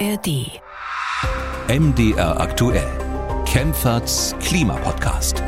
ARD. 0.00 0.60
MDR 1.68 2.40
aktuell. 2.40 2.88
Kempferts 3.46 4.34
Klimapodcast. 4.40 5.40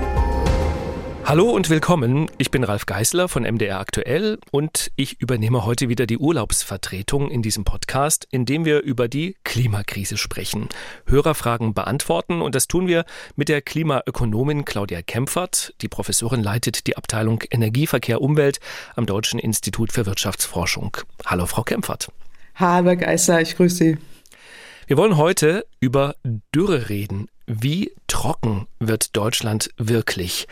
Hallo 1.24 1.50
und 1.50 1.68
willkommen. 1.68 2.30
Ich 2.38 2.52
bin 2.52 2.62
Ralf 2.62 2.86
Geißler 2.86 3.28
von 3.28 3.42
MDR 3.42 3.80
Aktuell 3.80 4.38
und 4.52 4.92
ich 4.94 5.20
übernehme 5.20 5.64
heute 5.64 5.88
wieder 5.88 6.06
die 6.06 6.18
Urlaubsvertretung 6.18 7.28
in 7.28 7.42
diesem 7.42 7.64
Podcast, 7.64 8.28
in 8.30 8.44
dem 8.44 8.64
wir 8.64 8.82
über 8.82 9.08
die 9.08 9.36
Klimakrise 9.42 10.16
sprechen, 10.16 10.68
Hörerfragen 11.06 11.74
beantworten 11.74 12.40
und 12.40 12.54
das 12.54 12.68
tun 12.68 12.86
wir 12.86 13.04
mit 13.34 13.48
der 13.48 13.62
Klimaökonomin 13.62 14.64
Claudia 14.64 15.02
Kempfert. 15.02 15.74
Die 15.80 15.88
Professorin 15.88 16.42
leitet 16.42 16.86
die 16.86 16.96
Abteilung 16.96 17.42
Energieverkehr 17.50 18.20
Umwelt 18.20 18.60
am 18.94 19.06
Deutschen 19.06 19.40
Institut 19.40 19.92
für 19.92 20.06
Wirtschaftsforschung. 20.06 20.98
Hallo 21.24 21.46
Frau 21.46 21.64
Kempfert. 21.64 22.12
Hallo 22.54 22.96
Geißler, 22.96 23.40
ich 23.40 23.56
grüße 23.56 23.76
Sie. 23.76 23.98
Wir 24.88 24.96
wollen 24.96 25.16
heute 25.16 25.66
über 25.80 26.14
Dürre 26.54 26.88
reden. 26.88 27.26
Wie 27.48 27.92
trocken 28.06 28.68
wird 28.78 29.16
Deutschland 29.16 29.70
wirklich? 29.76 30.46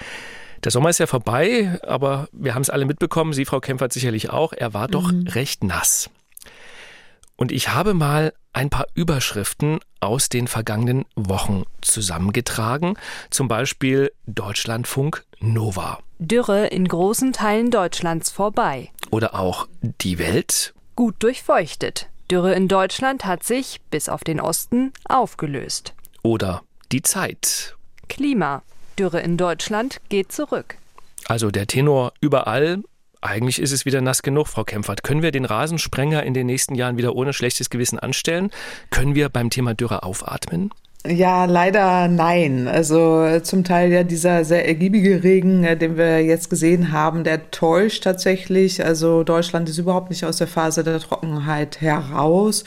Der 0.65 0.73
Sommer 0.73 0.91
ist 0.91 0.99
ja 0.99 1.07
vorbei, 1.07 1.79
aber 1.87 2.29
wir 2.33 2.57
haben 2.57 2.63
es 2.63 2.71
alle 2.71 2.85
mitbekommen, 2.85 3.33
Sie, 3.33 3.45
Frau 3.45 3.61
Kempfert, 3.61 3.93
sicherlich 3.93 4.31
auch. 4.31 4.53
Er 4.53 4.75
war 4.75 4.89
doch 4.89 5.13
mhm. 5.13 5.29
recht 5.29 5.63
nass. 5.63 6.11
Und 7.37 7.53
ich 7.53 7.69
habe 7.69 7.95
mal 7.95 8.33
ein 8.53 8.71
paar 8.71 8.87
Überschriften 8.95 9.79
aus 10.01 10.31
den 10.31 10.49
vergangenen 10.49 11.05
Wochen 11.15 11.63
zusammengetragen. 11.81 12.95
Zum 13.31 13.47
Beispiel 13.47 14.11
Deutschlandfunk 14.27 15.25
Nova. 15.39 16.01
Dürre 16.19 16.67
in 16.67 16.89
großen 16.89 17.33
Teilen 17.33 17.71
Deutschlands 17.71 18.33
vorbei. 18.33 18.91
Oder 19.13 19.37
auch 19.37 19.69
Die 20.01 20.19
Welt. 20.19 20.75
Gut 20.97 21.23
durchfeuchtet. 21.23 22.09
Dürre 22.31 22.55
in 22.55 22.69
Deutschland 22.69 23.27
hat 23.27 23.43
sich, 23.43 23.81
bis 23.91 24.09
auf 24.09 24.25
den 24.25 24.41
Osten, 24.41 24.93
aufgelöst. 25.05 25.93
Oder 26.23 26.63
die 26.91 27.03
Zeit. 27.03 27.77
Klima. 28.09 28.63
Dürre 28.99 29.21
in 29.21 29.37
Deutschland 29.37 30.01
geht 30.09 30.33
zurück. 30.33 30.77
Also 31.27 31.51
der 31.51 31.67
Tenor 31.67 32.13
überall. 32.21 32.83
Eigentlich 33.21 33.59
ist 33.59 33.73
es 33.73 33.85
wieder 33.85 34.01
nass 34.01 34.23
genug, 34.23 34.49
Frau 34.49 34.65
Kempfert. 34.65 35.03
Können 35.03 35.23
wir 35.23 35.33
den 35.33 35.45
Rasensprenger 35.45 36.23
in 36.23 36.35
den 36.35 36.47
nächsten 36.47 36.75
Jahren 36.75 36.97
wieder 36.97 37.15
ohne 37.15 37.33
schlechtes 37.33 37.71
Gewissen 37.71 37.99
anstellen? 37.99 38.51
Können 38.91 39.15
wir 39.15 39.29
beim 39.29 39.51
Thema 39.51 39.75
Dürre 39.75 40.03
aufatmen? 40.03 40.71
Ja, 41.07 41.45
leider 41.45 42.09
nein. 42.09 42.67
Also 42.67 43.39
zum 43.41 43.63
Teil 43.63 43.93
ja 43.93 44.05
dieser 44.05 44.43
sehr 44.47 44.67
ergiebige 44.67 45.23
Regen, 45.23 45.63
äh, 45.63 45.77
den 45.77 45.99
wir 45.99 46.25
jetzt 46.25 46.49
gesehen 46.49 46.93
haben, 46.93 47.25
der 47.25 47.51
täuscht 47.51 48.05
tatsächlich. 48.05 48.83
Also 48.83 49.23
Deutschland 49.23 49.69
ist 49.69 49.77
überhaupt 49.77 50.09
nicht 50.09 50.25
aus 50.25 50.39
der 50.39 50.47
Phase 50.47 50.83
der 50.83 50.99
Trockenheit 51.01 51.83
heraus. 51.83 52.65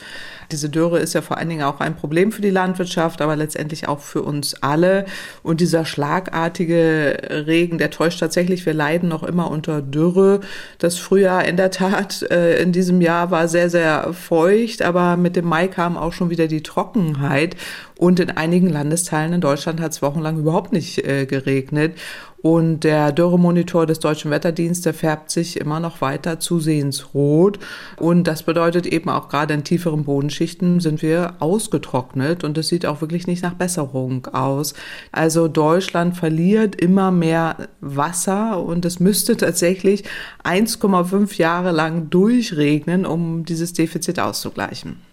Diese 0.50 0.70
Dürre 0.70 0.98
ist 0.98 1.12
ja 1.12 1.20
vor 1.20 1.36
allen 1.36 1.48
Dingen 1.48 1.62
auch 1.62 1.80
ein 1.80 1.94
Problem 1.94 2.32
für 2.32 2.40
die 2.40 2.50
Landwirtschaft, 2.50 3.20
aber 3.20 3.36
letztendlich 3.36 3.86
auch 3.86 4.00
für 4.00 4.22
uns 4.22 4.62
alle. 4.62 5.04
Und 5.42 5.60
dieser 5.60 5.84
schlagartige 5.84 7.44
Regen, 7.46 7.78
der 7.78 7.90
täuscht 7.90 8.20
tatsächlich. 8.20 8.64
Wir 8.64 8.74
leiden 8.74 9.08
noch 9.08 9.22
immer 9.22 9.50
unter 9.50 9.82
Dürre. 9.82 10.40
Das 10.78 10.98
Frühjahr 10.98 11.44
in 11.44 11.56
der 11.56 11.70
Tat 11.70 12.22
äh, 12.30 12.62
in 12.62 12.72
diesem 12.72 13.00
Jahr 13.00 13.30
war 13.30 13.48
sehr, 13.48 13.68
sehr 13.68 14.12
feucht, 14.14 14.82
aber 14.82 15.16
mit 15.16 15.36
dem 15.36 15.44
Mai 15.44 15.68
kam 15.68 15.96
auch 15.96 16.12
schon 16.12 16.30
wieder 16.30 16.46
die 16.46 16.62
Trockenheit. 16.62 17.56
Und 17.98 18.20
in 18.20 18.30
einigen 18.30 18.68
Landesteilen 18.68 19.32
in 19.32 19.40
Deutschland 19.40 19.80
hat 19.80 19.92
es 19.92 20.02
wochenlang 20.02 20.38
überhaupt 20.38 20.72
nicht 20.72 21.04
äh, 21.06 21.26
geregnet. 21.26 21.94
Und 22.40 22.80
der 22.80 23.12
Dürremonitor 23.12 23.86
des 23.86 23.98
Deutschen 23.98 24.30
Wetterdienstes, 24.30 24.96
färbt 24.96 25.30
sich 25.30 25.60
immer 25.60 25.80
noch 25.80 26.00
weiter 26.00 26.38
zusehends 26.38 27.14
rot. 27.14 27.58
Und 27.96 28.24
das 28.24 28.42
bedeutet 28.44 28.86
eben 28.86 29.10
auch 29.10 29.28
gerade 29.28 29.54
in 29.54 29.64
tieferen 29.64 30.04
Bodenschichten 30.04 30.80
sind 30.80 31.02
wir 31.02 31.34
ausgetrocknet 31.40 32.44
und 32.44 32.56
es 32.58 32.68
sieht 32.68 32.86
auch 32.86 33.00
wirklich 33.00 33.26
nicht 33.26 33.42
nach 33.42 33.54
Besserung 33.54 34.26
aus. 34.28 34.74
Also 35.12 35.48
Deutschland 35.48 36.16
verliert 36.16 36.76
immer 36.76 37.10
mehr 37.10 37.68
Wasser 37.80 38.62
und 38.62 38.84
es 38.84 39.00
müsste 39.00 39.36
tatsächlich 39.36 40.04
1,5 40.44 41.36
Jahre 41.38 41.72
lang 41.72 42.10
durchregnen, 42.10 43.04
um 43.04 43.44
dieses 43.44 43.72
Defizit 43.72 44.20
auszugleichen. 44.20 45.07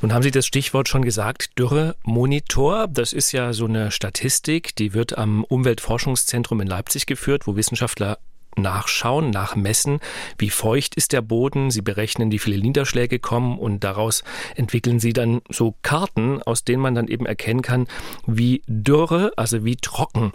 Nun 0.00 0.12
haben 0.12 0.22
Sie 0.22 0.30
das 0.30 0.46
Stichwort 0.46 0.88
schon 0.88 1.04
gesagt, 1.04 1.58
Dürremonitor. 1.58 2.88
Das 2.88 3.12
ist 3.12 3.32
ja 3.32 3.52
so 3.52 3.66
eine 3.66 3.90
Statistik, 3.90 4.76
die 4.76 4.94
wird 4.94 5.16
am 5.16 5.44
Umweltforschungszentrum 5.44 6.60
in 6.60 6.68
Leipzig 6.68 7.06
geführt, 7.06 7.46
wo 7.46 7.56
Wissenschaftler 7.56 8.18
nachschauen, 8.56 9.30
nachmessen, 9.30 10.00
wie 10.38 10.50
feucht 10.50 10.94
ist 10.94 11.12
der 11.12 11.20
Boden. 11.20 11.70
Sie 11.70 11.82
berechnen, 11.82 12.30
wie 12.32 12.38
viele 12.38 12.58
Niederschläge 12.58 13.18
kommen 13.18 13.58
und 13.58 13.84
daraus 13.84 14.24
entwickeln 14.54 14.98
sie 14.98 15.12
dann 15.12 15.42
so 15.50 15.74
Karten, 15.82 16.42
aus 16.42 16.64
denen 16.64 16.82
man 16.82 16.94
dann 16.94 17.08
eben 17.08 17.26
erkennen 17.26 17.62
kann, 17.62 17.86
wie 18.26 18.62
dürre, 18.66 19.32
also 19.36 19.64
wie 19.64 19.76
trocken 19.76 20.32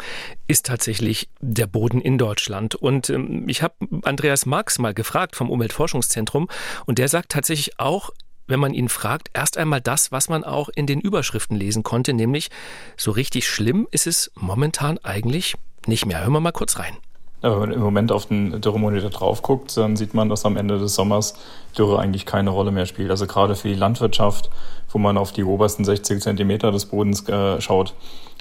ist 0.47 0.65
tatsächlich 0.67 1.29
der 1.39 1.67
Boden 1.67 2.01
in 2.01 2.17
Deutschland. 2.17 2.75
Und 2.75 3.09
ähm, 3.09 3.47
ich 3.47 3.63
habe 3.63 3.75
Andreas 4.03 4.45
Marx 4.45 4.79
mal 4.79 4.93
gefragt 4.93 5.35
vom 5.35 5.49
Umweltforschungszentrum 5.49 6.49
und 6.85 6.97
der 6.97 7.07
sagt 7.07 7.31
tatsächlich 7.31 7.79
auch, 7.79 8.11
wenn 8.51 8.59
man 8.59 8.75
ihn 8.75 8.89
fragt, 8.89 9.31
erst 9.33 9.57
einmal 9.57 9.81
das, 9.81 10.11
was 10.11 10.29
man 10.29 10.43
auch 10.43 10.69
in 10.69 10.85
den 10.85 11.01
Überschriften 11.01 11.57
lesen 11.57 11.81
konnte, 11.81 12.13
nämlich 12.13 12.49
so 12.97 13.09
richtig 13.09 13.47
schlimm 13.47 13.87
ist 13.89 14.05
es 14.05 14.31
momentan 14.35 14.99
eigentlich 14.99 15.55
nicht 15.87 16.05
mehr. 16.05 16.21
Hören 16.21 16.33
wir 16.33 16.39
mal 16.39 16.51
kurz 16.51 16.77
rein. 16.77 16.95
Ja, 17.41 17.51
wenn 17.53 17.59
man 17.59 17.71
im 17.71 17.81
Moment 17.81 18.11
auf 18.11 18.27
den 18.27 18.61
Dürremonitor 18.61 19.09
drauf 19.09 19.41
guckt, 19.41 19.75
dann 19.75 19.95
sieht 19.95 20.13
man, 20.13 20.29
dass 20.29 20.45
am 20.45 20.57
Ende 20.57 20.77
des 20.77 20.93
Sommers 20.93 21.33
Dürre 21.75 21.97
eigentlich 21.97 22.27
keine 22.27 22.51
Rolle 22.51 22.71
mehr 22.71 22.85
spielt. 22.85 23.09
Also 23.09 23.25
gerade 23.25 23.55
für 23.55 23.67
die 23.67 23.73
Landwirtschaft, 23.73 24.51
wo 24.91 24.99
man 24.99 25.17
auf 25.17 25.31
die 25.31 25.43
obersten 25.43 25.83
60 25.83 26.21
Zentimeter 26.21 26.71
des 26.71 26.85
Bodens 26.85 27.27
äh, 27.27 27.59
schaut, 27.59 27.95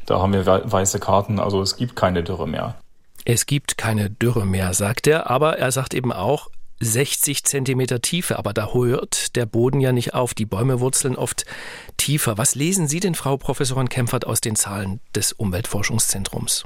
da 0.04 0.20
haben 0.20 0.34
wir 0.34 0.44
weiße 0.46 1.00
Karten. 1.00 1.38
Also 1.38 1.62
es 1.62 1.76
gibt 1.76 1.96
keine 1.96 2.22
Dürre 2.22 2.46
mehr. 2.46 2.74
Es 3.24 3.46
gibt 3.46 3.78
keine 3.78 4.10
Dürre 4.10 4.44
mehr, 4.44 4.74
sagt 4.74 5.06
er, 5.06 5.30
aber 5.30 5.58
er 5.58 5.72
sagt 5.72 5.94
eben 5.94 6.12
auch, 6.12 6.48
60 6.80 7.44
Zentimeter 7.44 8.00
Tiefe, 8.00 8.38
aber 8.38 8.52
da 8.52 8.72
hört 8.72 9.36
der 9.36 9.46
Boden 9.46 9.80
ja 9.80 9.92
nicht 9.92 10.14
auf. 10.14 10.34
Die 10.34 10.46
Bäume 10.46 10.80
wurzeln 10.80 11.16
oft 11.16 11.44
tiefer. 11.96 12.38
Was 12.38 12.54
lesen 12.54 12.88
Sie 12.88 13.00
denn, 13.00 13.14
Frau 13.14 13.36
Professorin 13.36 13.88
Kempfert, 13.88 14.26
aus 14.26 14.40
den 14.40 14.56
Zahlen 14.56 15.00
des 15.14 15.32
Umweltforschungszentrums? 15.32 16.64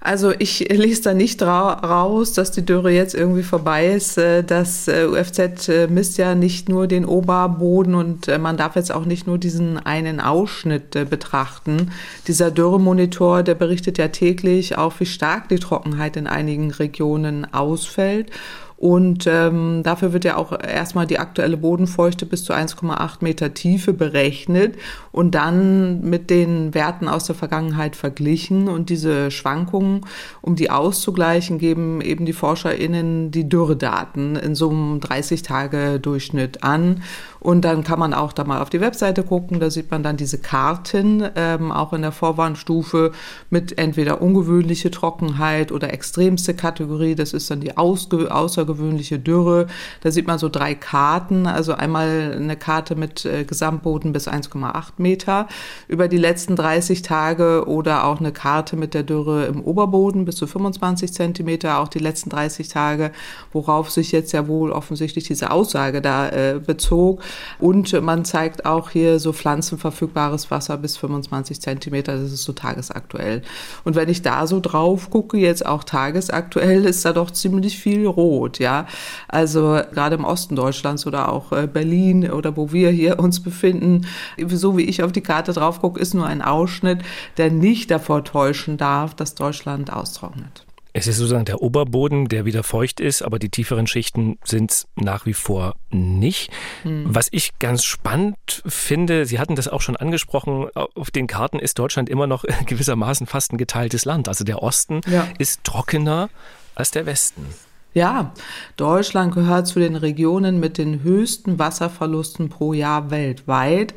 Also 0.00 0.32
ich 0.38 0.60
lese 0.70 1.02
da 1.02 1.14
nicht 1.14 1.42
raus, 1.42 2.32
dass 2.32 2.52
die 2.52 2.64
Dürre 2.64 2.92
jetzt 2.92 3.14
irgendwie 3.14 3.42
vorbei 3.42 3.88
ist. 3.88 4.16
Äh, 4.16 4.44
das 4.44 4.86
äh, 4.86 5.06
UFZ 5.06 5.68
äh, 5.68 5.88
misst 5.88 6.18
ja 6.18 6.36
nicht 6.36 6.68
nur 6.68 6.86
den 6.86 7.04
Oberboden 7.04 7.94
und 7.94 8.28
man 8.38 8.56
darf 8.56 8.76
jetzt 8.76 8.92
auch 8.92 9.04
nicht 9.04 9.26
nur 9.26 9.38
diesen 9.38 9.78
einen 9.78 10.20
Ausschnitt 10.20 10.90
betrachten. 11.10 11.90
Dieser 12.28 12.50
Dürremonitor, 12.50 13.42
der 13.42 13.54
berichtet 13.54 13.98
ja 13.98 14.08
täglich 14.08 14.78
auch, 14.78 14.94
wie 15.00 15.06
stark 15.06 15.48
die 15.48 15.58
Trockenheit 15.58 16.16
in 16.16 16.26
einigen 16.26 16.70
Regionen 16.70 17.52
ausfällt. 17.52 18.30
Und 18.78 19.26
ähm, 19.26 19.82
dafür 19.82 20.12
wird 20.12 20.24
ja 20.24 20.36
auch 20.36 20.52
erstmal 20.52 21.08
die 21.08 21.18
aktuelle 21.18 21.56
Bodenfeuchte 21.56 22.26
bis 22.26 22.44
zu 22.44 22.52
1,8 22.52 23.16
Meter 23.22 23.52
Tiefe 23.52 23.92
berechnet 23.92 24.76
und 25.10 25.34
dann 25.34 26.00
mit 26.02 26.30
den 26.30 26.74
Werten 26.74 27.08
aus 27.08 27.24
der 27.24 27.34
Vergangenheit 27.34 27.96
verglichen. 27.96 28.68
Und 28.68 28.88
diese 28.88 29.32
Schwankungen, 29.32 30.02
um 30.42 30.54
die 30.54 30.70
auszugleichen, 30.70 31.58
geben 31.58 32.00
eben 32.00 32.24
die 32.24 32.32
ForscherInnen 32.32 33.32
die 33.32 33.48
Dürredaten 33.48 34.36
in 34.36 34.54
so 34.54 34.70
einem 34.70 35.00
30-Tage-Durchschnitt 35.00 36.62
an. 36.62 37.02
Und 37.40 37.64
dann 37.64 37.84
kann 37.84 37.98
man 37.98 38.14
auch 38.14 38.32
da 38.32 38.44
mal 38.44 38.60
auf 38.60 38.70
die 38.70 38.80
Webseite 38.80 39.22
gucken, 39.22 39.60
da 39.60 39.70
sieht 39.70 39.90
man 39.90 40.02
dann 40.02 40.16
diese 40.16 40.38
Karten, 40.38 41.24
ähm, 41.36 41.70
auch 41.70 41.92
in 41.92 42.02
der 42.02 42.12
Vorwarnstufe 42.12 43.12
mit 43.50 43.78
entweder 43.78 44.20
ungewöhnliche 44.20 44.90
Trockenheit 44.90 45.72
oder 45.72 45.92
extremste 45.92 46.54
Kategorie, 46.54 47.14
das 47.14 47.32
ist 47.32 47.50
dann 47.50 47.60
die 47.60 47.76
außergewöhnliche 47.76 49.18
Dürre. 49.18 49.66
Da 50.02 50.10
sieht 50.10 50.26
man 50.26 50.38
so 50.38 50.48
drei 50.48 50.74
Karten, 50.74 51.46
also 51.46 51.74
einmal 51.74 52.34
eine 52.36 52.56
Karte 52.56 52.96
mit 52.96 53.24
äh, 53.24 53.44
Gesamtboden 53.44 54.12
bis 54.12 54.28
1,8 54.28 54.92
Meter 54.98 55.48
über 55.86 56.08
die 56.08 56.16
letzten 56.16 56.56
30 56.56 57.02
Tage 57.02 57.64
oder 57.66 58.04
auch 58.04 58.20
eine 58.20 58.32
Karte 58.32 58.76
mit 58.76 58.94
der 58.94 59.02
Dürre 59.02 59.46
im 59.46 59.62
Oberboden 59.62 60.24
bis 60.24 60.36
zu 60.36 60.46
25 60.46 61.12
Zentimeter, 61.12 61.78
auch 61.78 61.88
die 61.88 61.98
letzten 61.98 62.30
30 62.30 62.68
Tage, 62.68 63.12
worauf 63.52 63.90
sich 63.90 64.12
jetzt 64.12 64.32
ja 64.32 64.48
wohl 64.48 64.72
offensichtlich 64.72 65.24
diese 65.24 65.50
Aussage 65.50 66.02
da 66.02 66.28
äh, 66.28 66.60
bezog. 66.64 67.22
Und 67.58 67.92
man 68.02 68.24
zeigt 68.24 68.64
auch 68.66 68.90
hier 68.90 69.18
so 69.18 69.32
pflanzenverfügbares 69.32 70.50
Wasser 70.50 70.76
bis 70.76 70.96
25 70.96 71.60
Zentimeter. 71.60 72.16
Das 72.16 72.32
ist 72.32 72.44
so 72.44 72.52
tagesaktuell. 72.52 73.42
Und 73.84 73.96
wenn 73.96 74.08
ich 74.08 74.22
da 74.22 74.46
so 74.46 74.60
drauf 74.60 75.10
gucke, 75.10 75.38
jetzt 75.38 75.64
auch 75.64 75.84
tagesaktuell, 75.84 76.84
ist 76.84 77.04
da 77.04 77.12
doch 77.12 77.30
ziemlich 77.30 77.78
viel 77.78 78.06
rot, 78.06 78.58
ja. 78.58 78.86
Also 79.28 79.80
gerade 79.92 80.16
im 80.16 80.24
Osten 80.24 80.56
Deutschlands 80.56 81.06
oder 81.06 81.32
auch 81.32 81.52
äh, 81.52 81.66
Berlin 81.66 82.30
oder 82.30 82.56
wo 82.56 82.72
wir 82.72 82.90
hier 82.90 83.18
uns 83.18 83.40
befinden, 83.40 84.06
so 84.48 84.76
wie 84.76 84.84
ich 84.84 85.02
auf 85.02 85.12
die 85.12 85.22
Karte 85.22 85.52
drauf 85.52 85.80
gucke, 85.80 86.00
ist 86.00 86.14
nur 86.14 86.26
ein 86.26 86.42
Ausschnitt, 86.42 87.02
der 87.36 87.50
nicht 87.50 87.90
davor 87.90 88.24
täuschen 88.24 88.76
darf, 88.76 89.14
dass 89.14 89.34
Deutschland 89.34 89.92
austrocknet. 89.92 90.67
Es 90.92 91.06
ist 91.06 91.18
sozusagen 91.18 91.44
der 91.44 91.62
Oberboden, 91.62 92.28
der 92.28 92.44
wieder 92.44 92.62
feucht 92.62 93.00
ist, 93.00 93.22
aber 93.22 93.38
die 93.38 93.50
tieferen 93.50 93.86
Schichten 93.86 94.38
sind 94.44 94.70
es 94.70 94.88
nach 94.96 95.26
wie 95.26 95.34
vor 95.34 95.74
nicht. 95.90 96.50
Hm. 96.82 97.04
Was 97.06 97.28
ich 97.30 97.58
ganz 97.58 97.84
spannend 97.84 98.62
finde, 98.66 99.26
Sie 99.26 99.38
hatten 99.38 99.54
das 99.54 99.68
auch 99.68 99.80
schon 99.80 99.96
angesprochen, 99.96 100.68
auf 100.74 101.10
den 101.10 101.26
Karten 101.26 101.58
ist 101.58 101.78
Deutschland 101.78 102.08
immer 102.08 102.26
noch 102.26 102.44
gewissermaßen 102.66 103.26
fast 103.26 103.52
ein 103.52 103.58
geteiltes 103.58 104.04
Land. 104.04 104.28
Also 104.28 104.44
der 104.44 104.62
Osten 104.62 105.00
ja. 105.10 105.28
ist 105.38 105.62
trockener 105.64 106.30
als 106.74 106.90
der 106.90 107.06
Westen. 107.06 107.46
Ja, 107.94 108.32
Deutschland 108.76 109.34
gehört 109.34 109.66
zu 109.66 109.80
den 109.80 109.96
Regionen 109.96 110.60
mit 110.60 110.78
den 110.78 111.02
höchsten 111.02 111.58
Wasserverlusten 111.58 112.48
pro 112.48 112.72
Jahr 112.72 113.10
weltweit. 113.10 113.94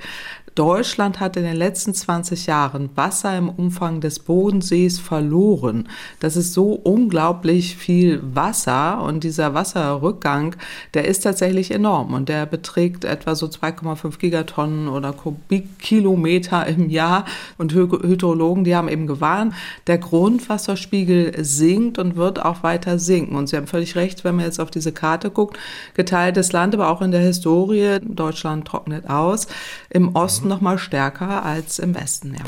Deutschland 0.56 1.20
hat 1.20 1.38
in 1.38 1.44
den 1.44 1.56
letzten 1.56 1.94
20 1.94 2.46
Jahren 2.46 2.90
Wasser 2.96 3.38
im 3.38 3.48
Umfang 3.50 4.02
des 4.02 4.20
Bodensees 4.20 5.00
verloren. 5.00 5.88
Das 6.20 6.36
ist 6.36 6.54
so 6.54 6.74
unglaublich 6.74 7.78
viel 7.78 8.22
Wasser 8.34 9.02
und 9.02 9.24
dieser 9.24 9.54
Wasserrückgang, 9.54 10.56
der 10.94 11.06
ist 11.06 11.22
tatsächlich 11.22 11.72
enorm 11.72 12.14
und 12.14 12.28
der 12.28 12.46
beträgt 12.46 13.06
etwa 13.06 13.36
so 13.36 13.46
2,5 13.46 14.18
Gigatonnen 14.18 14.90
oder 14.90 15.14
Kubikkilometer 15.14 16.68
im 16.68 16.90
Jahr 16.90 17.26
und 17.58 17.74
Hydrologen, 17.74 18.64
die 18.64 18.76
haben 18.76 18.90
eben 18.90 19.08
gewarnt, 19.08 19.54
der 19.88 20.00
Grundwasserspiegel 20.00 21.44
sinkt 21.44 21.98
und 21.98 22.16
wird 22.18 22.44
auch 22.44 22.64
weiter 22.64 23.00
sinken. 23.00 23.36
Und 23.36 23.48
Sie 23.48 23.56
haben 23.56 23.68
völlig 23.68 23.96
recht, 23.96 24.24
wenn 24.24 24.36
man 24.36 24.46
jetzt 24.46 24.60
auf 24.60 24.72
diese 24.72 24.92
Karte 24.92 25.32
guckt, 25.32 25.58
geteiltes 25.94 26.52
Land, 26.52 26.74
aber 26.74 26.90
auch 26.90 27.02
in 27.02 27.12
der 27.12 27.22
Historie, 27.22 28.00
Deutschland 28.02 28.68
trocknet 28.68 29.10
aus. 29.10 29.48
Im 29.92 30.16
Osten 30.16 30.48
noch 30.48 30.62
mal 30.62 30.80
stärker 30.80 31.44
als 31.44 31.78
im 31.78 31.94
Westen, 31.94 32.34
ja. 32.34 32.44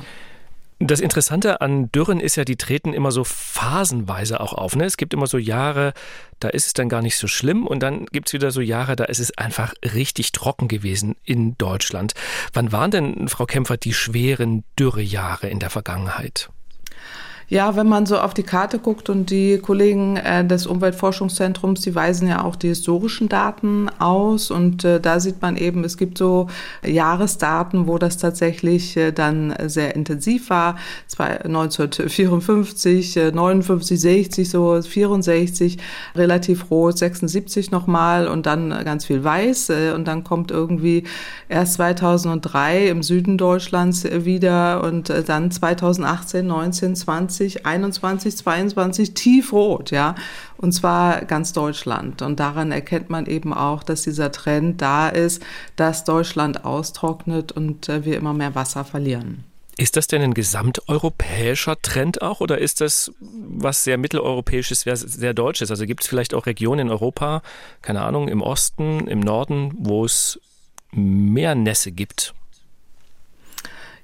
Das 0.79 0.99
Interessante 0.99 1.61
an 1.61 1.91
Dürren 1.91 2.19
ist 2.19 2.35
ja, 2.35 2.43
die 2.43 2.57
treten 2.57 2.93
immer 2.93 3.11
so 3.11 3.23
phasenweise 3.23 4.41
auch 4.41 4.51
auf. 4.51 4.75
Ne? 4.75 4.83
Es 4.83 4.97
gibt 4.97 5.13
immer 5.13 5.27
so 5.27 5.37
Jahre, 5.37 5.93
da 6.39 6.49
ist 6.49 6.65
es 6.65 6.73
dann 6.73 6.89
gar 6.89 7.01
nicht 7.01 7.15
so 7.15 7.27
schlimm 7.27 7.65
und 7.65 7.79
dann 7.81 8.05
gibt 8.07 8.27
es 8.27 8.33
wieder 8.33 8.51
so 8.51 8.59
Jahre, 8.59 8.97
da 8.97 9.05
ist 9.05 9.19
es 9.19 9.37
einfach 9.37 9.73
richtig 9.93 10.33
trocken 10.33 10.67
gewesen 10.67 11.15
in 11.23 11.57
Deutschland. 11.57 12.13
Wann 12.51 12.73
waren 12.73 12.91
denn, 12.91 13.29
Frau 13.29 13.45
Kämpfer, 13.45 13.77
die 13.77 13.93
schweren 13.93 14.65
Dürrejahre 14.77 15.47
in 15.47 15.59
der 15.59 15.69
Vergangenheit? 15.69 16.49
Ja, 17.49 17.75
wenn 17.75 17.87
man 17.87 18.05
so 18.05 18.17
auf 18.17 18.33
die 18.33 18.43
Karte 18.43 18.79
guckt 18.79 19.09
und 19.09 19.29
die 19.29 19.57
Kollegen 19.57 20.15
äh, 20.17 20.45
des 20.45 20.65
Umweltforschungszentrums, 20.65 21.81
die 21.81 21.93
weisen 21.93 22.27
ja 22.27 22.43
auch 22.43 22.55
die 22.55 22.69
historischen 22.69 23.27
Daten 23.27 23.89
aus 23.99 24.49
und 24.49 24.85
äh, 24.85 24.99
da 24.99 25.19
sieht 25.19 25.41
man 25.41 25.57
eben, 25.57 25.83
es 25.83 25.97
gibt 25.97 26.17
so 26.17 26.47
Jahresdaten, 26.85 27.87
wo 27.87 27.97
das 27.97 28.17
tatsächlich 28.17 28.95
äh, 28.95 29.11
dann 29.11 29.53
sehr 29.65 29.95
intensiv 29.95 30.49
war. 30.49 30.77
1954, 31.17 33.15
59, 33.33 33.99
60, 33.99 34.49
so 34.49 34.81
64, 34.81 35.77
relativ 36.15 36.71
rot, 36.71 36.97
76 36.97 37.71
nochmal 37.71 38.27
und 38.27 38.45
dann 38.45 38.69
ganz 38.85 39.05
viel 39.05 39.23
weiß 39.23 39.69
äh, 39.69 39.91
und 39.93 40.07
dann 40.07 40.23
kommt 40.23 40.49
irgendwie 40.49 41.03
erst 41.49 41.73
2003 41.73 42.87
im 42.87 43.03
Süden 43.03 43.37
Deutschlands 43.37 44.05
wieder 44.05 44.83
und 44.83 45.09
äh, 45.09 45.23
dann 45.23 45.51
2018, 45.51 46.47
19, 46.47 46.95
20 46.95 47.32
20, 47.33 47.65
21, 47.65 48.37
22 48.37 49.13
tiefrot, 49.13 49.91
ja. 49.91 50.15
Und 50.57 50.71
zwar 50.71 51.25
ganz 51.25 51.53
Deutschland. 51.53 52.21
Und 52.21 52.39
daran 52.39 52.71
erkennt 52.71 53.09
man 53.09 53.25
eben 53.25 53.53
auch, 53.53 53.83
dass 53.83 54.03
dieser 54.03 54.31
Trend 54.31 54.81
da 54.81 55.09
ist, 55.09 55.41
dass 55.75 56.03
Deutschland 56.03 56.63
austrocknet 56.63 57.51
und 57.51 57.89
äh, 57.89 58.05
wir 58.05 58.17
immer 58.17 58.33
mehr 58.33 58.55
Wasser 58.55 58.85
verlieren. 58.85 59.43
Ist 59.75 59.97
das 59.97 60.05
denn 60.05 60.21
ein 60.21 60.35
gesamteuropäischer 60.35 61.81
Trend 61.81 62.21
auch 62.21 62.41
oder 62.41 62.59
ist 62.59 62.79
das 62.79 63.11
was 63.19 63.83
sehr 63.83 63.97
mitteleuropäisches, 63.97 64.81
sehr 64.81 65.33
deutsches? 65.33 65.71
Also 65.71 65.87
gibt 65.87 66.03
es 66.03 66.07
vielleicht 66.07 66.35
auch 66.35 66.45
Regionen 66.45 66.87
in 66.87 66.89
Europa, 66.89 67.41
keine 67.81 68.03
Ahnung, 68.03 68.27
im 68.27 68.41
Osten, 68.43 69.07
im 69.07 69.19
Norden, 69.19 69.73
wo 69.79 70.05
es 70.05 70.39
mehr 70.91 71.55
Nässe 71.55 71.91
gibt? 71.91 72.35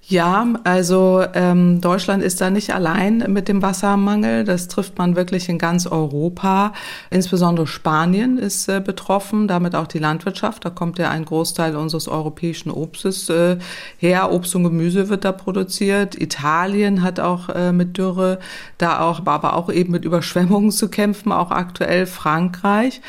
Ja, 0.10 0.48
also 0.64 1.24
ähm, 1.36 1.82
Deutschland 1.82 2.24
ist 2.24 2.42
da 2.42 2.50
nicht 2.50 2.74
allein 2.74 3.26
mit 3.28 3.48
dem 3.48 3.62
Wassermangel. 3.62 4.44
Das 4.44 4.68
trifft 4.68 4.98
man 4.98 5.16
wirklich 5.16 5.50
in 5.50 5.60
ganz 5.60 5.86
Europa. 5.86 6.74
Insbesondere 7.12 7.68
Spanien 7.68 8.40
ist 8.40 8.68
äh, 8.70 8.82
betroffen, 8.84 9.48
damit 9.48 9.76
auch 9.76 9.86
die 9.86 10.00
Landwirtschaft. 10.00 10.66
Da 10.66 10.72
kommt 10.72 10.98
ja 10.98 11.12
ein 11.12 11.26
Großteil 11.26 11.76
unseres 11.76 12.08
europäischen 12.08 12.72
Obstes 12.72 13.30
äh, 13.30 13.58
her. 14.00 14.32
Obst 14.32 14.56
und 14.56 14.64
Gemüse 14.64 15.10
wird 15.10 15.26
da 15.26 15.32
produziert. 15.32 16.20
Italien 16.20 17.04
hat 17.04 17.20
auch 17.20 17.50
äh, 17.50 17.72
mit 17.72 18.00
Dürre 18.00 18.40
da 18.80 19.02
auch, 19.02 19.24
aber 19.28 19.56
auch 19.56 19.72
eben 19.72 19.92
mit 19.92 20.06
Überschwemmungen 20.06 20.72
zu 20.72 20.90
kämpfen. 20.90 21.32
Auch 21.32 21.52
aktuell 21.52 22.08
Frankreich 22.08 23.00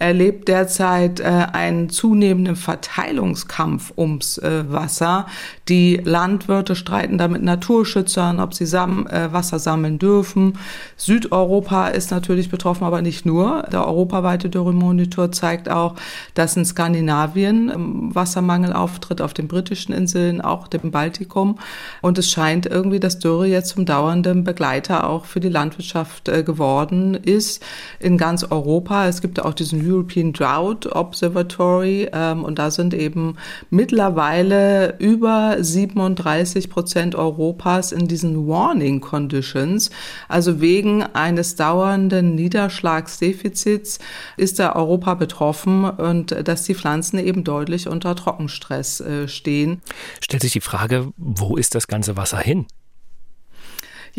erlebt 0.00 0.48
derzeit 0.48 1.20
äh, 1.20 1.24
einen 1.24 1.90
zunehmenden 1.90 2.56
Verteilungskampf 2.56 3.92
ums 3.96 4.38
äh, 4.38 4.64
Wasser. 4.70 5.26
Die 5.68 6.00
Landwirte 6.50 6.74
streiten 6.74 7.16
da 7.16 7.28
mit 7.28 7.42
Naturschützern, 7.44 8.40
ob 8.40 8.54
sie 8.54 8.66
Sam 8.66 9.06
äh, 9.06 9.32
Wasser 9.32 9.60
sammeln 9.60 10.00
dürfen. 10.00 10.58
Südeuropa 10.96 11.86
ist 11.88 12.10
natürlich 12.10 12.50
betroffen, 12.50 12.82
aber 12.82 13.02
nicht 13.02 13.24
nur. 13.24 13.62
Der 13.70 13.86
europaweite 13.86 14.50
Dürremonitor 14.50 15.30
zeigt 15.30 15.70
auch, 15.70 15.94
dass 16.34 16.56
in 16.56 16.64
Skandinavien 16.64 17.70
ähm, 17.72 18.14
Wassermangel 18.14 18.72
auftritt, 18.72 19.20
auf 19.20 19.32
den 19.32 19.46
britischen 19.46 19.92
Inseln, 19.92 20.40
auch 20.40 20.66
dem 20.66 20.90
Baltikum. 20.90 21.56
Und 22.02 22.18
es 22.18 22.28
scheint 22.28 22.66
irgendwie, 22.66 22.98
dass 22.98 23.20
Dürre 23.20 23.46
jetzt 23.46 23.68
zum 23.68 23.86
dauernden 23.86 24.42
Begleiter 24.42 25.08
auch 25.08 25.26
für 25.26 25.38
die 25.38 25.48
Landwirtschaft 25.48 26.28
äh, 26.28 26.42
geworden 26.42 27.14
ist 27.14 27.62
in 28.00 28.18
ganz 28.18 28.42
Europa. 28.42 29.06
Es 29.06 29.20
gibt 29.20 29.40
auch 29.40 29.54
diesen 29.54 29.88
European 29.88 30.32
Drought 30.32 30.86
Observatory 30.86 32.08
ähm, 32.12 32.42
und 32.42 32.58
da 32.58 32.72
sind 32.72 32.92
eben 32.92 33.36
mittlerweile 33.70 34.96
über 34.98 35.56
37 35.60 36.39
Prozent 36.68 37.14
Europas 37.14 37.92
in 37.92 38.08
diesen 38.08 38.48
Warning 38.48 39.00
Conditions. 39.00 39.90
Also 40.28 40.60
wegen 40.60 41.02
eines 41.02 41.56
dauernden 41.56 42.34
Niederschlagsdefizits 42.34 43.98
ist 44.36 44.58
da 44.58 44.74
Europa 44.74 45.14
betroffen 45.14 45.84
und 45.84 46.34
dass 46.48 46.64
die 46.64 46.74
Pflanzen 46.74 47.18
eben 47.18 47.44
deutlich 47.44 47.88
unter 47.88 48.16
Trockenstress 48.16 49.00
äh, 49.00 49.28
stehen. 49.28 49.82
Stellt 50.20 50.42
sich 50.42 50.52
die 50.52 50.60
Frage, 50.60 51.12
wo 51.16 51.56
ist 51.56 51.74
das 51.74 51.86
ganze 51.86 52.16
Wasser 52.16 52.38
hin? 52.38 52.66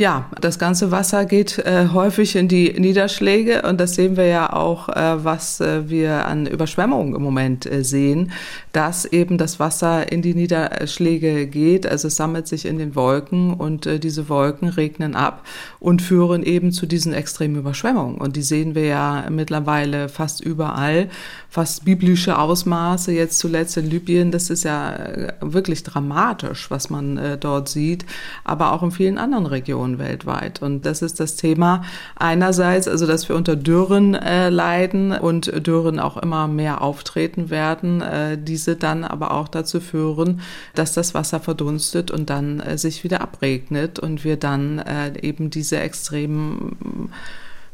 Ja, 0.02 0.26
das 0.42 0.58
ganze 0.58 0.90
Wasser 0.90 1.26
geht 1.26 1.60
äh, 1.60 1.90
häufig 1.94 2.36
in 2.36 2.48
die 2.48 2.74
Niederschläge 2.74 3.62
und 3.62 3.80
das 3.80 3.94
sehen 3.94 4.18
wir 4.18 4.26
ja 4.26 4.52
auch, 4.52 4.90
äh, 4.90 5.24
was 5.24 5.62
äh, 5.62 5.92
wir 5.92 6.26
an 6.26 6.48
Überschwemmungen 6.48 7.14
im 7.14 7.22
Moment 7.22 7.72
äh, 7.72 7.84
sehen, 7.84 8.32
dass 8.72 9.06
eben 9.06 9.38
das 9.38 9.60
Wasser 9.60 10.12
in 10.12 10.24
die 10.24 10.34
Niederschläge 10.34 11.46
geht, 11.46 11.86
also 11.86 12.08
es 12.08 12.16
sammelt 12.16 12.48
sich 12.48 12.66
in 12.66 12.80
den 12.80 12.96
Wolken 12.96 13.54
und 13.54 13.86
äh, 13.86 14.00
diese 14.00 14.28
Wolken 14.28 14.70
regnen 14.70 15.16
ab 15.16 15.46
und 15.80 16.02
führen 16.02 16.42
eben 16.42 16.72
zu 16.72 16.88
diesen 16.88 17.14
extremen 17.14 17.58
Überschwemmungen. 17.58 18.18
Und 18.18 18.36
die 18.38 18.42
sehen 18.42 18.74
wir 18.74 18.86
ja 18.86 19.26
mittlerweile 19.30 20.10
fast 20.10 20.42
überall, 20.42 21.10
fast 21.48 21.86
biblische 21.86 22.40
Ausmaße, 22.40 23.12
jetzt 23.12 23.38
zuletzt 23.38 23.78
in 23.78 23.88
Libyen, 23.88 24.32
das 24.32 24.50
ist 24.50 24.64
ja 24.64 24.96
äh, 24.96 25.34
wirklich 25.42 25.84
dramatisch, 25.84 26.72
was 26.72 26.90
man 26.90 27.38
dort 27.40 27.70
sieht, 27.70 28.04
aber 28.44 28.72
auch 28.72 28.82
in 28.82 28.90
vielen 28.90 29.20
anderen 29.20 29.46
Regionen. 29.46 29.91
Millionen 29.92 30.00
weltweit. 30.00 30.62
Und 30.62 30.86
das 30.86 31.02
ist 31.02 31.20
das 31.20 31.36
Thema 31.36 31.84
einerseits, 32.16 32.88
also 32.88 33.06
dass 33.08 33.28
wir 33.30 33.36
unter 33.36 33.56
Dürren 33.56 34.16
äh, 34.16 34.50
leiden 34.50 35.12
und 35.12 35.66
Dürren 35.66 36.00
auch 36.00 36.18
immer 36.18 36.48
mehr 36.48 36.82
auftreten 36.82 37.50
werden, 37.50 38.02
äh, 38.02 38.38
diese 38.38 38.76
dann 38.76 39.04
aber 39.04 39.32
auch 39.32 39.48
dazu 39.48 39.80
führen, 39.80 40.42
dass 40.76 40.94
das 40.94 41.14
Wasser 41.14 41.40
verdunstet 41.40 42.12
und 42.12 42.30
dann 42.30 42.60
äh, 42.60 42.78
sich 42.78 43.04
wieder 43.04 43.22
abregnet 43.22 44.00
und 44.00 44.24
wir 44.24 44.38
dann 44.38 44.80
äh, 44.80 45.14
eben 45.22 45.50
diese 45.50 45.80
extremen 45.80 47.10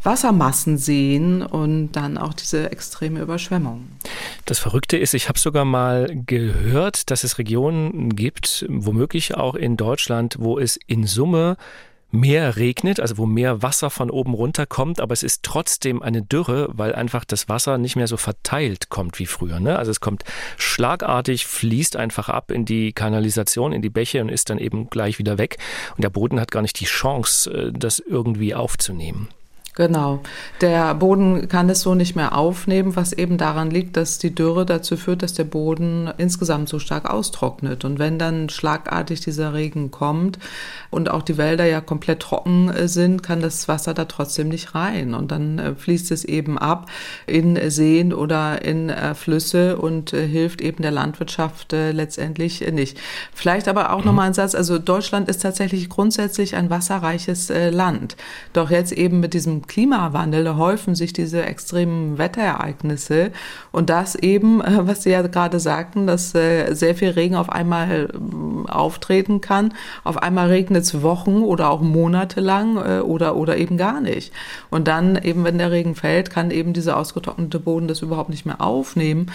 Wassermassen 0.04 0.78
sehen 0.78 1.42
und 1.44 1.92
dann 1.92 2.18
auch 2.18 2.34
diese 2.34 2.72
extreme 2.72 3.20
Überschwemmung. 3.20 3.88
Das 4.46 4.60
Verrückte 4.60 4.98
ist, 4.98 5.14
ich 5.14 5.28
habe 5.28 5.40
sogar 5.40 5.66
mal 5.66 6.10
gehört, 6.26 7.12
dass 7.12 7.24
es 7.24 7.38
Regionen 7.38 8.16
gibt, 8.16 8.66
womöglich 8.70 9.36
auch 9.36 9.56
in 9.56 9.76
Deutschland, 9.76 10.38
wo 10.40 10.60
es 10.60 10.80
in 10.88 11.06
Summe 11.06 11.58
mehr 12.12 12.56
regnet, 12.56 13.00
also 13.00 13.18
wo 13.18 13.26
mehr 13.26 13.62
Wasser 13.62 13.90
von 13.90 14.10
oben 14.10 14.34
runter 14.34 14.66
kommt, 14.66 15.02
aber 15.02 15.14
es 15.14 15.24
ist 15.24 15.44
trotzdem 15.44 16.02
eine 16.02 16.22
Dürre, 16.22 16.70
weil 16.72 16.96
einfach 16.96 17.26
das 17.26 17.50
Wasser 17.50 17.78
nicht 17.78 17.96
mehr 17.96 18.08
so 18.08 18.18
verteilt 18.18 18.90
kommt 18.90 19.20
wie 19.20 19.26
früher. 19.26 19.60
Ne? 19.60 19.78
Also 19.78 19.92
es 19.92 20.00
kommt 20.00 20.24
schlagartig, 20.58 21.46
fließt 21.46 21.96
einfach 21.98 22.30
ab 22.30 22.52
in 22.52 22.66
die 22.66 22.94
Kanalisation, 22.94 23.74
in 23.74 23.82
die 23.82 23.90
Bäche 23.90 24.22
und 24.22 24.30
ist 24.30 24.50
dann 24.50 24.58
eben 24.58 24.90
gleich 24.90 25.20
wieder 25.20 25.38
weg. 25.38 25.58
Und 25.96 26.04
der 26.04 26.10
Boden 26.10 26.40
hat 26.40 26.52
gar 26.52 26.62
nicht 26.62 26.80
die 26.80 26.86
Chance, 26.86 27.52
äh, 27.52 27.72
das 27.74 28.00
irgendwie 28.00 28.56
aufzunehmen. 28.56 29.30
Genau. 29.78 30.22
Der 30.60 30.96
Boden 30.96 31.50
kann 31.50 31.70
es 31.70 31.82
so 31.82 31.94
nicht 31.94 32.16
mehr 32.16 32.36
aufnehmen, 32.36 32.96
was 32.96 33.14
eben 33.14 33.38
daran 33.38 33.70
liegt, 33.70 33.96
dass 33.96 34.18
die 34.18 34.34
Dürre 34.34 34.66
dazu 34.66 34.98
führt, 34.98 35.22
dass 35.22 35.36
der 35.36 35.44
Boden 35.44 36.10
insgesamt 36.18 36.68
so 36.68 36.80
stark 36.80 37.08
austrocknet. 37.08 37.86
Und 37.86 38.00
wenn 38.00 38.18
dann 38.18 38.50
schlagartig 38.50 39.20
dieser 39.20 39.54
Regen 39.54 39.92
kommt 39.92 40.40
und 40.90 41.12
auch 41.12 41.22
die 41.22 41.38
Wälder 41.38 41.66
ja 41.66 41.80
komplett 41.80 42.22
trocken 42.22 42.70
äh, 42.70 42.88
sind, 42.88 43.22
kann 43.22 43.40
das 43.40 43.68
Wasser 43.68 43.94
da 43.94 44.06
trotzdem 44.06 44.50
nicht 44.50 44.74
rein. 44.74 45.14
Und 45.14 45.30
dann 45.30 45.60
äh, 45.60 45.76
fließt 45.76 46.10
es 46.10 46.26
eben 46.26 46.58
ab 46.58 46.90
in 47.28 47.70
Seen 47.70 48.14
oder 48.14 48.64
in 48.66 48.90
äh, 48.90 49.14
Flüsse 49.14 49.78
und 49.78 50.10
hilft 50.10 50.60
eben 50.60 50.82
der 50.82 50.92
Landwirtschaft 50.92 51.72
letztendlich 51.72 52.62
nicht. 52.72 52.98
Vielleicht 53.32 53.68
aber 53.68 53.94
auch 53.94 54.04
nochmal 54.04 54.28
ein 54.28 54.34
Satz. 54.34 54.56
Also 54.56 54.80
Deutschland 54.80 55.30
ist 55.30 55.44
tatsächlich 55.44 55.88
grundsätzlich 55.88 56.56
ein 56.56 56.72
wasserreiches 56.72 57.52
Land. 57.72 58.16
Doch 58.54 58.72
jetzt 58.72 58.92
eben 58.92 59.20
mit 59.20 59.34
diesem 59.34 59.67
Klimawandel 59.68 60.56
häufen 60.56 60.96
sich 60.96 61.14
diese 61.14 61.46
extremen 61.46 62.18
Wetterereignisse 62.18 63.32
und 63.72 63.90
das 63.90 64.16
eben, 64.16 64.62
äh, 64.62 64.88
was 64.88 65.04
Sie 65.04 65.12
ja 65.12 65.22
gerade 65.22 65.60
sagten, 65.60 66.08
dass 66.08 66.34
äh, 66.34 66.74
sehr 66.74 66.96
viel 66.96 67.10
Regen 67.10 67.36
auf 67.36 67.50
einmal 67.50 68.10
äh, 68.12 68.72
auftreten 68.72 69.42
kann. 69.42 69.74
Auf 70.04 70.18
einmal 70.22 70.48
regnet 70.48 70.84
es 70.84 71.02
Wochen 71.02 71.42
oder 71.42 71.70
auch 71.70 71.82
Monate 71.82 72.42
lang 72.42 72.78
oder, 73.02 73.36
oder 73.36 73.58
eben 73.58 73.78
gar 73.78 74.02
nicht. 74.02 74.32
Und 74.70 74.88
dann 74.88 75.16
eben, 75.22 75.44
wenn 75.44 75.58
der 75.58 75.72
Regen 75.72 75.96
fällt, 75.96 76.30
kann 76.30 76.52
eben 76.52 76.74
dieser 76.74 76.98
ausgetrocknete 76.98 77.60
Boden 77.60 77.88
das 77.88 78.02
überhaupt 78.02 78.30
nicht 78.30 78.46
mehr 78.46 78.62
aufnehmen. 78.62 79.32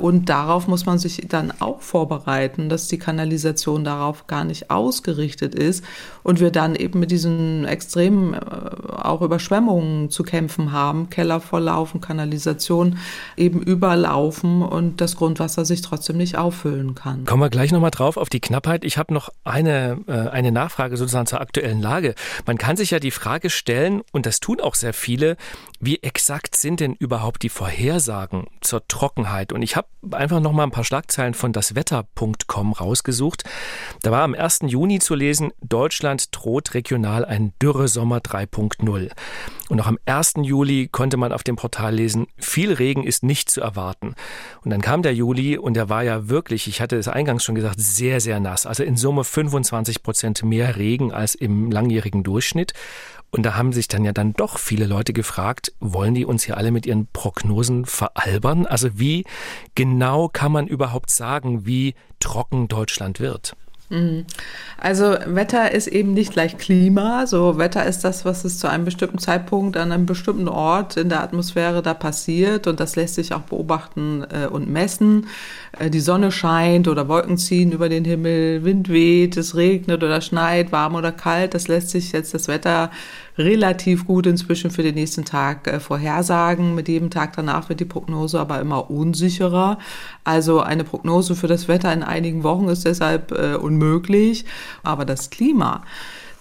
Und 0.00 0.28
darauf 0.28 0.68
muss 0.68 0.86
man 0.86 0.98
sich 0.98 1.26
dann 1.28 1.52
auch 1.60 1.80
vorbereiten, 1.80 2.68
dass 2.68 2.88
die 2.88 2.98
Kanalisation 2.98 3.84
darauf 3.84 4.26
gar 4.26 4.44
nicht 4.44 4.70
ausgerichtet 4.70 5.54
ist 5.54 5.84
und 6.28 6.40
wir 6.40 6.50
dann 6.50 6.74
eben 6.74 7.00
mit 7.00 7.10
diesen 7.10 7.64
extremen 7.64 8.34
auch 8.38 9.22
Überschwemmungen 9.22 9.48
Überschwemmungen 9.48 10.10
zu 10.10 10.22
kämpfen 10.22 10.72
haben, 10.72 11.10
Keller 11.10 11.40
volllaufen, 11.40 12.00
Kanalisation 12.00 12.98
eben 13.36 13.62
überlaufen 13.62 14.62
und 14.62 15.00
das 15.00 15.16
Grundwasser 15.16 15.64
sich 15.64 15.80
trotzdem 15.80 16.16
nicht 16.16 16.36
auffüllen 16.36 16.94
kann. 16.94 17.24
Kommen 17.24 17.42
wir 17.42 17.50
gleich 17.50 17.72
nochmal 17.72 17.90
drauf 17.90 18.16
auf 18.16 18.28
die 18.28 18.40
Knappheit. 18.40 18.84
Ich 18.84 18.98
habe 18.98 19.14
noch 19.14 19.30
eine, 19.44 19.98
äh, 20.06 20.12
eine 20.12 20.52
Nachfrage 20.52 20.96
sozusagen 20.96 21.26
zur 21.26 21.40
aktuellen 21.40 21.80
Lage. 21.80 22.14
Man 22.46 22.58
kann 22.58 22.76
sich 22.76 22.90
ja 22.90 23.00
die 23.00 23.10
Frage 23.10 23.50
stellen, 23.50 24.02
und 24.12 24.26
das 24.26 24.40
tun 24.40 24.60
auch 24.60 24.74
sehr 24.74 24.92
viele, 24.92 25.36
wie 25.80 26.02
exakt 26.02 26.56
sind 26.56 26.80
denn 26.80 26.94
überhaupt 26.94 27.42
die 27.42 27.48
Vorhersagen 27.48 28.46
zur 28.60 28.86
Trockenheit? 28.88 29.52
Und 29.52 29.62
ich 29.62 29.76
habe 29.76 29.88
einfach 30.10 30.40
noch 30.40 30.52
mal 30.52 30.64
ein 30.64 30.70
paar 30.70 30.84
Schlagzeilen 30.84 31.34
von 31.34 31.52
daswetter.com 31.52 32.72
rausgesucht. 32.72 33.44
Da 34.02 34.10
war 34.10 34.22
am 34.22 34.34
1. 34.34 34.60
Juni 34.66 34.98
zu 34.98 35.14
lesen, 35.14 35.52
Deutschland 35.62 36.28
droht 36.32 36.74
regional 36.74 37.24
ein 37.24 37.52
Dürresommer 37.62 38.18
3.0. 38.18 39.10
Und 39.68 39.80
auch 39.80 39.86
am 39.86 39.98
1. 40.06 40.34
Juli 40.42 40.88
konnte 40.90 41.16
man 41.16 41.32
auf 41.32 41.42
dem 41.42 41.56
Portal 41.56 41.94
lesen, 41.94 42.26
viel 42.38 42.72
Regen 42.72 43.04
ist 43.04 43.22
nicht 43.22 43.50
zu 43.50 43.60
erwarten. 43.60 44.14
Und 44.64 44.70
dann 44.70 44.80
kam 44.80 45.02
der 45.02 45.14
Juli 45.14 45.58
und 45.58 45.74
der 45.74 45.88
war 45.88 46.02
ja 46.02 46.28
wirklich, 46.28 46.66
ich 46.66 46.80
hatte 46.80 46.96
es 46.96 47.06
eingangs 47.06 47.44
schon 47.44 47.54
gesagt, 47.54 47.78
sehr, 47.78 48.20
sehr 48.20 48.40
nass. 48.40 48.66
Also 48.66 48.82
in 48.82 48.96
Summe 48.96 49.24
25 49.24 50.02
Prozent 50.02 50.42
mehr 50.42 50.76
Regen 50.76 51.12
als 51.12 51.34
im 51.34 51.70
langjährigen 51.70 52.22
Durchschnitt. 52.22 52.72
Und 53.30 53.42
da 53.42 53.56
haben 53.56 53.72
sich 53.72 53.88
dann 53.88 54.04
ja 54.04 54.12
dann 54.12 54.32
doch 54.32 54.58
viele 54.58 54.86
Leute 54.86 55.12
gefragt, 55.12 55.72
wollen 55.80 56.14
die 56.14 56.24
uns 56.24 56.44
hier 56.44 56.56
alle 56.56 56.70
mit 56.70 56.86
ihren 56.86 57.06
Prognosen 57.12 57.84
veralbern? 57.84 58.66
Also 58.66 58.98
wie 58.98 59.24
genau 59.74 60.28
kann 60.28 60.52
man 60.52 60.66
überhaupt 60.66 61.10
sagen, 61.10 61.66
wie 61.66 61.94
trocken 62.20 62.68
Deutschland 62.68 63.20
wird? 63.20 63.54
Mhm. 63.90 64.26
Also 64.76 65.16
Wetter 65.26 65.72
ist 65.72 65.86
eben 65.86 66.12
nicht 66.12 66.32
gleich 66.32 66.58
Klima. 66.58 67.26
So 67.26 67.56
Wetter 67.58 67.86
ist 67.86 68.04
das, 68.04 68.24
was 68.24 68.44
es 68.44 68.58
zu 68.58 68.68
einem 68.68 68.84
bestimmten 68.84 69.18
Zeitpunkt 69.18 69.76
an 69.76 69.92
einem 69.92 70.06
bestimmten 70.06 70.48
Ort 70.48 70.96
in 70.96 71.08
der 71.08 71.22
Atmosphäre 71.22 71.82
da 71.82 71.94
passiert 71.94 72.66
und 72.66 72.80
das 72.80 72.96
lässt 72.96 73.14
sich 73.14 73.32
auch 73.32 73.42
beobachten 73.42 74.26
äh, 74.30 74.46
und 74.46 74.68
messen. 74.68 75.28
Äh, 75.78 75.90
die 75.90 76.00
Sonne 76.00 76.32
scheint 76.32 76.88
oder 76.88 77.08
Wolken 77.08 77.36
ziehen 77.38 77.72
über 77.72 77.88
den 77.88 78.04
Himmel, 78.04 78.64
Wind 78.64 78.88
weht, 78.88 79.36
es 79.36 79.54
regnet 79.56 80.02
oder 80.02 80.20
schneit, 80.20 80.72
warm 80.72 80.94
oder 80.94 81.12
kalt. 81.12 81.54
Das 81.54 81.68
lässt 81.68 81.90
sich 81.90 82.12
jetzt 82.12 82.34
das 82.34 82.48
Wetter 82.48 82.90
relativ 83.36 84.06
gut 84.06 84.26
inzwischen 84.26 84.70
für 84.70 84.82
den 84.82 84.94
nächsten 84.94 85.24
Tag 85.24 85.66
äh, 85.66 85.80
vorhersagen. 85.80 86.74
Mit 86.74 86.88
jedem 86.88 87.10
Tag 87.10 87.36
danach 87.36 87.68
wird 87.68 87.80
die 87.80 87.84
Prognose 87.84 88.40
aber 88.40 88.60
immer 88.60 88.90
unsicherer. 88.90 89.78
Also 90.24 90.60
eine 90.60 90.84
Prognose 90.84 91.36
für 91.36 91.46
das 91.46 91.68
Wetter 91.68 91.92
in 91.92 92.02
einigen 92.02 92.42
Wochen 92.42 92.68
ist 92.68 92.84
deshalb 92.84 93.32
äh, 93.32 93.54
unmöglich. 93.54 94.44
Aber 94.82 95.04
das 95.04 95.30
Klima, 95.30 95.84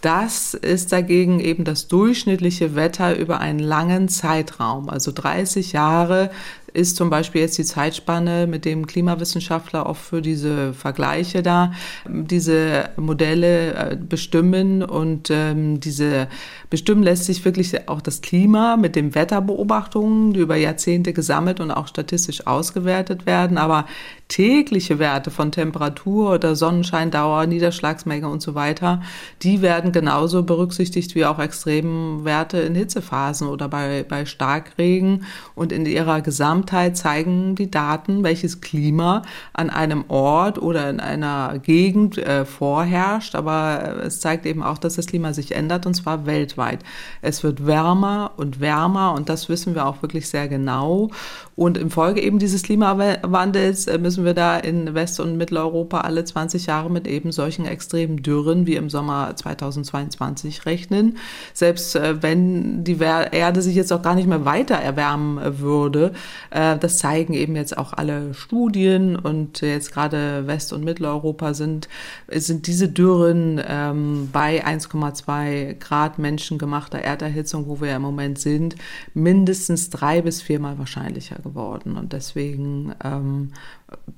das 0.01 0.53
ist 0.53 0.91
dagegen 0.91 1.39
eben 1.39 1.63
das 1.63 1.87
durchschnittliche 1.87 2.75
Wetter 2.75 3.17
über 3.17 3.39
einen 3.39 3.59
langen 3.59 4.09
Zeitraum. 4.09 4.89
Also 4.89 5.11
30 5.11 5.73
Jahre 5.73 6.29
ist 6.77 6.95
zum 6.95 7.09
Beispiel 7.09 7.41
jetzt 7.41 7.57
die 7.57 7.63
Zeitspanne, 7.63 8.45
mit 8.45 8.63
dem 8.63 8.85
Klimawissenschaftler 8.85 9.87
auch 9.87 9.97
für 9.97 10.21
diese 10.21 10.73
Vergleiche 10.73 11.41
da 11.41 11.71
diese 12.07 12.89
Modelle 12.97 13.73
äh, 13.73 13.97
bestimmen 13.97 14.83
und 14.83 15.29
ähm, 15.31 15.79
diese 15.79 16.27
bestimmen 16.69 17.01
lässt 17.01 17.25
sich 17.25 17.43
wirklich 17.45 17.89
auch 17.89 18.01
das 18.01 18.21
Klima 18.21 18.77
mit 18.77 18.95
den 18.95 19.15
Wetterbeobachtungen, 19.15 20.33
die 20.33 20.39
über 20.39 20.55
Jahrzehnte 20.55 21.13
gesammelt 21.13 21.59
und 21.59 21.71
auch 21.71 21.87
statistisch 21.87 22.45
ausgewertet 22.45 23.25
werden, 23.25 23.57
aber 23.57 23.85
tägliche 24.27 24.99
Werte 24.99 25.31
von 25.31 25.51
Temperatur 25.51 26.33
oder 26.33 26.55
Sonnenscheindauer, 26.55 27.45
Niederschlagsmenge 27.45 28.27
und 28.27 28.41
so 28.41 28.55
weiter, 28.55 29.01
die 29.41 29.61
werden 29.61 29.91
genauso 29.91 30.43
berücksichtigt 30.43 31.15
wie 31.15 31.25
auch 31.25 31.39
Extremwerte 31.39 32.59
in 32.59 32.75
Hitzephasen 32.75 33.47
oder 33.47 33.69
bei, 33.69 34.05
bei 34.07 34.25
Starkregen. 34.25 35.25
Und 35.55 35.71
in 35.71 35.85
ihrer 35.85 36.21
Gesamtheit 36.21 36.97
zeigen 36.97 37.55
die 37.55 37.71
Daten, 37.71 38.23
welches 38.23 38.59
Klima 38.59 39.21
an 39.53 39.69
einem 39.69 40.05
Ort 40.09 40.61
oder 40.61 40.89
in 40.89 40.99
einer 40.99 41.59
Gegend 41.59 42.17
äh, 42.17 42.45
vorherrscht, 42.45 43.35
aber 43.35 44.03
es 44.03 44.19
zeigt 44.19 44.45
eben 44.45 44.61
auch, 44.61 44.77
dass 44.77 44.95
das 44.95 45.07
Klima 45.07 45.33
sich 45.33 45.53
ändert 45.53 45.85
und 45.85 45.93
zwar 45.93 46.25
weltweit. 46.25 46.83
Es 47.21 47.43
wird 47.43 47.65
wärmer 47.65 48.31
und 48.37 48.59
wärmer 48.59 49.13
und 49.13 49.29
das 49.29 49.47
wissen 49.47 49.73
wir 49.73 49.85
auch 49.85 50.01
wirklich 50.01 50.27
sehr 50.27 50.47
genau 50.47 51.09
und 51.57 51.75
im 51.75 51.89
Folge 51.89 52.21
eben 52.21 52.37
dieses 52.37 52.61
Klimawandels 52.61 53.87
äh, 53.87 53.97
müssen 53.97 54.23
wir 54.23 54.35
da 54.35 54.57
in 54.57 54.93
West- 54.93 55.19
und 55.19 55.37
Mitteleuropa 55.37 56.01
alle 56.01 56.23
20 56.23 56.67
Jahre 56.67 56.91
mit 56.91 57.07
eben 57.07 57.31
solchen 57.31 57.65
extremen 57.65 58.21
Dürren 58.21 58.67
wie 58.67 58.75
im 58.75 58.91
Sommer 58.91 59.35
2022 59.35 60.67
rechnen. 60.67 61.17
Selbst 61.55 61.95
äh, 61.95 62.21
wenn 62.21 62.83
die 62.83 62.99
Erde 62.99 63.63
sich 63.63 63.75
jetzt 63.75 63.91
auch 63.91 64.03
gar 64.03 64.13
nicht 64.13 64.27
mehr 64.27 64.45
weiter 64.45 64.75
erwärmen 64.75 65.39
äh, 65.39 65.59
würde, 65.59 66.13
das 66.51 66.97
zeigen 66.99 67.33
eben 67.33 67.55
jetzt 67.55 67.77
auch 67.77 67.93
alle 67.93 68.33
Studien 68.33 69.15
und 69.15 69.61
jetzt 69.61 69.91
gerade 69.91 70.45
West- 70.45 70.73
und 70.73 70.83
Mitteleuropa 70.83 71.53
sind, 71.53 71.89
sind 72.31 72.67
diese 72.67 72.87
Dürren 72.87 73.59
ähm, 73.67 74.29
bei 74.31 74.63
1,2 74.63 75.75
Grad 75.79 76.19
menschengemachter 76.19 76.99
Erderhitzung, 76.99 77.67
wo 77.67 77.81
wir 77.81 77.95
im 77.95 78.01
Moment 78.03 78.37
sind, 78.37 78.75
mindestens 79.13 79.89
drei 79.89 80.21
bis 80.21 80.41
viermal 80.41 80.77
wahrscheinlicher 80.77 81.37
geworden. 81.47 81.97
Und 81.97 82.13
deswegen 82.13 82.93
ähm, 83.03 83.53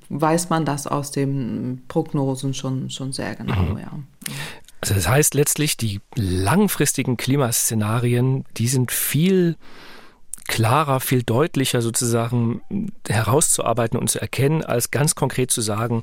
weiß 0.09 0.50
man 0.50 0.65
das 0.65 0.88
aus 0.88 1.12
den 1.12 1.83
Prognosen 1.88 2.53
schon, 2.53 2.89
schon 2.89 3.12
sehr 3.12 3.36
genau, 3.36 3.62
mhm. 3.62 3.77
ja. 3.77 3.91
Also 4.81 4.93
das 4.93 5.09
heißt 5.09 5.33
letztlich, 5.33 5.75
die 5.77 6.00
langfristigen 6.15 7.17
Klimaszenarien, 7.17 8.45
die 8.57 8.67
sind 8.67 8.91
viel 8.91 9.57
klarer, 10.48 11.00
viel 11.00 11.21
deutlicher 11.21 11.81
sozusagen 11.81 12.62
herauszuarbeiten 13.07 14.00
und 14.00 14.09
zu 14.09 14.19
erkennen, 14.19 14.63
als 14.63 14.89
ganz 14.89 15.15
konkret 15.15 15.51
zu 15.51 15.62
sagen, 15.62 16.01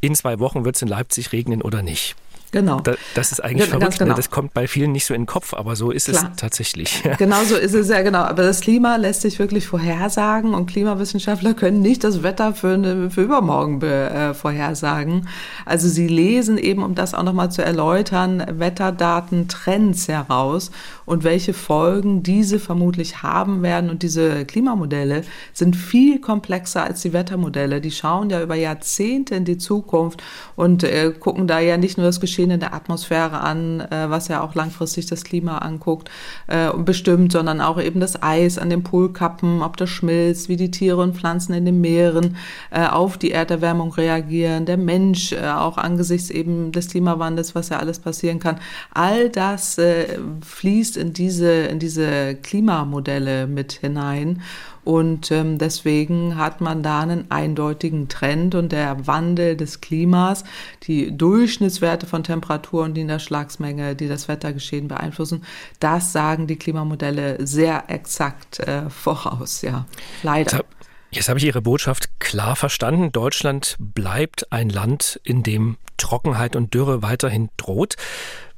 in 0.00 0.14
zwei 0.14 0.38
Wochen 0.38 0.64
wird 0.64 0.76
es 0.76 0.82
in 0.82 0.88
Leipzig 0.88 1.32
regnen 1.32 1.62
oder 1.62 1.82
nicht. 1.82 2.14
Genau. 2.50 2.80
Da, 2.80 2.94
das 3.14 3.32
ist 3.32 3.40
eigentlich 3.40 3.68
ja, 3.68 3.78
verrückt. 3.78 4.00
Ne? 4.00 4.06
Genau. 4.06 4.16
Das 4.16 4.30
kommt 4.30 4.54
bei 4.54 4.66
vielen 4.66 4.92
nicht 4.92 5.04
so 5.04 5.12
in 5.12 5.22
den 5.22 5.26
Kopf, 5.26 5.52
aber 5.52 5.76
so 5.76 5.90
ist 5.90 6.08
Klar. 6.08 6.30
es 6.34 6.40
tatsächlich. 6.40 7.02
Genau 7.18 7.42
so 7.42 7.56
ist 7.56 7.74
es 7.74 7.88
ja, 7.88 8.02
genau. 8.02 8.20
Aber 8.20 8.42
das 8.42 8.60
Klima 8.60 8.96
lässt 8.96 9.22
sich 9.22 9.38
wirklich 9.38 9.66
vorhersagen 9.66 10.54
und 10.54 10.66
Klimawissenschaftler 10.66 11.54
können 11.54 11.80
nicht 11.80 12.04
das 12.04 12.22
Wetter 12.22 12.54
für, 12.54 12.74
eine, 12.74 13.10
für 13.10 13.22
übermorgen 13.22 13.80
be, 13.80 14.10
äh, 14.10 14.34
vorhersagen. 14.34 15.28
Also 15.66 15.88
sie 15.88 16.06
lesen 16.06 16.58
eben, 16.58 16.82
um 16.82 16.94
das 16.94 17.14
auch 17.14 17.22
nochmal 17.22 17.50
zu 17.50 17.64
erläutern, 17.64 18.44
Wetterdaten, 18.48 19.48
Trends 19.48 20.06
heraus 20.06 20.70
und 21.06 21.24
welche 21.24 21.54
Folgen 21.54 22.22
diese 22.22 22.58
vermutlich 22.58 23.22
haben 23.22 23.62
werden. 23.62 23.90
Und 23.90 24.02
diese 24.02 24.44
Klimamodelle 24.44 25.24
sind 25.52 25.74
viel 25.74 26.20
komplexer 26.20 26.84
als 26.84 27.02
die 27.02 27.12
Wettermodelle. 27.12 27.80
Die 27.80 27.90
schauen 27.90 28.30
ja 28.30 28.42
über 28.42 28.54
Jahrzehnte 28.54 29.34
in 29.34 29.44
die 29.44 29.58
Zukunft 29.58 30.22
und 30.54 30.84
äh, 30.84 31.12
gucken 31.18 31.46
da 31.46 31.58
ja 31.58 31.76
nicht 31.76 31.98
nur 31.98 32.06
das 32.06 32.20
Geschehen 32.20 32.37
Geschehen 32.38 32.52
in 32.52 32.60
der 32.60 32.72
Atmosphäre 32.72 33.40
an, 33.40 33.80
äh, 33.80 34.08
was 34.10 34.28
ja 34.28 34.42
auch 34.42 34.54
langfristig 34.54 35.06
das 35.06 35.24
Klima 35.24 35.58
anguckt 35.58 36.08
äh, 36.46 36.68
und 36.68 36.84
bestimmt, 36.84 37.32
sondern 37.32 37.60
auch 37.60 37.80
eben 37.80 37.98
das 37.98 38.22
Eis 38.22 38.58
an 38.58 38.70
den 38.70 38.84
Polkappen, 38.84 39.60
ob 39.60 39.76
das 39.76 39.90
schmilzt, 39.90 40.48
wie 40.48 40.56
die 40.56 40.70
Tiere 40.70 41.02
und 41.02 41.16
Pflanzen 41.16 41.52
in 41.54 41.64
den 41.64 41.80
Meeren 41.80 42.36
äh, 42.70 42.86
auf 42.86 43.18
die 43.18 43.32
Erderwärmung 43.32 43.92
reagieren, 43.92 44.66
der 44.66 44.76
Mensch 44.76 45.32
äh, 45.32 45.48
auch 45.48 45.78
angesichts 45.78 46.30
eben 46.30 46.70
des 46.70 46.90
Klimawandels, 46.90 47.56
was 47.56 47.70
ja 47.70 47.80
alles 47.80 47.98
passieren 47.98 48.38
kann. 48.38 48.60
All 48.94 49.30
das 49.30 49.76
äh, 49.78 50.18
fließt 50.40 50.96
in 50.96 51.12
diese, 51.12 51.50
in 51.50 51.80
diese 51.80 52.36
Klimamodelle 52.36 53.48
mit 53.48 53.72
hinein. 53.72 54.42
Und 54.88 55.30
ähm, 55.32 55.58
deswegen 55.58 56.36
hat 56.36 56.62
man 56.62 56.82
da 56.82 57.00
einen 57.00 57.30
eindeutigen 57.30 58.08
Trend 58.08 58.54
und 58.54 58.72
der 58.72 59.06
Wandel 59.06 59.54
des 59.54 59.82
Klimas, 59.82 60.44
die 60.84 61.14
Durchschnittswerte 61.14 62.06
von 62.06 62.24
Temperatur 62.24 62.84
und 62.84 62.94
Niederschlagsmenge, 62.94 63.94
die 63.96 64.08
das 64.08 64.28
Wettergeschehen 64.28 64.88
beeinflussen, 64.88 65.44
das 65.78 66.14
sagen 66.14 66.46
die 66.46 66.56
Klimamodelle 66.56 67.46
sehr 67.46 67.84
exakt 67.88 68.60
äh, 68.60 68.88
voraus, 68.88 69.60
ja. 69.60 69.84
Leider. 70.22 70.64
Jetzt 71.10 71.28
habe 71.28 71.38
ich 71.38 71.44
Ihre 71.44 71.60
Botschaft 71.60 72.18
klar 72.18 72.56
verstanden. 72.56 73.12
Deutschland 73.12 73.76
bleibt 73.78 74.50
ein 74.52 74.70
Land, 74.70 75.20
in 75.22 75.42
dem 75.42 75.76
Trockenheit 75.98 76.56
und 76.56 76.72
Dürre 76.72 77.02
weiterhin 77.02 77.50
droht. 77.58 77.96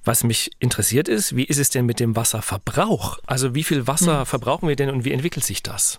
Was 0.04 0.22
mich 0.22 0.52
interessiert 0.60 1.08
ist, 1.08 1.34
wie 1.34 1.44
ist 1.44 1.58
es 1.58 1.70
denn 1.70 1.86
mit 1.86 1.98
dem 1.98 2.14
Wasserverbrauch? 2.14 3.18
Also 3.26 3.56
wie 3.56 3.64
viel 3.64 3.88
Wasser 3.88 4.20
hm. 4.20 4.26
verbrauchen 4.26 4.68
wir 4.68 4.76
denn 4.76 4.90
und 4.90 5.04
wie 5.04 5.10
entwickelt 5.10 5.44
sich 5.44 5.64
das? 5.64 5.98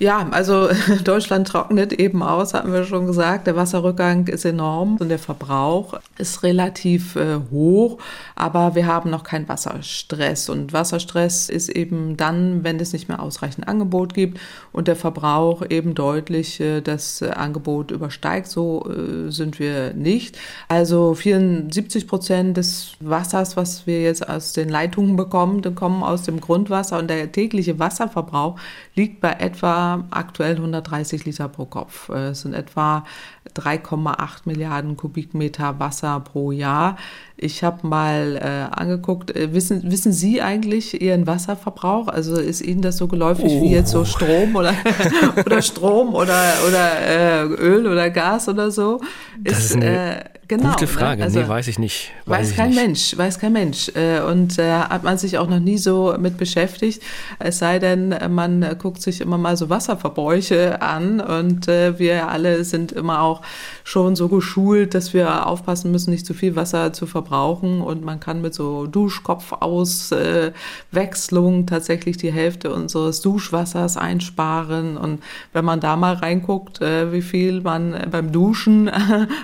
Ja, 0.00 0.26
also 0.32 0.68
Deutschland 1.04 1.46
trocknet 1.46 1.92
eben 1.92 2.24
aus, 2.24 2.52
hatten 2.52 2.72
wir 2.72 2.84
schon 2.84 3.06
gesagt. 3.06 3.46
Der 3.46 3.54
Wasserrückgang 3.54 4.26
ist 4.26 4.44
enorm 4.44 4.96
und 4.96 5.08
der 5.08 5.20
Verbrauch 5.20 5.94
ist 6.18 6.42
relativ 6.42 7.14
äh, 7.14 7.38
hoch, 7.52 7.98
aber 8.34 8.74
wir 8.74 8.86
haben 8.86 9.10
noch 9.10 9.22
keinen 9.22 9.48
Wasserstress. 9.48 10.48
Und 10.48 10.72
Wasserstress 10.72 11.48
ist 11.48 11.68
eben 11.68 12.16
dann, 12.16 12.64
wenn 12.64 12.80
es 12.80 12.92
nicht 12.92 13.08
mehr 13.08 13.22
ausreichend 13.22 13.68
Angebot 13.68 14.14
gibt 14.14 14.40
und 14.72 14.88
der 14.88 14.96
Verbrauch 14.96 15.62
eben 15.70 15.94
deutlich 15.94 16.58
äh, 16.58 16.80
das 16.80 17.22
Angebot 17.22 17.92
übersteigt. 17.92 18.48
So 18.48 18.90
äh, 18.90 19.30
sind 19.30 19.60
wir 19.60 19.94
nicht. 19.94 20.36
Also 20.66 21.14
74 21.14 22.08
Prozent 22.08 22.56
des 22.56 22.96
Wassers, 22.98 23.56
was 23.56 23.86
wir 23.86 24.02
jetzt 24.02 24.28
aus 24.28 24.54
den 24.54 24.68
Leitungen 24.68 25.14
bekommen, 25.14 25.62
kommen 25.76 26.02
aus 26.02 26.22
dem 26.22 26.40
Grundwasser 26.40 26.98
und 26.98 27.08
der 27.08 27.30
tägliche 27.30 27.78
Wasserverbrauch 27.78 28.58
liegt 28.96 29.20
bei 29.20 29.32
etwa 29.34 29.83
aktuell 30.10 30.56
130 30.56 31.24
Liter 31.24 31.48
pro 31.48 31.66
Kopf. 31.66 32.08
Äh, 32.08 32.28
es 32.28 32.42
sind 32.42 32.54
etwa 32.54 33.04
3,8 33.52 34.42
Milliarden 34.46 34.96
Kubikmeter 34.96 35.78
Wasser 35.78 36.20
pro 36.20 36.50
Jahr. 36.50 36.96
Ich 37.36 37.62
habe 37.62 37.86
mal 37.86 38.36
äh, 38.36 38.74
angeguckt, 38.74 39.34
äh, 39.34 39.52
wissen, 39.52 39.90
wissen 39.90 40.12
Sie 40.12 40.40
eigentlich 40.40 41.00
Ihren 41.02 41.26
Wasserverbrauch? 41.26 42.08
Also 42.08 42.36
ist 42.36 42.62
Ihnen 42.62 42.80
das 42.80 42.96
so 42.96 43.06
geläufig 43.06 43.46
oh. 43.48 43.62
wie 43.62 43.70
jetzt 43.70 43.90
so 43.90 44.04
Strom 44.04 44.56
oder, 44.56 44.72
oder 45.44 45.60
Strom 45.60 46.14
oder, 46.14 46.54
oder 46.66 47.00
äh, 47.00 47.42
Öl 47.42 47.86
oder 47.86 48.08
Gas 48.10 48.48
oder 48.48 48.70
so? 48.70 49.00
Ist, 49.42 49.56
das 49.56 49.64
ist 49.64 49.76
eine 49.76 50.16
äh, 50.16 50.24
genau, 50.48 50.70
gute 50.70 50.84
ne? 50.84 50.90
Frage. 50.90 51.18
Ne? 51.18 51.24
Also, 51.24 51.40
nee, 51.40 51.48
weiß 51.48 51.68
ich 51.68 51.78
nicht. 51.78 52.12
Weiß, 52.24 52.50
weiß 52.50 52.56
kein 52.56 52.70
nicht. 52.70 52.80
Mensch, 52.80 53.18
weiß 53.18 53.38
kein 53.38 53.52
Mensch. 53.52 53.90
Äh, 53.94 54.20
und 54.20 54.58
äh, 54.58 54.72
hat 54.72 55.02
man 55.02 55.18
sich 55.18 55.36
auch 55.36 55.48
noch 55.48 55.60
nie 55.60 55.78
so 55.78 56.14
mit 56.18 56.38
beschäftigt. 56.38 57.02
Es 57.40 57.58
sei 57.58 57.78
denn, 57.80 58.14
man 58.30 58.78
guckt 58.78 59.02
sich 59.02 59.20
immer 59.20 59.38
mal 59.38 59.56
so 59.56 59.68
Wasserverbräuche 59.68 60.80
an 60.80 61.20
und 61.20 61.66
wir 61.66 62.28
alle 62.28 62.64
sind 62.64 62.92
immer 62.92 63.22
auch 63.22 63.33
auch 63.34 63.40
schon 63.86 64.16
so 64.16 64.28
geschult, 64.28 64.94
dass 64.94 65.12
wir 65.12 65.46
aufpassen 65.46 65.92
müssen, 65.92 66.10
nicht 66.10 66.24
zu 66.24 66.32
viel 66.32 66.56
Wasser 66.56 66.94
zu 66.94 67.04
verbrauchen 67.06 67.82
und 67.82 68.02
man 68.02 68.18
kann 68.18 68.40
mit 68.40 68.54
so 68.54 68.86
Duschkopfauswechslung 68.86 71.66
tatsächlich 71.66 72.16
die 72.16 72.32
Hälfte 72.32 72.72
unseres 72.72 73.20
Duschwassers 73.20 73.98
einsparen 73.98 74.96
und 74.96 75.22
wenn 75.52 75.66
man 75.66 75.80
da 75.80 75.96
mal 75.96 76.14
reinguckt, 76.14 76.80
äh, 76.80 77.12
wie 77.12 77.20
viel 77.20 77.60
man 77.60 78.08
beim 78.10 78.32
Duschen 78.32 78.88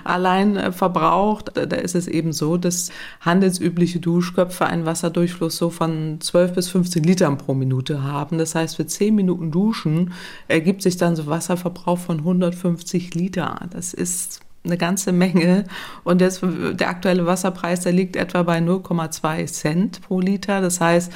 allein 0.04 0.56
äh, 0.56 0.73
verbraucht, 0.73 1.52
da 1.54 1.76
ist 1.76 1.94
es 1.94 2.09
eben 2.09 2.32
so, 2.32 2.56
dass 2.56 2.90
handelsübliche 3.20 4.00
Duschköpfe 4.00 4.64
einen 4.64 4.87
Wasserdurchfluss 4.87 5.59
so 5.59 5.68
von 5.68 6.16
12 6.18 6.54
bis 6.54 6.70
15 6.70 7.04
Litern 7.04 7.37
pro 7.37 7.52
Minute 7.52 8.02
haben. 8.02 8.38
Das 8.38 8.54
heißt, 8.54 8.76
für 8.76 8.87
10 8.87 9.14
Minuten 9.14 9.50
Duschen 9.50 10.14
ergibt 10.49 10.80
sich 10.80 10.97
dann 10.97 11.14
so 11.14 11.26
Wasserverbrauch 11.26 11.99
von 11.99 12.16
150 12.18 13.14
Liter. 13.14 13.68
Das 13.70 13.92
ist 13.92 14.29
eine 14.64 14.76
ganze 14.76 15.12
Menge. 15.12 15.64
Und 16.05 16.21
jetzt, 16.21 16.43
der 16.43 16.88
aktuelle 16.88 17.26
Wasserpreis, 17.26 17.81
der 17.81 17.93
liegt 17.93 18.17
etwa 18.17 18.43
bei 18.43 18.59
0,2 18.59 19.47
Cent 19.47 20.02
pro 20.02 20.21
Liter. 20.21 20.61
Das 20.61 20.81
heißt, 20.81 21.12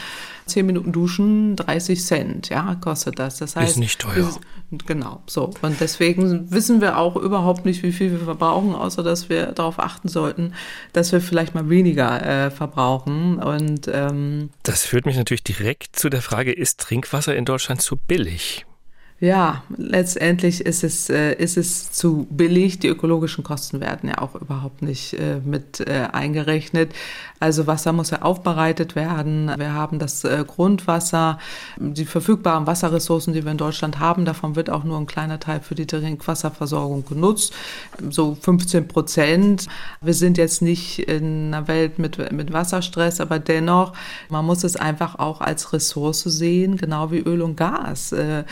10 0.47 0.67
Minuten 0.67 0.93
duschen, 0.93 1.57
30 1.57 2.05
Cent, 2.05 2.49
ja, 2.51 2.77
kostet 2.81 3.19
das. 3.19 3.39
Das 3.39 3.57
heißt, 3.57 3.73
ist 3.73 3.77
nicht 3.79 4.01
teuer. 4.01 4.29
Ist, 4.29 4.41
genau, 4.87 5.23
so. 5.27 5.51
Und 5.63 5.81
deswegen 5.81 6.51
wissen 6.51 6.81
wir 6.81 6.99
auch 6.99 7.17
überhaupt 7.17 7.65
nicht, 7.65 7.83
wie 7.83 7.93
viel 7.93 8.11
wir 8.11 8.19
verbrauchen, 8.19 8.75
außer 8.75 9.03
dass 9.03 9.29
wir 9.29 9.47
darauf 9.53 9.79
achten 9.79 10.09
sollten, 10.09 10.55
dass 10.92 11.12
wir 11.12 11.21
vielleicht 11.21 11.55
mal 11.55 11.71
weniger 11.71 12.47
äh, 12.47 12.51
verbrauchen. 12.51 13.38
Und 13.38 13.88
ähm, 13.92 14.51
das 14.62 14.85
führt 14.85 15.07
mich 15.07 15.16
natürlich 15.16 15.45
direkt 15.45 15.97
zu 15.97 16.11
der 16.11 16.23
Frage: 16.23 16.53
Ist 16.53 16.81
Trinkwasser 16.81 17.35
in 17.35 17.45
Deutschland 17.45 17.81
zu 17.81 17.97
billig? 17.97 18.66
Ja, 19.20 19.62
letztendlich 19.77 20.61
ist 20.66 20.83
es, 20.83 21.09
äh, 21.09 21.35
ist 21.35 21.57
es 21.57 21.92
zu 21.92 22.27
billig. 22.31 22.81
Die 22.81 22.88
ökologischen 22.88 23.44
Kosten 23.44 23.81
werden 23.81 24.09
ja 24.09 24.18
auch 24.18 24.35
überhaupt 24.35 24.83
nicht 24.83 25.14
äh, 25.14 25.40
mit 25.44 25.81
äh, 25.81 26.09
eingerechnet. 26.12 26.92
Also 27.38 27.66
Wasser 27.66 27.92
muss 27.92 28.11
ja 28.11 28.22
aufbereitet 28.22 28.96
werden. 28.96 29.53
Wir 29.57 29.72
haben 29.72 29.98
das 29.98 30.24
äh, 30.24 30.44
Grundwasser, 30.46 31.38
die 31.77 32.07
verfügbaren 32.07 32.66
Wasserressourcen, 32.66 33.35
die 33.35 33.44
wir 33.44 33.53
in 33.53 33.59
Deutschland 33.59 34.00
haben. 34.00 34.24
Davon 34.24 34.57
wird 34.57 34.68
auch 34.68 34.83
nur 34.83 34.98
ein 34.98 35.07
kleiner 35.07 35.38
Teil 35.38 35.61
für 35.61 35.74
die 35.74 35.87
Trinkwasserversorgung 35.87 37.05
genutzt, 37.05 37.53
so 38.11 38.37
15 38.40 38.88
Prozent. 38.88 39.66
Wir 40.00 40.14
sind 40.14 40.38
jetzt 40.38 40.61
nicht 40.61 40.98
in 41.00 41.55
einer 41.55 41.68
Welt 41.68 41.98
mit, 41.98 42.33
mit 42.33 42.53
Wasserstress, 42.53 43.20
aber 43.20 43.38
dennoch, 43.38 43.92
man 44.29 44.44
muss 44.44 44.64
es 44.64 44.77
einfach 44.77 45.18
auch 45.18 45.40
als 45.40 45.72
Ressource 45.72 46.22
sehen, 46.22 46.77
genau 46.77 47.12
wie 47.12 47.20
Öl 47.20 47.42
und 47.42 47.57
Gas, 47.57 48.12
äh, 48.12 48.44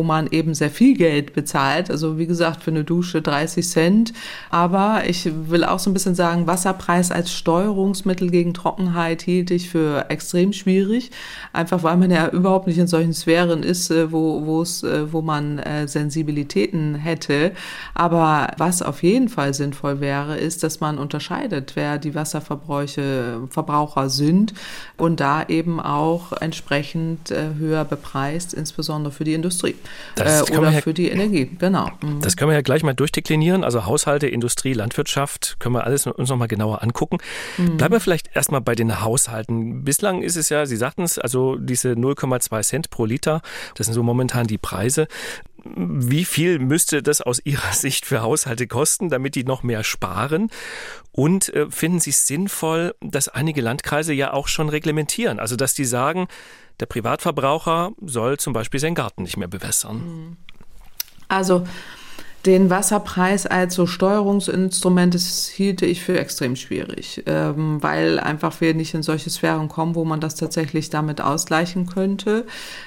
wo 0.00 0.02
man 0.02 0.28
eben 0.28 0.54
sehr 0.54 0.70
viel 0.70 0.96
Geld 0.96 1.34
bezahlt. 1.34 1.90
Also 1.90 2.16
wie 2.16 2.26
gesagt, 2.26 2.62
für 2.62 2.70
eine 2.70 2.84
Dusche 2.84 3.20
30 3.20 3.68
Cent. 3.68 4.14
Aber 4.48 5.02
ich 5.06 5.30
will 5.50 5.62
auch 5.62 5.78
so 5.78 5.90
ein 5.90 5.92
bisschen 5.92 6.14
sagen, 6.14 6.46
Wasserpreis 6.46 7.10
als 7.10 7.30
Steuerungsmittel 7.30 8.30
gegen 8.30 8.54
Trockenheit 8.54 9.20
hielt 9.20 9.50
ich 9.50 9.68
für 9.68 10.06
extrem 10.08 10.54
schwierig. 10.54 11.10
Einfach 11.52 11.82
weil 11.82 11.98
man 11.98 12.10
ja 12.10 12.30
überhaupt 12.30 12.66
nicht 12.66 12.78
in 12.78 12.86
solchen 12.86 13.12
Sphären 13.12 13.62
ist, 13.62 13.90
äh, 13.90 14.10
wo, 14.10 14.46
wo 14.46 14.62
es, 14.62 14.82
äh, 14.82 15.12
wo 15.12 15.20
man 15.20 15.58
äh, 15.58 15.86
Sensibilitäten 15.86 16.94
hätte. 16.94 17.52
Aber 17.92 18.54
was 18.56 18.80
auf 18.80 19.02
jeden 19.02 19.28
Fall 19.28 19.52
sinnvoll 19.52 20.00
wäre, 20.00 20.38
ist, 20.38 20.62
dass 20.62 20.80
man 20.80 20.96
unterscheidet, 20.96 21.72
wer 21.76 21.98
die 21.98 22.14
Wasserverbräuche 22.14 23.48
Verbraucher 23.50 24.08
sind 24.08 24.54
und 24.96 25.20
da 25.20 25.44
eben 25.46 25.78
auch 25.78 26.32
entsprechend 26.32 27.30
höher 27.58 27.84
bepreist, 27.84 28.54
insbesondere 28.54 29.12
für 29.12 29.24
die 29.24 29.34
Industrie 29.34 29.74
äh, 30.16 30.42
oder 30.56 30.70
ja, 30.70 30.80
für 30.80 30.94
die 30.94 31.08
Energie. 31.08 31.50
Genau. 31.58 31.90
Mhm. 32.02 32.20
Das 32.20 32.36
können 32.36 32.50
wir 32.50 32.54
ja 32.54 32.62
gleich 32.62 32.82
mal 32.82 32.94
durchdeklinieren. 32.94 33.64
Also 33.64 33.86
Haushalte, 33.86 34.26
Industrie, 34.26 34.72
Landwirtschaft 34.72 35.56
können 35.58 35.74
wir 35.74 35.84
alles 35.84 36.06
uns 36.06 36.28
noch 36.28 36.36
mal 36.36 36.48
genauer 36.48 36.82
angucken. 36.82 37.18
Mhm. 37.58 37.76
Bleiben 37.76 37.94
wir 37.94 38.00
vielleicht 38.00 38.34
erstmal 38.34 38.60
bei 38.60 38.74
den 38.74 39.02
Haushalten. 39.02 39.84
Bislang 39.84 40.22
ist 40.22 40.36
es 40.36 40.48
ja, 40.48 40.66
Sie 40.66 40.76
sagten 40.76 41.02
es, 41.02 41.18
also 41.18 41.56
diese 41.56 41.92
0,2 41.92 42.62
Cent 42.62 42.90
pro 42.90 43.04
Liter, 43.04 43.42
das 43.74 43.86
sind 43.86 43.94
so 43.94 44.02
momentan 44.02 44.46
die 44.46 44.58
Preise. 44.58 45.08
Wie 45.64 46.24
viel 46.24 46.58
müsste 46.58 47.02
das 47.02 47.20
aus 47.20 47.40
Ihrer 47.44 47.72
Sicht 47.72 48.06
für 48.06 48.22
Haushalte 48.22 48.66
kosten, 48.66 49.08
damit 49.08 49.34
die 49.34 49.44
noch 49.44 49.62
mehr 49.62 49.84
sparen? 49.84 50.50
Und 51.12 51.52
äh, 51.54 51.70
finden 51.70 52.00
Sie 52.00 52.10
es 52.10 52.26
sinnvoll, 52.26 52.94
dass 53.00 53.28
einige 53.28 53.60
Landkreise 53.60 54.12
ja 54.12 54.32
auch 54.32 54.48
schon 54.48 54.68
reglementieren? 54.68 55.38
Also, 55.38 55.56
dass 55.56 55.74
die 55.74 55.84
sagen, 55.84 56.28
der 56.80 56.86
Privatverbraucher 56.86 57.92
soll 58.00 58.38
zum 58.38 58.52
Beispiel 58.52 58.80
seinen 58.80 58.94
Garten 58.94 59.22
nicht 59.22 59.36
mehr 59.36 59.48
bewässern. 59.48 60.36
Also 61.28 61.66
den 62.46 62.70
Wasserpreis 62.70 63.46
als 63.46 63.74
so 63.74 63.86
Steuerungsinstrument, 63.86 65.14
das 65.14 65.46
hielte 65.46 65.84
ich 65.84 66.02
für 66.02 66.18
extrem 66.18 66.56
schwierig, 66.56 67.22
ähm, 67.26 67.82
weil 67.82 68.18
einfach 68.18 68.62
wir 68.62 68.74
nicht 68.74 68.94
in 68.94 69.02
solche 69.02 69.28
Sphären 69.28 69.68
kommen, 69.68 69.94
wo 69.94 70.06
man 70.06 70.20
das 70.20 70.36
tatsächlich 70.36 70.88
damit 70.88 71.20
ausgleichen 71.20 71.86
könnte. 71.86 72.46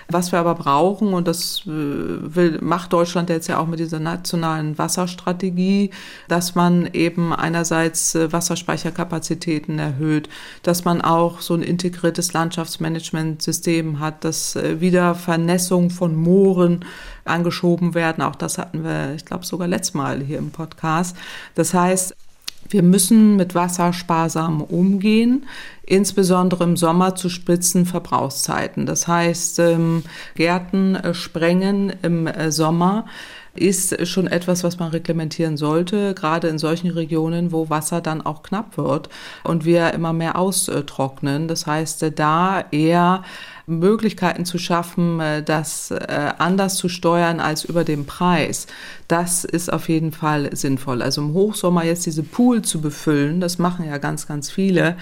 Was 0.10 0.32
wir 0.32 0.40
aber 0.40 0.56
brauchen, 0.56 1.14
und 1.14 1.28
das 1.28 1.62
äh, 1.66 1.70
will, 1.70 2.58
macht 2.62 2.94
Deutschland 2.94 3.30
jetzt 3.30 3.48
ja 3.48 3.60
auch 3.60 3.68
mit 3.68 3.80
dieser 3.80 4.00
nationalen 4.00 4.78
Wasserstrategie, 4.80 5.92
dass 6.28 6.56
man 6.56 6.90
eben 6.92 7.32
einerseits 7.32 8.16
äh, 8.16 8.32
Wasserspeicherkapazitäten 8.34 9.78
erhöht, 9.78 10.30
dass 10.64 10.84
man 10.84 11.02
auch 11.02 11.42
so 11.42 11.54
ein 11.54 11.62
integriertes 11.62 12.34
Landschaftsmanagementsystem 12.34 14.00
hat, 14.00 14.24
dass 14.24 14.56
äh, 14.56 14.82
wieder 14.82 15.14
Vernässung 15.14 15.92
von 15.92 16.16
Mooren 16.16 16.84
angeschoben 17.26 17.94
werden. 17.94 18.24
Auch 18.24 18.36
das 18.36 18.58
hatten 18.58 18.84
wir, 18.84 19.14
ich 19.16 19.26
glaube, 19.26 19.46
sogar 19.46 19.68
letztes 19.68 19.94
Mal 19.94 20.22
hier 20.22 20.38
im 20.38 20.52
Podcast. 20.52 21.16
Das 21.56 21.74
heißt, 21.74 22.16
Wir 22.70 22.82
müssen 22.84 23.36
mit 23.36 23.56
Wasser 23.56 23.94
sparsam 23.94 24.62
umgehen, 24.62 25.46
insbesondere 25.86 26.64
im 26.64 26.78
Sommer 26.78 27.16
zu 27.16 27.30
Spitzenverbrauchszeiten. 27.30 28.86
Das 28.86 29.08
heißt, 29.08 29.60
ähm, 29.60 30.04
Gärten 30.36 30.96
äh, 30.96 31.14
sprengen 31.14 31.94
im 32.02 32.28
äh, 32.28 32.52
Sommer 32.52 33.06
ist 33.56 34.08
schon 34.08 34.28
etwas, 34.28 34.64
was 34.64 34.80
man 34.80 34.90
reglementieren 34.90 35.58
sollte, 35.58 36.14
gerade 36.14 36.48
in 36.48 36.58
solchen 36.58 36.90
Regionen, 36.90 37.52
wo 37.52 37.70
Wasser 37.70 38.02
dann 38.02 38.22
auch 38.22 38.44
knapp 38.44 38.78
wird 38.78 39.10
und 39.44 39.66
wir 39.66 39.94
immer 39.94 40.14
mehr 40.14 40.38
austrocknen. 40.38 41.48
Das 41.48 41.68
heißt, 41.68 42.12
da 42.16 42.66
eher 42.72 43.24
Möglichkeiten 43.66 44.46
zu 44.46 44.58
schaffen, 44.58 45.20
äh, 45.20 45.44
das 45.44 45.92
äh, 45.92 46.32
anders 46.38 46.76
zu 46.76 46.90
steuern 46.90 47.40
als 47.40 47.64
über 47.64 47.84
den 47.84 48.06
Preis. 48.06 48.68
Das 49.08 49.46
ist 49.46 49.72
auf 49.72 49.88
jeden 49.88 50.12
Fall 50.12 50.56
sinnvoll. 50.56 51.02
Also 51.02 51.22
im 51.22 51.34
Hochsommer 51.34 51.84
jetzt 51.84 52.06
diese 52.06 52.24
Pool 52.24 52.62
zu 52.62 52.82
befüllen, 52.82 53.40
das 53.40 53.60
machen 53.60 53.86
ja 53.86 53.98
ganz, 54.00 54.28
ganz 54.28 54.52
viele 54.52 54.98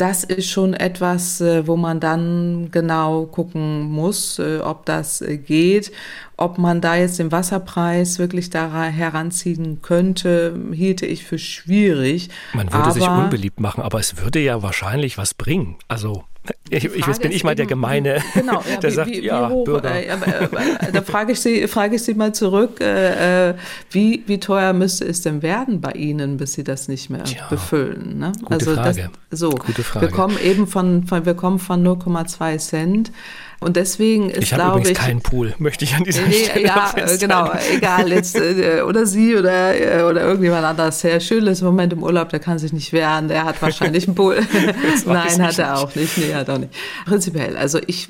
das 0.00 0.24
ist 0.24 0.48
schon 0.48 0.72
etwas, 0.72 1.40
äh, 1.40 1.66
wo 1.66 1.76
man 1.76 2.00
dann 2.00 2.70
genau 2.70 3.26
gucken 3.26 3.82
muss, 3.82 4.38
äh, 4.38 4.60
ob 4.60 4.86
das 4.86 5.20
äh, 5.20 5.36
geht. 5.36 5.92
Ob 6.38 6.56
man 6.56 6.80
da 6.80 6.96
jetzt 6.96 7.18
den 7.18 7.30
Wasserpreis 7.32 8.18
wirklich 8.18 8.48
da 8.48 8.84
heranziehen 8.84 9.82
könnte, 9.82 10.58
hielte 10.72 11.04
ich 11.04 11.24
für 11.24 11.38
schwierig. 11.38 12.30
Man 12.54 12.72
würde 12.72 12.84
aber, 12.84 12.92
sich 12.92 13.06
unbeliebt 13.06 13.60
machen, 13.60 13.82
aber 13.82 14.00
es 14.00 14.16
würde 14.16 14.38
ja 14.38 14.62
wahrscheinlich 14.62 15.18
was 15.18 15.34
bringen. 15.34 15.76
Also 15.86 16.24
ich, 16.70 16.84
ich, 16.84 17.06
jetzt 17.06 17.20
bin 17.20 17.32
ich 17.32 17.42
mal 17.42 17.54
der 17.54 17.66
Gemeine, 17.66 18.22
genau, 18.34 18.62
ja, 18.70 18.76
der 18.76 18.90
wie, 18.90 18.94
sagt, 18.94 19.10
wie, 19.10 19.24
ja, 19.24 19.48
hoch, 19.48 19.64
Bürger. 19.64 19.94
Äh, 19.94 20.06
äh, 20.06 20.92
da 20.92 21.02
frage 21.02 21.32
ich, 21.32 21.40
Sie, 21.40 21.66
frage 21.66 21.96
ich 21.96 22.02
Sie 22.02 22.14
mal 22.14 22.32
zurück, 22.32 22.80
äh, 22.80 23.50
äh, 23.50 23.54
wie, 23.90 24.22
wie 24.26 24.38
teuer 24.38 24.72
müsste 24.72 25.04
es 25.04 25.22
denn 25.22 25.42
werden 25.42 25.80
bei 25.80 25.92
Ihnen, 25.92 26.36
bis 26.36 26.52
Sie 26.52 26.64
das 26.64 26.88
nicht 26.88 27.10
mehr 27.10 27.24
Tja, 27.24 27.46
befüllen? 27.50 28.18
Ne? 28.18 28.32
Gute 28.40 28.52
also 28.52 28.74
Frage. 28.74 29.10
Das, 29.30 29.40
so, 29.40 29.50
gute 29.50 29.82
Frage. 29.82 30.06
Wir 30.06 30.12
kommen 30.12 30.38
eben 30.42 30.66
von, 30.66 31.04
von 31.04 31.26
wir 31.26 31.34
kommen 31.34 31.58
von 31.58 31.84
0,2 31.84 32.58
Cent 32.58 33.12
und 33.60 33.76
deswegen 33.76 34.30
ist, 34.30 34.44
ich 34.44 34.50
glaube 34.50 34.80
ich. 34.80 34.94
keinen 34.94 35.20
Pool, 35.20 35.54
möchte 35.58 35.84
ich 35.84 35.94
an 35.94 36.04
dieser 36.04 36.22
nee, 36.22 36.44
Stelle 36.44 36.66
Ja, 36.66 36.94
genau, 37.20 37.50
egal, 37.70 38.10
jetzt, 38.10 38.34
äh, 38.34 38.80
oder 38.80 39.04
sie 39.04 39.36
oder, 39.36 39.78
äh, 39.78 40.02
oder 40.02 40.22
irgendjemand 40.22 40.64
anders. 40.64 41.04
Herr 41.04 41.20
Schön 41.20 41.46
ist 41.46 41.60
im 41.60 41.66
Moment 41.66 41.92
im 41.92 42.02
Urlaub, 42.02 42.30
der 42.30 42.40
kann 42.40 42.58
sich 42.58 42.72
nicht 42.72 42.94
wehren, 42.94 43.28
der 43.28 43.44
hat 43.44 43.60
wahrscheinlich 43.60 44.06
einen 44.06 44.14
Pool. 44.14 44.40
Nein, 45.06 45.42
hat 45.42 45.58
er 45.58 45.78
auch 45.78 45.94
nicht. 45.94 46.16
Nee, 46.16 46.34
hat 46.34 46.48
auch 46.48 46.56
nicht. 46.56 46.72
Prinzipiell, 47.04 47.58
also 47.58 47.78
ich 47.86 48.08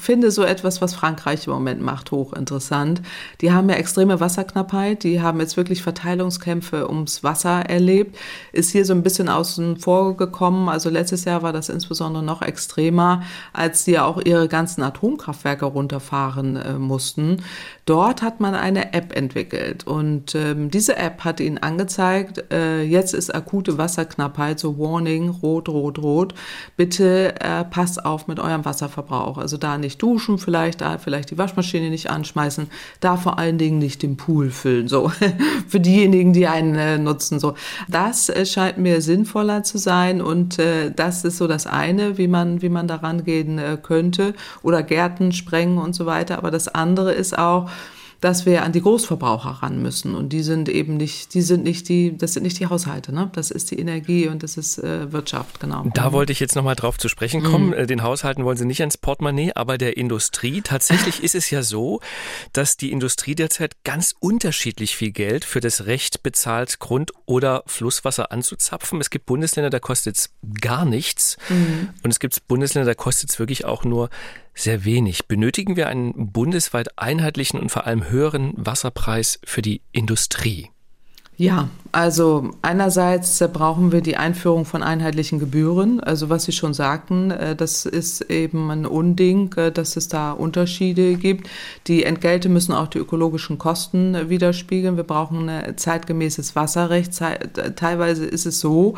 finde 0.00 0.30
so 0.30 0.44
etwas, 0.44 0.80
was 0.80 0.94
Frankreich 0.94 1.48
im 1.48 1.52
Moment 1.52 1.82
macht, 1.82 2.12
hochinteressant. 2.12 3.02
Die 3.40 3.50
haben 3.50 3.68
ja 3.68 3.74
extreme 3.74 4.20
Wasserknappheit, 4.20 5.02
die 5.02 5.20
haben 5.20 5.40
jetzt 5.40 5.56
wirklich 5.56 5.82
Verteilungskämpfe 5.82 6.88
ums 6.88 7.24
Wasser 7.24 7.68
erlebt, 7.68 8.16
ist 8.52 8.70
hier 8.70 8.84
so 8.84 8.92
ein 8.92 9.02
bisschen 9.02 9.28
außen 9.28 9.78
vor 9.78 10.16
gekommen. 10.16 10.68
Also 10.68 10.90
letztes 10.90 11.24
Jahr 11.24 11.42
war 11.42 11.52
das 11.52 11.68
insbesondere 11.68 12.22
noch 12.22 12.40
extremer, 12.40 13.24
als 13.52 13.82
die 13.82 13.92
ja 13.92 14.04
auch 14.04 14.20
ihre 14.24 14.46
ganzen 14.46 14.82
Atomkraftwerke 14.92 15.64
runterfahren 15.64 16.56
äh, 16.56 16.74
mussten. 16.74 17.42
Dort 17.84 18.22
hat 18.22 18.38
man 18.38 18.54
eine 18.54 18.92
App 18.94 19.16
entwickelt 19.16 19.84
und 19.88 20.36
ähm, 20.36 20.70
diese 20.70 20.96
App 20.96 21.24
hat 21.24 21.40
ihnen 21.40 21.58
angezeigt, 21.58 22.44
äh, 22.52 22.82
jetzt 22.82 23.12
ist 23.12 23.34
akute 23.34 23.76
Wasserknappheit, 23.76 24.60
so 24.60 24.78
Warning, 24.78 25.28
rot, 25.28 25.68
rot, 25.68 25.98
rot. 25.98 26.34
Bitte 26.76 27.34
äh, 27.40 27.64
passt 27.64 28.04
auf 28.04 28.28
mit 28.28 28.38
eurem 28.38 28.64
Wasserverbrauch. 28.64 29.36
Also 29.36 29.56
da 29.56 29.78
nicht 29.78 30.00
duschen, 30.00 30.38
vielleicht 30.38 30.80
da 30.80 30.98
vielleicht 30.98 31.32
die 31.32 31.38
Waschmaschine 31.38 31.90
nicht 31.90 32.08
anschmeißen, 32.08 32.68
da 33.00 33.16
vor 33.16 33.40
allen 33.40 33.58
Dingen 33.58 33.80
nicht 33.80 34.04
den 34.04 34.16
Pool 34.16 34.50
füllen. 34.50 34.86
So 34.86 35.10
für 35.68 35.80
diejenigen, 35.80 36.32
die 36.32 36.46
einen 36.46 36.76
äh, 36.76 36.98
nutzen. 36.98 37.40
So 37.40 37.54
das 37.88 38.28
äh, 38.28 38.46
scheint 38.46 38.78
mir 38.78 39.02
sinnvoller 39.02 39.64
zu 39.64 39.78
sein 39.78 40.22
und 40.22 40.60
äh, 40.60 40.92
das 40.92 41.24
ist 41.24 41.36
so 41.36 41.48
das 41.48 41.66
eine, 41.66 42.16
wie 42.16 42.28
man 42.28 42.62
wie 42.62 42.68
man 42.68 42.86
daran 42.86 43.24
gehen 43.24 43.58
äh, 43.58 43.76
könnte 43.82 44.34
oder 44.62 44.84
Gärten 44.84 45.32
sprengen 45.32 45.78
und 45.78 45.96
so 45.96 46.06
weiter. 46.06 46.38
Aber 46.38 46.52
das 46.52 46.68
andere 46.68 47.12
ist 47.12 47.36
auch, 47.36 47.72
dass 48.22 48.46
wir 48.46 48.62
an 48.62 48.70
die 48.70 48.80
Großverbraucher 48.80 49.50
ran 49.50 49.82
müssen. 49.82 50.14
Und 50.14 50.28
die 50.28 50.44
sind 50.44 50.68
eben 50.68 50.96
nicht, 50.96 51.34
die 51.34 51.42
sind 51.42 51.64
nicht 51.64 51.88
die, 51.88 52.16
das 52.16 52.34
sind 52.34 52.44
nicht 52.44 52.58
die 52.60 52.68
Haushalte, 52.68 53.12
ne? 53.12 53.30
Das 53.34 53.50
ist 53.50 53.72
die 53.72 53.80
Energie 53.80 54.28
und 54.28 54.44
das 54.44 54.56
ist 54.56 54.78
äh, 54.78 55.12
Wirtschaft, 55.12 55.58
genau. 55.58 55.84
Da 55.92 56.12
wollte 56.12 56.30
ich 56.30 56.38
jetzt 56.38 56.54
nochmal 56.54 56.76
drauf 56.76 56.98
zu 56.98 57.08
sprechen 57.08 57.42
kommen. 57.42 57.70
Mhm. 57.70 57.86
Den 57.88 58.04
Haushalten 58.04 58.44
wollen 58.44 58.56
sie 58.56 58.64
nicht 58.64 58.80
ans 58.80 58.96
Portemonnaie, 58.96 59.50
aber 59.56 59.76
der 59.76 59.96
Industrie. 59.96 60.62
Tatsächlich 60.62 61.20
ist 61.24 61.34
es 61.34 61.50
ja 61.50 61.64
so, 61.64 61.98
dass 62.52 62.76
die 62.76 62.92
Industrie 62.92 63.34
derzeit 63.34 63.82
ganz 63.82 64.14
unterschiedlich 64.20 64.94
viel 64.94 65.10
Geld 65.10 65.44
für 65.44 65.58
das 65.58 65.86
Recht 65.86 66.22
bezahlt, 66.22 66.78
Grund- 66.78 67.10
oder 67.26 67.64
Flusswasser 67.66 68.30
anzuzapfen. 68.30 69.00
Es 69.00 69.10
gibt 69.10 69.26
Bundesländer, 69.26 69.70
da 69.70 69.80
kostet 69.80 70.16
es 70.16 70.30
gar 70.60 70.84
nichts. 70.84 71.38
Mhm. 71.48 71.88
Und 72.04 72.12
es 72.12 72.20
gibt 72.20 72.46
Bundesländer, 72.46 72.86
da 72.86 72.94
kostet 72.94 73.30
es 73.30 73.40
wirklich 73.40 73.64
auch 73.64 73.82
nur 73.82 74.10
sehr 74.54 74.84
wenig. 74.84 75.26
Benötigen 75.26 75.76
wir 75.76 75.88
einen 75.88 76.32
bundesweit 76.32 76.98
einheitlichen 76.98 77.58
und 77.60 77.70
vor 77.70 77.86
allem 77.86 78.08
höheren 78.08 78.52
Wasserpreis 78.56 79.40
für 79.44 79.62
die 79.62 79.82
Industrie? 79.92 80.70
Ja, 81.42 81.70
also 81.90 82.50
einerseits 82.62 83.42
brauchen 83.52 83.90
wir 83.90 84.00
die 84.00 84.16
Einführung 84.16 84.64
von 84.64 84.84
einheitlichen 84.84 85.40
Gebühren. 85.40 85.98
Also 85.98 86.30
was 86.30 86.44
Sie 86.44 86.52
schon 86.52 86.72
sagten, 86.72 87.32
äh, 87.32 87.56
das 87.56 87.84
ist 87.84 88.20
eben 88.30 88.70
ein 88.70 88.86
Unding, 88.86 89.52
äh, 89.56 89.72
dass 89.72 89.96
es 89.96 90.06
da 90.06 90.30
Unterschiede 90.30 91.16
gibt. 91.16 91.50
Die 91.88 92.04
Entgelte 92.04 92.48
müssen 92.48 92.72
auch 92.72 92.86
die 92.86 92.98
ökologischen 92.98 93.58
Kosten 93.58 94.30
widerspiegeln. 94.30 94.96
Wir 94.96 95.02
brauchen 95.02 95.48
ein 95.48 95.76
zeitgemäßes 95.76 96.54
Wasserrecht. 96.54 97.20
Teilweise 97.74 98.24
ist 98.24 98.46
es 98.46 98.60
so, 98.60 98.94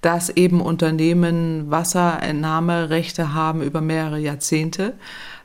dass 0.00 0.30
eben 0.30 0.60
Unternehmen 0.60 1.68
Wasserentnahmerechte 1.68 3.34
haben 3.34 3.60
über 3.60 3.80
mehrere 3.80 4.20
Jahrzehnte. 4.20 4.94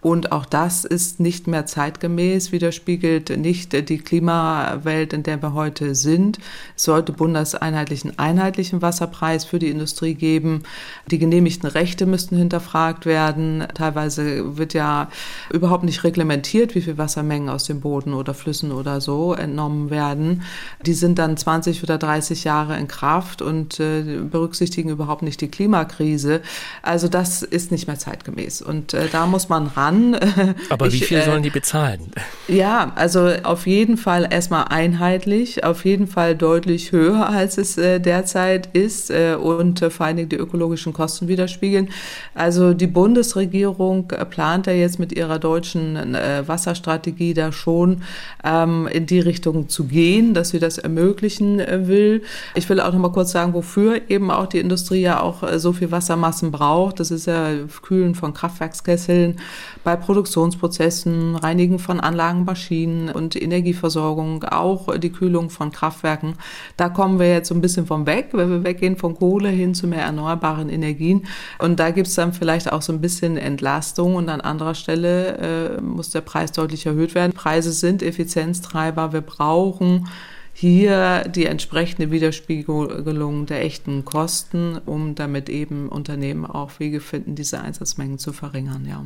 Und 0.04 0.34
auch 0.34 0.46
das 0.46 0.84
ist 0.84 1.22
nicht 1.22 1.48
mehr 1.48 1.66
zeitgemäß, 1.66 2.52
widerspiegelt 2.52 3.38
nicht 3.38 3.72
die 3.88 3.98
Klimawelt, 4.00 5.14
in 5.14 5.24
der 5.24 5.42
wir 5.42 5.54
heute 5.54 5.96
sind. 5.96 6.40
Es 6.76 6.84
sollte 6.84 7.14
bundeseinheitlichen 7.14 8.20
einheitlichen 8.20 8.82
Wasserpreis 8.82 9.46
für 9.46 9.60
die 9.60 9.70
Industrie 9.70 10.14
geben. 10.14 10.64
Die 11.10 11.20
genehmigten 11.20 11.68
Rechte 11.68 12.06
müssten 12.06 12.36
hinterfragt 12.36 13.06
werden. 13.06 13.66
Teilweise 13.76 14.58
wird 14.58 14.74
ja 14.74 15.08
überhaupt 15.50 15.86
nicht 15.86 16.04
reglementiert, 16.04 16.76
wie 16.76 16.82
viel 16.82 16.98
Wassermengen 16.98 17.48
aus 17.48 17.64
dem 17.64 17.80
Boden 17.80 18.14
oder 18.14 18.34
Flüssen 18.34 18.74
oder 18.74 19.00
so 19.00 19.34
entnommen 19.34 19.90
werden. 19.90 20.42
Die 20.86 20.96
sind 20.96 21.18
dann 21.18 21.38
20 21.38 21.82
oder 21.82 21.98
30 21.98 22.44
Jahre 22.44 22.78
in 22.78 22.90
Kraft 22.90 23.42
und 23.42 23.80
äh, 23.80 24.20
berücksichtigen 24.30 24.90
überhaupt 24.90 25.22
nicht 25.22 25.40
die 25.40 25.48
Klimakrise. 25.48 26.42
Also 26.82 27.08
das 27.08 27.42
ist 27.42 27.72
nicht 27.72 27.88
mehr 27.88 27.98
zeitgemäß. 27.98 28.62
Und 28.62 28.94
äh, 28.94 29.08
da 29.10 29.28
muss 29.28 29.48
man 29.48 29.68
ran 29.68 29.93
an. 29.94 30.16
Aber 30.70 30.88
ich, 30.88 30.94
wie 30.94 31.06
viel 31.06 31.18
äh, 31.18 31.26
sollen 31.26 31.44
die 31.44 31.50
bezahlen? 31.50 32.12
Ja, 32.48 32.92
also 32.96 33.30
auf 33.44 33.68
jeden 33.68 33.98
Fall 33.98 34.28
erstmal 34.30 34.66
einheitlich, 34.70 35.64
auf 35.64 35.86
jeden 35.86 36.08
Fall 36.08 36.36
deutlich 36.36 36.92
höher, 36.92 37.30
als 37.30 37.58
es 37.58 37.78
äh, 37.78 38.00
derzeit 38.00 38.70
ist 38.74 39.10
äh, 39.10 39.36
und 39.36 39.82
äh, 39.82 39.90
vor 39.90 40.06
allen 40.06 40.18
Dingen 40.18 40.30
die 40.30 40.36
ökologischen 40.36 40.94
Kosten 40.94 41.28
widerspiegeln. 41.28 41.90
Also 42.34 42.74
die 42.74 42.88
Bundesregierung 42.88 44.08
plant 44.30 44.68
ja 44.68 44.74
jetzt 44.74 45.00
mit 45.00 45.14
ihrer 45.14 45.40
deutschen 45.40 46.16
äh, 46.16 46.44
Wasserstrategie 46.46 47.34
da 47.34 47.52
schon 47.52 48.04
ähm, 48.44 48.88
in 48.92 49.06
die 49.06 49.20
Richtung 49.20 49.70
zu 49.70 49.86
gehen, 49.86 50.34
dass 50.34 50.50
sie 50.50 50.60
das 50.60 50.78
ermöglichen 50.78 51.60
äh, 51.60 51.88
will. 51.88 52.24
Ich 52.56 52.68
will 52.70 52.80
auch 52.80 52.92
noch 52.92 53.00
mal 53.00 53.12
kurz 53.12 53.32
sagen, 53.32 53.54
wofür 53.54 54.02
eben 54.10 54.32
auch 54.32 54.48
die 54.48 54.60
Industrie 54.60 55.02
ja 55.02 55.22
auch 55.22 55.44
so 55.58 55.74
viel 55.74 55.92
Wassermassen 55.92 56.52
braucht. 56.52 57.00
Das 57.00 57.12
ist 57.12 57.28
ja 57.28 57.50
Kühlen 57.82 58.16
von 58.16 58.34
Kraftwerkskesseln 58.34 59.38
bei 59.84 59.96
Produktionsprozessen, 59.96 61.36
Reinigen 61.36 61.80
von 61.80 62.00
Anlagen, 62.00 62.46
Maschinen 62.46 63.10
und 63.10 63.42
Energieversorgung, 63.42 64.44
auch 64.46 64.98
die 64.98 65.12
Kühlung 65.12 65.50
von 65.50 65.72
Kraftwerken. 65.72 66.36
Da 66.78 66.90
kommen 66.90 67.20
wir 67.20 67.30
jetzt 67.30 67.50
so 67.50 67.56
ein 67.56 67.62
bisschen 67.62 67.86
vom 67.86 68.06
Weg, 68.06 68.30
weil 68.32 68.50
wir 68.50 68.64
weggehen 68.64 68.98
von 68.98 69.16
Kohle 69.16 69.50
hin 69.50 69.74
zu 69.74 69.88
mehr 69.88 70.04
erneuerbaren 70.04 70.70
Energien. 70.70 71.28
Und 71.60 71.80
da 71.80 71.92
gibt 71.92 72.08
es 72.08 72.16
dann 72.16 72.34
vielleicht 72.34 72.72
auch 72.72 72.82
so 72.82 72.94
ein 72.94 73.02
bisschen 73.02 73.38
Entlastung 73.38 74.16
und 74.16 74.30
an 74.30 74.42
anderer 74.42 74.76
Stelle 74.76 75.78
äh, 75.78 75.82
muss 75.82 76.10
der 76.10 76.22
Preis 76.22 76.52
deutlich 76.52 76.86
erhöht 76.86 77.16
werden. 77.16 77.34
Preise 77.34 77.72
sind 77.72 78.02
Effizienztreiber. 78.02 79.14
Wir 79.14 79.22
brauchen 79.22 80.08
hier 80.54 81.24
die 81.28 81.46
entsprechende 81.46 82.12
Widerspiegelung 82.12 83.48
der 83.48 83.64
echten 83.64 84.06
Kosten, 84.06 84.78
um 84.86 85.16
damit 85.16 85.50
eben 85.50 85.90
Unternehmen 85.90 86.46
auch 86.46 86.80
Wege 86.80 87.00
finden, 87.00 87.36
diese 87.36 87.60
Einsatzmengen 87.60 88.20
zu 88.20 88.34
verringern, 88.34 88.86
ja. 88.88 89.02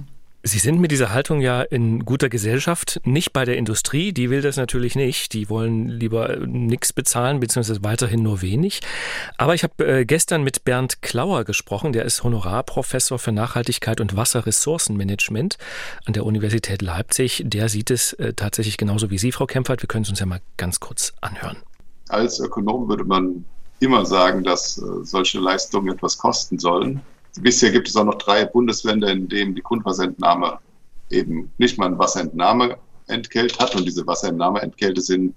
Sie 0.47 0.59
sind 0.59 0.79
mit 0.79 0.91
dieser 0.91 1.13
Haltung 1.13 1.41
ja 1.41 1.61
in 1.61 2.05
guter 2.05 2.29
Gesellschaft, 2.29 3.01
nicht 3.03 3.33
bei 3.33 3.43
der 3.43 3.57
Industrie, 3.57 4.13
die 4.13 4.29
will 4.29 4.41
das 4.41 4.55
natürlich 4.55 4.95
nicht, 4.95 5.33
die 5.33 5.49
wollen 5.49 5.89
lieber 5.89 6.37
nichts 6.37 6.93
bezahlen, 6.93 7.41
beziehungsweise 7.41 7.83
weiterhin 7.83 8.23
nur 8.23 8.41
wenig. 8.41 8.79
Aber 9.37 9.55
ich 9.55 9.63
habe 9.63 9.85
äh, 9.85 10.05
gestern 10.05 10.43
mit 10.43 10.63
Bernd 10.63 11.01
Klauer 11.01 11.43
gesprochen, 11.43 11.91
der 11.91 12.05
ist 12.05 12.23
Honorarprofessor 12.23 13.19
für 13.19 13.33
Nachhaltigkeit 13.33 13.99
und 13.99 14.15
Wasserressourcenmanagement 14.15 15.57
an 16.05 16.13
der 16.13 16.25
Universität 16.25 16.81
Leipzig. 16.81 17.43
Der 17.45 17.67
sieht 17.67 17.91
es 17.91 18.13
äh, 18.13 18.31
tatsächlich 18.33 18.77
genauso 18.77 19.09
wie 19.09 19.17
Sie, 19.17 19.33
Frau 19.33 19.47
Kempfert. 19.47 19.83
Wir 19.83 19.87
können 19.87 20.03
es 20.03 20.09
uns 20.09 20.21
ja 20.21 20.25
mal 20.25 20.39
ganz 20.55 20.79
kurz 20.79 21.11
anhören. 21.19 21.57
Als 22.07 22.39
Ökonom 22.39 22.87
würde 22.87 23.03
man 23.03 23.43
immer 23.81 24.05
sagen, 24.05 24.45
dass 24.45 24.77
äh, 24.77 24.83
solche 25.03 25.39
Leistungen 25.39 25.93
etwas 25.93 26.17
kosten 26.17 26.57
sollen. 26.57 27.01
Bisher 27.41 27.71
gibt 27.71 27.87
es 27.87 27.95
auch 27.95 28.05
noch 28.05 28.15
drei 28.15 28.45
Bundesländer, 28.45 29.09
in 29.09 29.27
denen 29.27 29.55
die 29.55 29.61
Grundwasserentnahme 29.61 30.59
eben 31.09 31.51
nicht 31.57 31.77
mal 31.77 31.87
ein 31.87 31.99
Wasserentnahmeentgelt 31.99 33.59
hat. 33.59 33.75
Und 33.75 33.85
diese 33.85 34.05
Wasserentnahmeentgelte 34.05 35.01
sind 35.01 35.35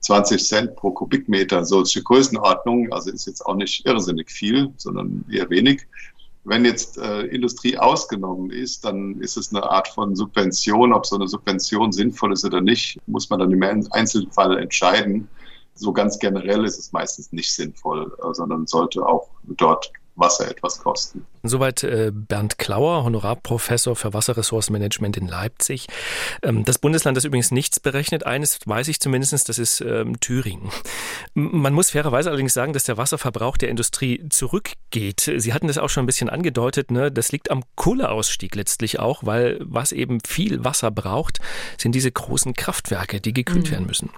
20 0.00 0.42
Cent 0.42 0.76
pro 0.76 0.90
Kubikmeter, 0.90 1.64
solche 1.64 2.02
Größenordnungen. 2.02 2.92
Also 2.92 3.10
ist 3.10 3.26
jetzt 3.26 3.44
auch 3.46 3.54
nicht 3.54 3.86
irrsinnig 3.86 4.30
viel, 4.30 4.72
sondern 4.76 5.24
eher 5.30 5.48
wenig. 5.50 5.86
Wenn 6.44 6.64
jetzt 6.64 6.96
äh, 6.96 7.22
Industrie 7.26 7.76
ausgenommen 7.76 8.50
ist, 8.50 8.84
dann 8.84 9.20
ist 9.20 9.36
es 9.36 9.54
eine 9.54 9.62
Art 9.62 9.88
von 9.88 10.16
Subvention. 10.16 10.92
Ob 10.92 11.04
so 11.04 11.16
eine 11.16 11.28
Subvention 11.28 11.92
sinnvoll 11.92 12.32
ist 12.32 12.44
oder 12.44 12.62
nicht, 12.62 12.98
muss 13.06 13.28
man 13.28 13.40
dann 13.40 13.52
im 13.52 13.62
Einzelfall 13.62 14.58
entscheiden. 14.58 15.28
So 15.74 15.92
ganz 15.92 16.18
generell 16.18 16.64
ist 16.64 16.78
es 16.78 16.92
meistens 16.92 17.30
nicht 17.32 17.52
sinnvoll, 17.54 18.10
äh, 18.22 18.34
sondern 18.34 18.66
sollte 18.66 19.04
auch 19.06 19.28
dort 19.44 19.92
Wasser 20.20 20.50
etwas 20.50 20.78
kosten. 20.78 21.26
Soweit 21.42 21.82
äh, 21.82 22.12
Bernd 22.12 22.58
Klauer, 22.58 23.04
Honorarprofessor 23.04 23.96
für 23.96 24.12
Wasserressourcenmanagement 24.12 25.16
in 25.16 25.26
Leipzig. 25.26 25.86
Ähm, 26.42 26.64
das 26.64 26.78
Bundesland, 26.78 27.16
das 27.16 27.24
übrigens 27.24 27.50
nichts 27.50 27.80
berechnet, 27.80 28.26
eines 28.26 28.58
weiß 28.64 28.88
ich 28.88 29.00
zumindest, 29.00 29.48
das 29.48 29.58
ist 29.58 29.80
ähm, 29.80 30.20
Thüringen. 30.20 30.70
Man 31.34 31.72
muss 31.72 31.90
fairerweise 31.90 32.28
allerdings 32.28 32.54
sagen, 32.54 32.72
dass 32.72 32.84
der 32.84 32.98
Wasserverbrauch 32.98 33.56
der 33.56 33.70
Industrie 33.70 34.28
zurückgeht. 34.28 35.32
Sie 35.36 35.54
hatten 35.54 35.66
das 35.66 35.78
auch 35.78 35.88
schon 35.88 36.04
ein 36.04 36.06
bisschen 36.06 36.28
angedeutet, 36.28 36.90
ne? 36.90 37.10
das 37.10 37.32
liegt 37.32 37.50
am 37.50 37.64
Kohleausstieg 37.76 38.54
letztlich 38.54 38.98
auch, 38.98 39.24
weil 39.24 39.58
was 39.60 39.92
eben 39.92 40.18
viel 40.26 40.64
Wasser 40.64 40.90
braucht, 40.90 41.38
sind 41.78 41.94
diese 41.94 42.12
großen 42.12 42.54
Kraftwerke, 42.54 43.20
die 43.20 43.32
gekühlt 43.32 43.66
mhm. 43.66 43.70
werden 43.70 43.86
müssen. 43.86 44.10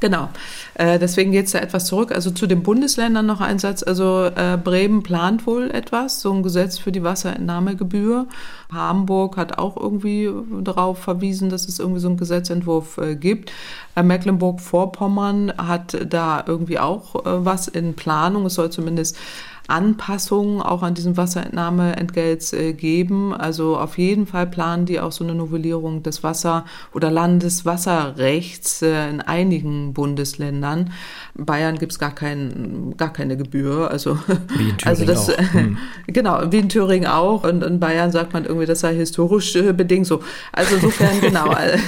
Genau. 0.00 0.30
Äh, 0.74 0.98
deswegen 0.98 1.30
geht 1.30 1.46
es 1.46 1.52
da 1.52 1.58
etwas 1.58 1.84
zurück. 1.84 2.10
Also 2.12 2.30
zu 2.30 2.46
den 2.46 2.62
Bundesländern 2.62 3.26
noch 3.26 3.40
ein 3.40 3.58
Satz. 3.58 3.82
Also 3.82 4.24
äh, 4.24 4.58
Bremen 4.62 5.02
plant 5.02 5.46
wohl 5.46 5.70
etwas, 5.70 6.22
so 6.22 6.32
ein 6.32 6.42
Gesetz 6.42 6.78
für 6.78 6.90
die 6.90 7.02
Wasserentnahmegebühr. 7.02 8.26
Hamburg 8.72 9.36
hat 9.36 9.58
auch 9.58 9.76
irgendwie 9.76 10.30
darauf 10.62 10.98
verwiesen, 10.98 11.50
dass 11.50 11.68
es 11.68 11.78
irgendwie 11.78 12.00
so 12.00 12.08
einen 12.08 12.16
Gesetzentwurf 12.16 12.98
äh, 12.98 13.14
gibt. 13.14 13.52
Äh, 13.94 14.02
Mecklenburg-Vorpommern 14.02 15.52
hat 15.58 15.96
da 16.08 16.42
irgendwie 16.46 16.78
auch 16.78 17.26
äh, 17.26 17.44
was 17.44 17.68
in 17.68 17.94
Planung. 17.94 18.46
Es 18.46 18.54
soll 18.54 18.70
zumindest 18.70 19.16
Anpassungen 19.68 20.62
auch 20.62 20.82
an 20.82 20.94
diesem 20.94 21.16
Wasserentnahmeentgelt 21.16 22.52
äh, 22.52 22.72
geben. 22.72 23.32
Also 23.34 23.76
auf 23.76 23.98
jeden 23.98 24.26
Fall 24.26 24.46
planen 24.46 24.86
die 24.86 25.00
auch 25.00 25.12
so 25.12 25.24
eine 25.24 25.34
Novellierung 25.34 26.02
des 26.02 26.22
Wasser- 26.22 26.64
oder 26.92 27.10
Landeswasserrechts 27.10 28.82
äh, 28.82 29.08
in 29.10 29.20
einigen 29.20 29.94
Bundesländern. 29.94 30.92
Bayern 31.34 31.78
gibt 31.78 31.92
es 31.92 31.98
gar, 31.98 32.14
kein, 32.14 32.94
gar 32.96 33.12
keine 33.12 33.36
Gebühr. 33.36 33.90
Also, 33.90 34.18
wie 34.56 34.70
in 34.70 34.78
Thüringen 34.78 34.80
also 34.84 35.04
das, 35.04 35.30
auch. 35.30 35.52
Hm. 35.52 35.78
Genau, 36.06 36.40
wie 36.50 36.58
in 36.58 36.68
Thüringen 36.68 37.08
auch. 37.08 37.44
Und 37.44 37.62
in 37.62 37.78
Bayern 37.78 38.10
sagt 38.10 38.32
man 38.32 38.44
irgendwie, 38.44 38.66
das 38.66 38.80
sei 38.80 38.94
historisch 38.94 39.54
äh, 39.56 39.72
bedingt 39.72 40.06
so. 40.06 40.20
Also 40.52 40.76
insofern, 40.76 41.10
genau, 41.20 41.52
äh, 41.52 41.78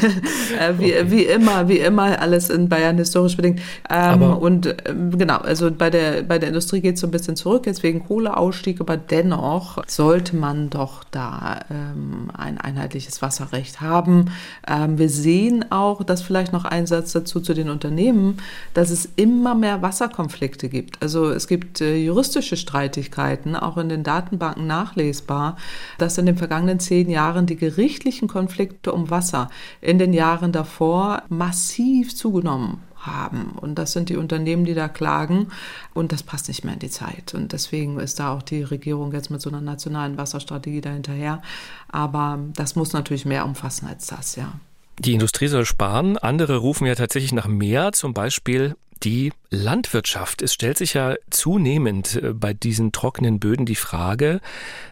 wie, 0.78 0.92
okay. 0.92 1.04
wie 1.08 1.22
immer, 1.24 1.68
wie 1.68 1.78
immer 1.78 2.20
alles 2.20 2.50
in 2.50 2.68
Bayern 2.68 2.96
historisch 2.96 3.36
bedingt. 3.36 3.60
Ähm, 3.90 4.22
und 4.22 4.66
äh, 4.66 4.94
genau, 5.16 5.38
also 5.38 5.70
bei 5.70 5.90
der, 5.90 6.22
bei 6.22 6.38
der 6.38 6.48
Industrie 6.48 6.80
geht 6.80 6.94
es 6.94 7.00
so 7.00 7.06
ein 7.06 7.10
bisschen 7.10 7.36
zurück 7.36 7.61
jetzt 7.66 7.82
wegen 7.82 8.04
Kohleausstieg, 8.06 8.80
aber 8.80 8.96
dennoch 8.96 9.82
sollte 9.86 10.36
man 10.36 10.70
doch 10.70 11.04
da 11.10 11.60
ähm, 11.70 12.30
ein 12.36 12.58
einheitliches 12.58 13.22
Wasserrecht 13.22 13.80
haben. 13.80 14.30
Ähm, 14.66 14.98
wir 14.98 15.08
sehen 15.08 15.70
auch, 15.70 16.02
dass 16.04 16.22
vielleicht 16.22 16.52
noch 16.52 16.64
ein 16.64 16.86
Satz 16.86 17.12
dazu 17.12 17.40
zu 17.40 17.54
den 17.54 17.70
Unternehmen, 17.70 18.38
dass 18.74 18.90
es 18.90 19.08
immer 19.16 19.54
mehr 19.54 19.82
Wasserkonflikte 19.82 20.68
gibt. 20.68 21.02
Also 21.02 21.30
es 21.30 21.46
gibt 21.46 21.80
äh, 21.80 21.96
juristische 21.96 22.56
Streitigkeiten, 22.56 23.56
auch 23.56 23.76
in 23.76 23.88
den 23.88 24.02
Datenbanken 24.02 24.66
nachlesbar, 24.66 25.56
dass 25.98 26.18
in 26.18 26.26
den 26.26 26.36
vergangenen 26.36 26.80
zehn 26.80 27.10
Jahren 27.10 27.46
die 27.46 27.56
gerichtlichen 27.56 28.28
Konflikte 28.28 28.92
um 28.92 29.10
Wasser 29.10 29.50
in 29.80 29.98
den 29.98 30.12
Jahren 30.12 30.52
davor 30.52 31.22
massiv 31.28 32.14
zugenommen 32.14 32.80
haben. 33.02 33.52
Und 33.60 33.76
das 33.76 33.92
sind 33.92 34.08
die 34.08 34.16
Unternehmen, 34.16 34.64
die 34.64 34.74
da 34.74 34.88
klagen. 34.88 35.48
Und 35.94 36.12
das 36.12 36.22
passt 36.22 36.48
nicht 36.48 36.64
mehr 36.64 36.74
in 36.74 36.80
die 36.80 36.90
Zeit. 36.90 37.34
Und 37.34 37.52
deswegen 37.52 37.98
ist 37.98 38.18
da 38.18 38.32
auch 38.32 38.42
die 38.42 38.62
Regierung 38.62 39.12
jetzt 39.12 39.30
mit 39.30 39.40
so 39.40 39.50
einer 39.50 39.60
nationalen 39.60 40.16
Wasserstrategie 40.16 40.80
dahinterher. 40.80 41.42
Aber 41.88 42.38
das 42.54 42.76
muss 42.76 42.92
natürlich 42.92 43.24
mehr 43.24 43.44
umfassen 43.44 43.86
als 43.86 44.06
das, 44.06 44.36
ja. 44.36 44.52
Die 44.98 45.14
Industrie 45.14 45.48
soll 45.48 45.64
sparen. 45.64 46.18
Andere 46.18 46.58
rufen 46.58 46.86
ja 46.86 46.94
tatsächlich 46.94 47.32
nach 47.32 47.46
mehr, 47.46 47.92
zum 47.92 48.14
Beispiel 48.14 48.76
die 49.02 49.32
Landwirtschaft. 49.50 50.42
Es 50.42 50.54
stellt 50.54 50.78
sich 50.78 50.94
ja 50.94 51.16
zunehmend 51.30 52.16
äh, 52.16 52.32
bei 52.32 52.54
diesen 52.54 52.92
trockenen 52.92 53.40
Böden 53.40 53.66
die 53.66 53.74
Frage, 53.74 54.40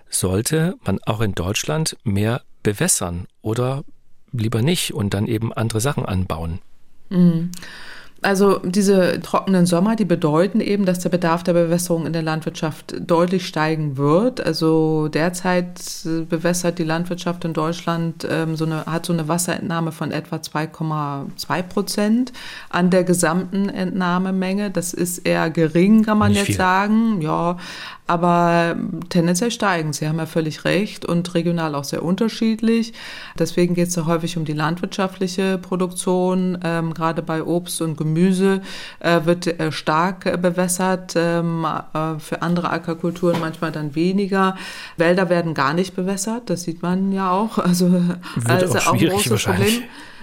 sollte 0.09 0.77
man 0.85 0.99
auch 1.07 1.21
in 1.21 1.35
Deutschland 1.35 1.97
mehr 2.03 2.43
bewässern 2.63 3.27
oder 3.43 3.85
lieber 4.33 4.63
nicht 4.63 4.95
und 4.95 5.15
dann 5.15 5.27
eben 5.27 5.53
andere 5.53 5.81
Sachen 5.81 6.05
anbauen? 6.05 6.61
Mhm. 7.11 7.51
Also 8.23 8.59
diese 8.59 9.19
trockenen 9.21 9.65
Sommer, 9.65 9.97
die 9.97 10.05
bedeuten 10.05 10.61
eben, 10.61 10.85
dass 10.85 10.99
der 10.99 11.09
Bedarf 11.09 11.43
der 11.43 11.55
Bewässerung 11.55 12.05
in 12.05 12.13
der 12.13 12.21
Landwirtschaft 12.21 12.95
deutlich 13.01 13.47
steigen 13.47 13.97
wird. 13.97 14.45
Also 14.45 15.09
derzeit 15.09 15.81
bewässert 16.29 16.79
die 16.79 16.85
Landwirtschaft 16.85 17.47
in 17.47 17.55
Deutschland 17.55 18.29
ähm, 18.31 18.57
so 18.57 18.67
eine, 18.67 18.85
hat 18.85 19.07
so 19.07 19.15
eine 19.15 19.27
Wasserentnahme 19.27 19.91
von 19.91 20.11
etwa 20.11 20.37
2,2 20.37 21.63
Prozent 21.63 22.33
an 22.69 22.91
der 22.91 23.05
gesamten 23.05 23.71
Entnahmemenge. 23.71 24.71
Das 24.71 24.93
ist 24.93 25.21
eher 25.21 25.49
gering, 25.49 26.05
kann 26.05 26.19
man 26.19 26.33
Nicht 26.33 26.41
jetzt 26.41 26.47
viel. 26.49 26.57
sagen. 26.57 27.23
Ja, 27.23 27.57
aber 28.07 28.77
tendenziell 29.09 29.53
steigen. 29.53 29.95
Sie 29.95 30.07
haben 30.07 30.19
ja 30.19 30.27
völlig 30.27 30.65
recht 30.65 31.07
und 31.07 31.33
regional 31.35 31.75
auch 31.75 31.85
sehr 31.85 32.03
unterschiedlich. 32.03 32.93
Deswegen 33.39 33.75
geht 33.75 33.89
es 33.89 33.95
da 33.95 34.05
häufig 34.05 34.37
um 34.37 34.45
die 34.45 34.53
landwirtschaftliche 34.53 35.57
Produktion. 35.57 36.59
Ähm, 36.65 36.93
gerade 36.93 37.23
bei 37.23 37.43
Obst 37.45 37.81
und 37.81 37.97
Gemüse 37.97 38.10
äh, 38.17 39.25
wird 39.25 39.47
äh, 39.47 39.73
stark 39.73 40.27
äh, 40.27 40.37
bewässert, 40.37 41.15
ähm, 41.17 41.67
äh, 41.67 42.19
für 42.19 42.43
andere 42.43 42.71
Ackerkulturen 42.71 43.41
manchmal 43.41 43.73
dann 43.73 43.95
weniger. 43.95 44.57
Wälder 44.97 45.29
werden 45.29 45.55
gar 45.55 45.75
nicht 45.75 45.95
bewässert, 45.95 46.51
das 46.51 46.63
sieht 46.63 46.83
man 46.83 47.13
ja 47.13 47.31
auch. 47.31 47.59
Also, 47.59 47.93
wird 47.93 48.49
also 48.49 48.79
auch, 48.79 48.87
auch 48.89 48.93
ein 48.95 49.09
großes 49.09 49.45
Problem. 49.45 49.83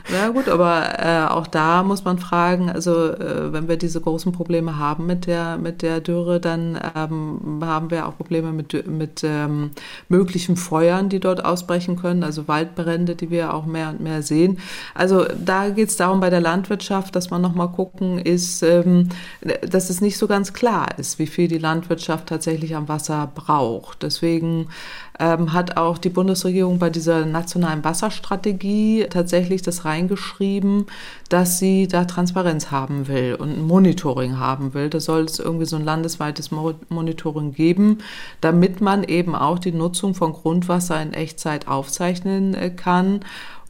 Ja 0.10 0.30
gut, 0.30 0.48
aber 0.48 1.00
äh, 1.00 1.28
auch 1.28 1.48
da 1.48 1.84
muss 1.84 2.06
man 2.06 2.18
fragen, 2.18 2.70
also 2.70 3.12
äh, 3.12 3.52
wenn 3.52 3.68
wir 3.68 3.76
diese 3.76 4.00
großen 4.00 4.32
Probleme 4.32 4.78
haben 4.78 5.06
mit 5.06 5.28
der, 5.28 5.58
mit 5.58 5.82
der 5.82 6.00
Dürre, 6.00 6.40
dann 6.40 6.80
ähm, 6.96 7.62
haben 7.62 7.92
wir 7.92 8.08
auch 8.08 8.16
Probleme 8.16 8.54
mit, 8.54 8.88
mit 8.88 9.24
ähm, 9.24 9.72
möglichen 10.08 10.56
Feuern, 10.56 11.10
die 11.10 11.20
dort 11.20 11.44
ausbrechen 11.44 11.98
können, 11.98 12.24
also 12.24 12.48
Waldbrände, 12.48 13.16
die 13.16 13.32
wir 13.32 13.54
auch 13.54 13.66
mehr 13.66 13.90
und 13.90 14.00
mehr 14.00 14.22
sehen. 14.22 14.60
Also 14.94 15.26
da 15.44 15.70
geht 15.70 15.90
es 15.90 15.98
darum 15.98 16.22
bei 16.22 16.30
der 16.30 16.42
Landwirtschaft, 16.42 17.16
dass 17.16 17.30
man 17.30 17.42
nochmal 17.42 17.70
gucken 17.70 18.18
ist, 18.18 18.64
ähm, 18.64 19.10
dass 19.42 19.90
es 19.90 20.00
nicht 20.00 20.18
so 20.18 20.28
ganz 20.28 20.54
klar 20.54 20.98
ist, 20.98 21.20
wie 21.20 21.28
viel 21.28 21.50
die 21.50 21.58
Landwirtschaft 21.58 22.28
tatsächlich 22.28 22.76
am 22.76 22.88
Wasser 22.88 23.30
braucht. 23.36 24.04
Deswegen 24.04 24.70
ähm, 25.20 25.54
hat 25.54 25.78
auch 25.78 25.98
die 25.98 26.10
Bundesregierung 26.10 26.80
bei 26.80 26.90
dieser 26.90 27.26
nationalen 27.26 27.84
Wasserstrategie 27.84 29.08
tatsächlich 29.10 29.62
das 29.62 29.86
reingeschrieben, 29.86 30.86
dass 31.30 31.60
sie 31.60 31.88
da 31.88 32.06
Transparenz 32.06 32.72
haben 32.72 33.08
will 33.08 33.36
und 33.36 33.62
Monitoring 33.62 34.40
haben 34.40 34.74
will. 34.74 34.90
Da 34.90 35.00
soll 35.00 35.24
es 35.24 35.40
irgendwie 35.40 35.66
so 35.66 35.76
ein 35.76 35.86
landesweites 35.86 36.52
Monitoring 36.52 37.54
geben, 37.54 38.00
damit 38.42 38.82
man 38.82 39.04
eben 39.04 39.36
auch 39.36 39.60
die 39.60 39.72
Nutzung 39.72 40.14
von 40.14 40.34
Grundwasser 40.34 41.02
in 41.02 41.14
Echtzeit 41.14 41.68
aufzeichnen 41.68 42.54
äh, 42.54 42.70
kann 42.70 43.22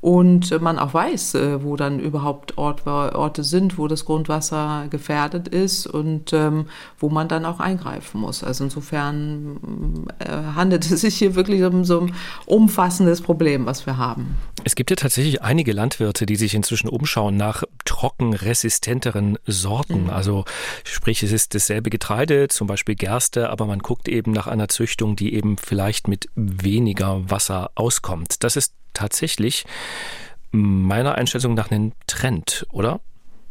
und 0.02 0.62
man 0.62 0.78
auch 0.78 0.94
weiß, 0.94 1.36
äh, 1.36 1.64
wo 1.64 1.76
dann 1.76 2.00
überhaupt 2.00 2.58
Ort, 2.58 2.86
Orte 2.86 3.44
sind, 3.44 3.78
wo 3.78 3.88
das 3.88 4.06
Grundwasser 4.06 4.86
gefährdet 4.90 5.48
ist 5.48 5.88
und 5.88 6.34
ähm, 6.34 6.68
wo 7.00 7.10
man 7.10 7.28
dann 7.28 7.46
auch 7.46 7.60
eingreifen 7.60 8.22
muss. 8.22 8.44
Also 8.44 8.64
insofern 8.64 10.08
äh, 10.20 10.56
handelt 10.56 10.90
es 10.90 11.02
sich 11.02 11.16
hier 11.16 11.36
wirklich 11.36 11.64
um 11.64 11.84
so 11.84 12.02
ein 12.02 12.14
umfassendes 12.46 13.22
Problem, 13.22 13.66
was 13.66 13.86
wir 13.86 13.98
haben. 13.98 14.36
Es 14.64 14.76
gibt 14.76 14.90
ja 14.90 14.96
tatsächlich 14.96 15.42
einige 15.42 15.72
Landwirte, 15.72 16.26
die 16.26 16.36
sich 16.36 16.56
inzwischen 16.56 16.90
umschauen 16.90 17.38
nach 17.38 17.64
trockenresistenteren 17.86 19.38
Sorten. 19.46 20.06
Mhm. 20.06 20.10
Also 20.10 20.46
sprich, 20.84 21.24
es 21.24 21.32
ist 21.32 21.56
dasselbe 21.56 21.90
Getreide, 21.90 22.48
zum 22.48 22.68
Beispiel 22.68 22.96
Gerste, 22.96 23.50
aber 23.50 23.66
man 23.66 23.80
guckt 23.80 24.08
eben 24.08 24.32
nach 24.32 24.48
einer 24.48 24.68
Züchtung, 24.68 25.16
die 25.16 25.34
eben 25.34 25.58
vielleicht 25.58 26.08
mit 26.08 26.30
weniger 26.36 27.30
Wasser 27.30 27.72
auskommt. 27.76 28.44
Das 28.44 28.56
ist 28.56 28.74
tatsächlich 28.94 29.66
meiner 30.52 31.16
Einschätzung 31.16 31.54
nach 31.54 31.72
ein 31.72 31.94
Trend, 32.08 32.66
oder? 32.72 33.00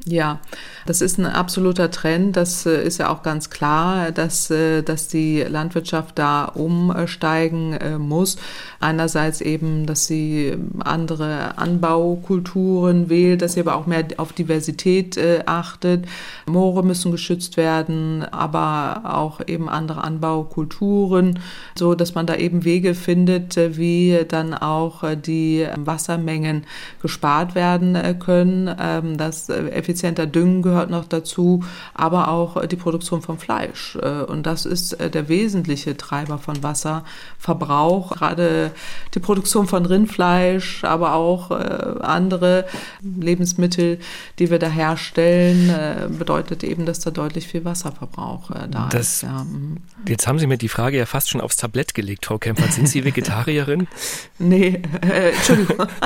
Ja, 0.04 0.38
das 0.84 1.00
ist 1.00 1.18
ein 1.18 1.26
absoluter 1.26 1.90
Trend. 1.90 2.36
Das 2.36 2.64
äh, 2.64 2.84
ist 2.84 2.98
ja 2.98 3.08
auch 3.10 3.24
ganz 3.24 3.50
klar, 3.50 4.12
dass, 4.12 4.50
äh, 4.50 4.82
dass 4.82 5.08
die 5.08 5.42
Landwirtschaft 5.42 6.16
da 6.18 6.44
umsteigen 6.44 7.72
äh, 7.72 7.98
muss. 7.98 8.36
Einerseits 8.78 9.40
eben, 9.40 9.84
dass 9.86 10.06
sie 10.06 10.56
andere 10.78 11.58
Anbaukulturen 11.58 13.08
wählt, 13.08 13.42
dass 13.42 13.54
sie 13.54 13.60
aber 13.60 13.74
auch 13.74 13.86
mehr 13.86 14.04
auf 14.18 14.32
Diversität 14.32 15.18
achtet. 15.46 16.06
Moore 16.46 16.84
müssen 16.84 17.10
geschützt 17.10 17.56
werden, 17.56 18.22
aber 18.22 19.02
auch 19.04 19.40
eben 19.46 19.68
andere 19.68 20.04
Anbaukulturen, 20.04 21.40
so 21.74 21.94
dass 21.94 22.14
man 22.14 22.26
da 22.26 22.36
eben 22.36 22.64
Wege 22.64 22.94
findet, 22.94 23.56
wie 23.56 24.24
dann 24.28 24.54
auch 24.54 25.02
die 25.14 25.66
Wassermengen 25.76 26.64
gespart 27.00 27.54
werden 27.54 28.18
können, 28.20 28.72
ähm, 28.78 29.16
dass 29.16 29.48
effizienter 29.86 30.26
Düngen 30.26 30.62
gehört 30.62 30.90
noch 30.90 31.04
dazu, 31.04 31.62
aber 31.94 32.28
auch 32.28 32.56
äh, 32.56 32.66
die 32.66 32.76
Produktion 32.76 33.22
von 33.22 33.38
Fleisch. 33.38 33.96
Äh, 34.02 34.22
und 34.22 34.44
das 34.44 34.66
ist 34.66 34.94
äh, 34.94 35.10
der 35.10 35.28
wesentliche 35.28 35.96
Treiber 35.96 36.38
von 36.38 36.60
Wasserverbrauch. 36.62 38.16
Gerade 38.16 38.72
die 39.14 39.20
Produktion 39.20 39.68
von 39.68 39.86
Rindfleisch, 39.86 40.82
aber 40.84 41.14
auch 41.14 41.50
andere 41.50 42.66
Lebensmittel, 43.02 43.98
die 44.38 44.50
wir 44.50 44.58
da 44.58 44.68
herstellen, 44.68 46.18
bedeutet 46.18 46.64
eben, 46.64 46.86
dass 46.86 47.00
da 47.00 47.10
deutlich 47.10 47.46
viel 47.46 47.64
Wasserverbrauch 47.64 48.50
da 48.70 48.88
das, 48.90 49.06
ist. 49.06 49.22
Ja. 49.22 49.44
Mhm. 49.44 49.78
Jetzt 50.08 50.26
haben 50.26 50.38
Sie 50.38 50.46
mir 50.46 50.58
die 50.58 50.68
Frage 50.68 50.98
ja 50.98 51.06
fast 51.06 51.30
schon 51.30 51.40
aufs 51.40 51.56
Tablett 51.56 51.94
gelegt, 51.94 52.26
Frau 52.26 52.38
Kempfert. 52.38 52.72
Sind 52.72 52.88
Sie 52.88 53.04
Vegetarierin? 53.04 53.86
nee, 54.38 54.82
äh, 55.02 55.30
Entschuldigung. 55.30 55.86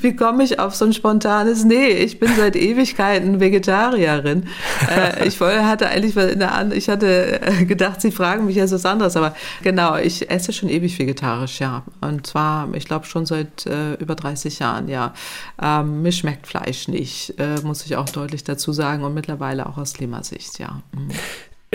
Wie 0.00 0.16
komme 0.16 0.44
ich 0.44 0.58
auf 0.58 0.74
so 0.74 0.85
ein 0.86 0.92
spontanes 0.92 1.64
Nee? 1.64 1.88
Ich 1.88 2.18
bin 2.18 2.30
seit 2.36 2.56
Ewigkeiten 2.56 3.40
Vegetarierin. 3.40 4.46
Äh, 4.90 5.26
ich 5.26 5.40
hatte 5.40 5.88
eigentlich 5.88 6.16
in 6.16 6.38
der 6.38 6.70
ich 6.72 6.88
hatte 6.88 7.40
äh, 7.40 7.64
gedacht, 7.64 8.00
Sie 8.00 8.10
fragen 8.10 8.46
mich 8.46 8.56
jetzt 8.56 8.72
was 8.72 8.84
anderes, 8.84 9.16
aber 9.16 9.34
genau, 9.62 9.96
ich 9.96 10.30
esse 10.30 10.52
schon 10.52 10.68
ewig 10.68 10.98
vegetarisch, 10.98 11.60
ja. 11.60 11.82
Und 12.00 12.26
zwar, 12.26 12.72
ich 12.74 12.84
glaube 12.84 13.06
schon 13.06 13.26
seit 13.26 13.66
äh, 13.66 13.94
über 13.94 14.14
30 14.14 14.58
Jahren, 14.58 14.88
ja. 14.88 15.14
Ähm, 15.60 16.02
mir 16.02 16.12
schmeckt 16.12 16.46
Fleisch 16.46 16.88
nicht, 16.88 17.34
äh, 17.38 17.60
muss 17.62 17.84
ich 17.86 17.96
auch 17.96 18.08
deutlich 18.08 18.44
dazu 18.44 18.72
sagen 18.72 19.02
und 19.02 19.14
mittlerweile 19.14 19.66
auch 19.66 19.78
aus 19.78 19.94
Klimasicht, 19.94 20.58
ja. 20.58 20.82
Mhm. 20.92 21.08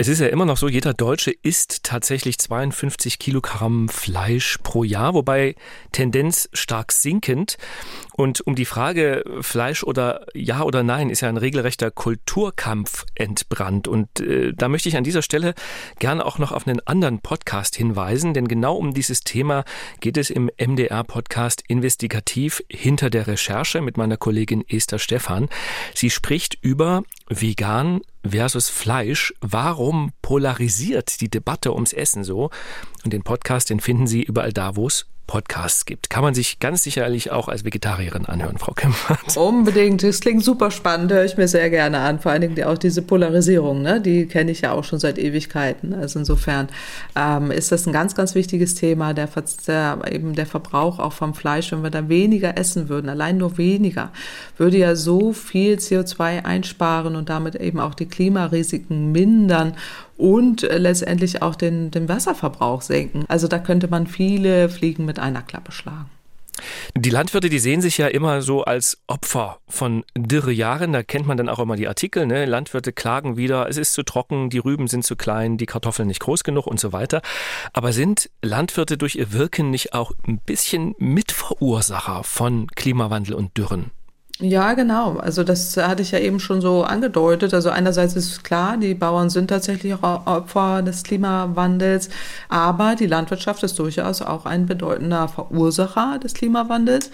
Es 0.02 0.08
ist 0.08 0.18
ja 0.18 0.26
immer 0.26 0.46
noch 0.46 0.56
so, 0.56 0.66
jeder 0.66 0.94
Deutsche 0.94 1.30
isst 1.30 1.84
tatsächlich 1.84 2.36
52 2.36 3.20
Kilogramm 3.20 3.88
Fleisch 3.88 4.58
pro 4.64 4.82
Jahr, 4.82 5.14
wobei 5.14 5.54
Tendenz 5.92 6.48
stark 6.52 6.90
sinkend. 6.90 7.56
Und 8.12 8.40
um 8.40 8.56
die 8.56 8.64
Frage 8.64 9.22
Fleisch 9.42 9.84
oder 9.84 10.26
ja 10.34 10.64
oder 10.64 10.82
nein 10.82 11.08
ist 11.08 11.20
ja 11.20 11.28
ein 11.28 11.36
regelrechter 11.36 11.92
Kulturkampf 11.92 13.06
entbrannt. 13.14 13.86
Und 13.86 14.18
äh, 14.18 14.52
da 14.52 14.68
möchte 14.68 14.88
ich 14.88 14.96
an 14.96 15.04
dieser 15.04 15.22
Stelle 15.22 15.54
gerne 16.00 16.26
auch 16.26 16.38
noch 16.40 16.50
auf 16.50 16.66
einen 16.66 16.84
anderen 16.84 17.20
Podcast 17.20 17.76
hinweisen, 17.76 18.34
denn 18.34 18.48
genau 18.48 18.74
um 18.74 18.94
dieses 18.94 19.20
Thema 19.20 19.62
geht 20.00 20.16
es 20.16 20.30
im 20.30 20.50
MDR-Podcast 20.58 21.62
Investigativ 21.68 22.60
hinter 22.68 23.08
der 23.08 23.28
Recherche 23.28 23.80
mit 23.80 23.96
meiner 23.96 24.16
Kollegin 24.16 24.64
Esther 24.68 24.98
Stephan. 24.98 25.48
Sie 25.94 26.10
spricht 26.10 26.58
über 26.60 27.04
vegan 27.28 28.00
versus 28.26 28.68
Fleisch. 28.68 29.34
Warum 29.40 30.12
polarisiert 30.22 31.20
die 31.20 31.28
Debatte 31.30 31.74
ums 31.74 31.92
Essen 31.92 32.24
so? 32.24 32.50
Und 33.04 33.12
den 33.12 33.22
Podcast, 33.22 33.70
den 33.70 33.80
finden 33.80 34.06
Sie 34.06 34.22
überall 34.22 34.52
da, 34.52 34.76
wo 34.76 34.86
es 34.86 35.06
Podcasts 35.32 35.86
gibt. 35.86 36.10
Kann 36.10 36.22
man 36.22 36.34
sich 36.34 36.58
ganz 36.58 36.82
sicherlich 36.82 37.30
auch 37.30 37.48
als 37.48 37.64
Vegetarierin 37.64 38.26
anhören, 38.26 38.58
Frau 38.58 38.72
Kempfert. 38.74 39.34
Unbedingt. 39.38 40.02
Das 40.02 40.20
klingt 40.20 40.44
super 40.44 40.70
spannend, 40.70 41.10
höre 41.10 41.24
ich 41.24 41.38
mir 41.38 41.48
sehr 41.48 41.70
gerne 41.70 42.00
an. 42.00 42.20
Vor 42.20 42.32
allen 42.32 42.42
Dingen 42.42 42.62
auch 42.64 42.76
diese 42.76 43.00
Polarisierung, 43.00 43.80
ne? 43.80 44.02
die 44.02 44.26
kenne 44.26 44.50
ich 44.50 44.60
ja 44.60 44.72
auch 44.72 44.84
schon 44.84 44.98
seit 44.98 45.18
Ewigkeiten. 45.18 45.94
Also 45.94 46.18
insofern 46.18 46.68
ähm, 47.16 47.50
ist 47.50 47.72
das 47.72 47.86
ein 47.86 47.94
ganz, 47.94 48.14
ganz 48.14 48.34
wichtiges 48.34 48.74
Thema, 48.74 49.14
der, 49.14 49.30
der, 49.66 50.00
eben 50.12 50.34
der 50.34 50.44
Verbrauch 50.44 50.98
auch 50.98 51.14
vom 51.14 51.32
Fleisch. 51.32 51.72
Wenn 51.72 51.82
wir 51.82 51.88
da 51.88 52.10
weniger 52.10 52.58
essen 52.58 52.90
würden, 52.90 53.08
allein 53.08 53.38
nur 53.38 53.56
weniger, 53.56 54.12
würde 54.58 54.76
ja 54.76 54.94
so 54.94 55.32
viel 55.32 55.76
CO2 55.76 56.44
einsparen 56.44 57.16
und 57.16 57.30
damit 57.30 57.54
eben 57.54 57.80
auch 57.80 57.94
die 57.94 58.06
Klimarisiken 58.06 59.12
mindern 59.12 59.76
und 60.22 60.62
äh, 60.62 60.78
letztendlich 60.78 61.42
auch 61.42 61.56
den, 61.56 61.90
den 61.90 62.08
Wasserverbrauch 62.08 62.80
senken. 62.80 63.24
Also 63.26 63.48
da 63.48 63.58
könnte 63.58 63.88
man 63.88 64.06
viele 64.06 64.68
Fliegen 64.68 65.04
mit 65.04 65.18
einer 65.18 65.42
Klappe 65.42 65.72
schlagen. 65.72 66.08
Die 66.94 67.10
Landwirte, 67.10 67.48
die 67.48 67.58
sehen 67.58 67.80
sich 67.80 67.98
ja 67.98 68.06
immer 68.06 68.40
so 68.40 68.62
als 68.62 68.98
Opfer 69.08 69.58
von 69.66 70.04
Dürrejahren. 70.16 70.92
Da 70.92 71.02
kennt 71.02 71.26
man 71.26 71.36
dann 71.36 71.48
auch 71.48 71.58
immer 71.58 71.74
die 71.74 71.88
Artikel. 71.88 72.26
Ne? 72.26 72.44
Landwirte 72.44 72.92
klagen 72.92 73.36
wieder, 73.36 73.68
es 73.68 73.76
ist 73.76 73.94
zu 73.94 74.04
trocken, 74.04 74.48
die 74.48 74.58
Rüben 74.58 74.86
sind 74.86 75.04
zu 75.04 75.16
klein, 75.16 75.56
die 75.56 75.66
Kartoffeln 75.66 76.06
nicht 76.06 76.20
groß 76.20 76.44
genug 76.44 76.68
und 76.68 76.78
so 76.78 76.92
weiter. 76.92 77.20
Aber 77.72 77.92
sind 77.92 78.30
Landwirte 78.42 78.96
durch 78.96 79.16
ihr 79.16 79.32
Wirken 79.32 79.70
nicht 79.70 79.92
auch 79.92 80.12
ein 80.28 80.38
bisschen 80.38 80.94
Mitverursacher 80.98 82.22
von 82.22 82.68
Klimawandel 82.68 83.34
und 83.34 83.56
Dürren? 83.58 83.90
Ja, 84.40 84.72
genau. 84.74 85.18
Also 85.18 85.44
das 85.44 85.76
hatte 85.76 86.02
ich 86.02 86.10
ja 86.10 86.18
eben 86.18 86.40
schon 86.40 86.60
so 86.60 86.82
angedeutet. 86.82 87.54
Also 87.54 87.70
einerseits 87.70 88.16
ist 88.16 88.42
klar, 88.42 88.76
die 88.76 88.94
Bauern 88.94 89.30
sind 89.30 89.48
tatsächlich 89.48 89.94
auch 89.94 90.26
Opfer 90.26 90.82
des 90.82 91.04
Klimawandels, 91.04 92.08
aber 92.48 92.96
die 92.96 93.06
Landwirtschaft 93.06 93.62
ist 93.62 93.78
durchaus 93.78 94.20
auch 94.22 94.46
ein 94.46 94.66
bedeutender 94.66 95.28
Verursacher 95.28 96.18
des 96.18 96.34
Klimawandels. 96.34 97.10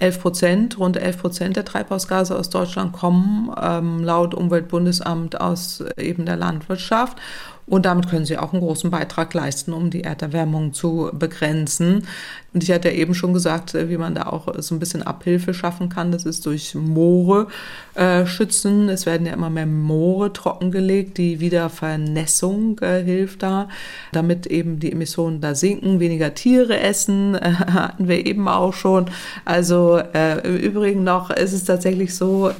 11 0.00 0.20
Prozent, 0.20 0.78
rund 0.78 0.96
11 0.96 1.18
Prozent 1.18 1.56
der 1.56 1.64
Treibhausgase 1.64 2.36
aus 2.36 2.50
Deutschland 2.50 2.92
kommen 2.92 3.54
ähm, 3.62 4.02
laut 4.02 4.34
Umweltbundesamt 4.34 5.40
aus 5.40 5.84
eben 5.96 6.26
der 6.26 6.36
Landwirtschaft. 6.36 7.18
Und 7.66 7.86
damit 7.86 8.08
können 8.08 8.26
sie 8.26 8.38
auch 8.38 8.52
einen 8.52 8.62
großen 8.62 8.90
Beitrag 8.90 9.32
leisten, 9.34 9.72
um 9.72 9.90
die 9.90 10.04
Erderwärmung 10.04 10.72
zu 10.72 11.10
begrenzen. 11.12 12.06
Und 12.54 12.62
ich 12.62 12.70
hatte 12.70 12.90
ja 12.90 12.94
eben 12.94 13.14
schon 13.14 13.32
gesagt, 13.32 13.74
äh, 13.74 13.88
wie 13.88 13.96
man 13.96 14.14
da 14.14 14.24
auch 14.26 14.52
so 14.58 14.74
ein 14.74 14.78
bisschen 14.78 15.02
Abhilfe 15.02 15.54
schaffen 15.54 15.88
kann. 15.88 16.12
Das 16.12 16.24
ist 16.24 16.44
durch 16.44 16.74
Moore 16.74 17.46
äh, 17.94 18.26
schützen. 18.26 18.88
Es 18.88 19.06
werden 19.06 19.26
ja 19.26 19.32
immer 19.32 19.48
mehr 19.48 19.66
Moore 19.66 20.32
trockengelegt. 20.32 21.16
Die 21.16 21.40
Wiedervernässung 21.40 22.78
äh, 22.80 23.02
hilft 23.02 23.42
da, 23.42 23.68
damit 24.12 24.46
eben 24.46 24.80
die 24.80 24.92
Emissionen 24.92 25.40
da 25.40 25.54
sinken. 25.54 26.00
Weniger 26.00 26.34
Tiere 26.34 26.78
essen 26.78 27.36
äh, 27.36 27.52
hatten 27.52 28.08
wir 28.08 28.26
eben 28.26 28.48
auch 28.48 28.74
schon. 28.74 29.06
Also 29.44 29.96
äh, 29.96 30.46
im 30.46 30.56
Übrigen 30.56 31.04
noch 31.04 31.30
ist 31.30 31.52
es 31.52 31.64
tatsächlich 31.64 32.14
so, 32.14 32.50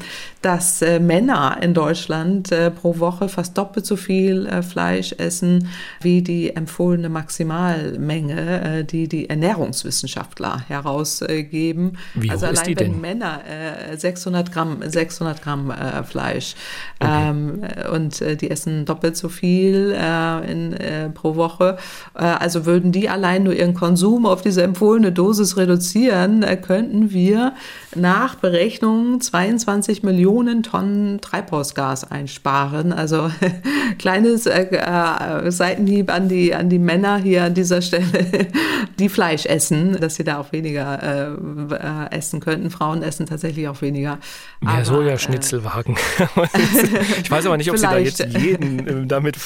dass 0.40 0.80
äh, 0.80 1.00
Männer 1.00 1.58
in 1.60 1.74
Deutschland 1.74 2.52
pro 2.80 2.98
Woche 2.98 3.28
fast 3.28 3.56
doppelt 3.56 3.86
so 3.86 3.96
viel 3.96 4.62
Fleisch 4.62 4.91
essen 4.92 5.68
wie 6.00 6.22
die 6.22 6.54
empfohlene 6.54 7.08
Maximalmenge, 7.08 8.84
die 8.84 9.08
die 9.08 9.28
Ernährungs 9.28 9.52
Ernährungswissenschaftler 9.52 10.68
herausgeben. 10.68 11.98
Wie 12.14 12.30
also 12.30 12.46
allein 12.46 12.66
die 12.66 12.78
wenn 12.78 12.92
denn? 12.92 13.00
Männer 13.00 13.40
äh, 13.90 13.96
600 13.96 14.52
Gramm, 14.52 14.78
600 14.84 15.42
Gramm 15.42 15.70
äh, 15.70 16.02
Fleisch 16.04 16.54
okay. 17.00 17.28
ähm, 17.30 17.62
und 17.92 18.20
äh, 18.20 18.36
die 18.36 18.50
essen 18.50 18.84
doppelt 18.84 19.16
so 19.16 19.28
viel 19.28 19.94
äh, 19.96 20.50
in, 20.50 20.72
äh, 20.74 21.10
pro 21.10 21.36
Woche. 21.36 21.76
Äh, 22.14 22.22
also 22.24 22.66
würden 22.66 22.92
die 22.92 23.08
allein 23.08 23.44
nur 23.44 23.54
ihren 23.54 23.74
Konsum 23.74 24.26
auf 24.26 24.42
diese 24.42 24.62
empfohlene 24.62 25.12
Dosis 25.12 25.56
reduzieren, 25.56 26.44
könnten 26.62 27.12
wir 27.12 27.54
nach 27.94 28.34
Berechnungen 28.34 29.20
22 29.20 30.02
Millionen 30.02 30.62
Tonnen 30.62 31.20
Treibhausgas 31.20 32.10
einsparen. 32.10 32.92
Also 32.92 33.30
kleines 33.98 34.44
Seitenhieb 34.44 36.12
an 36.12 36.28
die, 36.28 36.54
an 36.54 36.68
die 36.68 36.78
Männer 36.78 37.18
hier 37.18 37.44
an 37.44 37.54
dieser 37.54 37.82
Stelle, 37.82 38.04
die 38.98 39.08
Fleisch 39.08 39.46
essen 39.46 39.92
dass 40.00 40.16
sie 40.16 40.24
da 40.24 40.38
auch 40.38 40.52
weniger 40.52 41.02
äh, 41.02 41.74
äh, 41.74 42.16
essen 42.16 42.40
könnten. 42.40 42.70
Frauen 42.70 43.02
essen 43.02 43.26
tatsächlich 43.26 43.68
auch 43.68 43.80
weniger. 43.82 44.18
Mehr 44.60 44.74
aber, 44.74 44.84
Sojaschnitzelwagen. 44.84 45.96
ich 47.22 47.30
weiß 47.30 47.46
aber 47.46 47.56
nicht, 47.56 47.70
ob 47.70 47.76
Sie 47.76 47.82
da 47.82 47.98
jetzt 47.98 48.24
jeden 48.24 48.86
äh, 48.86 49.06
damit 49.06 49.36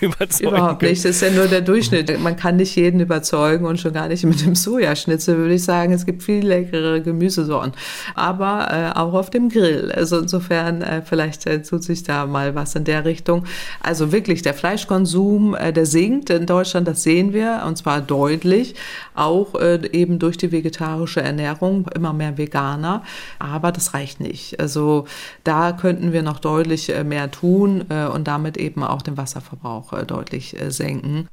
überzeugen 0.00 0.48
Überhaupt 0.48 0.82
nicht. 0.82 1.04
Das 1.04 1.16
ist 1.16 1.22
ja 1.22 1.30
nur 1.30 1.46
der 1.46 1.60
Durchschnitt. 1.60 2.20
Man 2.20 2.36
kann 2.36 2.56
nicht 2.56 2.74
jeden 2.76 3.00
überzeugen 3.00 3.66
und 3.66 3.80
schon 3.80 3.92
gar 3.92 4.08
nicht 4.08 4.24
mit 4.24 4.44
dem 4.44 4.54
Sojaschnitzel, 4.54 5.36
würde 5.36 5.54
ich 5.54 5.64
sagen. 5.64 5.92
Es 5.92 6.06
gibt 6.06 6.22
viel 6.22 6.46
leckere 6.46 7.00
Gemüsesorten. 7.00 7.72
Aber 8.14 8.68
äh, 8.70 8.98
auch 8.98 9.14
auf 9.14 9.30
dem 9.30 9.48
Grill. 9.48 9.92
Also 9.94 10.18
insofern, 10.18 10.82
äh, 10.82 11.02
vielleicht 11.02 11.46
äh, 11.46 11.62
tut 11.62 11.82
sich 11.82 12.02
da 12.02 12.26
mal 12.26 12.54
was 12.54 12.74
in 12.74 12.84
der 12.84 13.04
Richtung. 13.04 13.44
Also 13.82 14.12
wirklich, 14.12 14.42
der 14.42 14.54
Fleisch 14.54 14.76
Fleischkonsum, 14.76 15.54
äh, 15.54 15.72
der 15.72 15.86
sinkt 15.86 16.28
in 16.30 16.46
Deutschland, 16.46 16.86
das 16.86 17.02
sehen 17.02 17.32
wir, 17.32 17.62
und 17.66 17.76
zwar 17.76 18.00
deutlich, 18.00 18.74
auch 19.14 19.54
äh, 19.54 19.80
eben 19.92 20.18
durch 20.18 20.36
die 20.36 20.52
vegetarische 20.52 21.22
Ernährung, 21.22 21.88
immer 21.94 22.12
mehr 22.12 22.36
Veganer. 22.36 23.02
Aber 23.38 23.72
das 23.72 23.94
reicht 23.94 24.20
nicht. 24.20 24.60
Also 24.60 25.06
da 25.44 25.72
könnten 25.72 26.12
wir 26.12 26.22
noch 26.22 26.40
deutlich 26.40 26.94
äh, 26.94 27.04
mehr 27.04 27.30
tun 27.30 27.84
äh, 27.88 28.06
und 28.06 28.28
damit 28.28 28.56
eben 28.56 28.82
auch 28.82 29.02
den 29.02 29.16
Wasserverbrauch 29.16 29.92
äh, 29.92 30.04
deutlich 30.04 30.60
äh, 30.60 30.70
senken. 30.70 31.28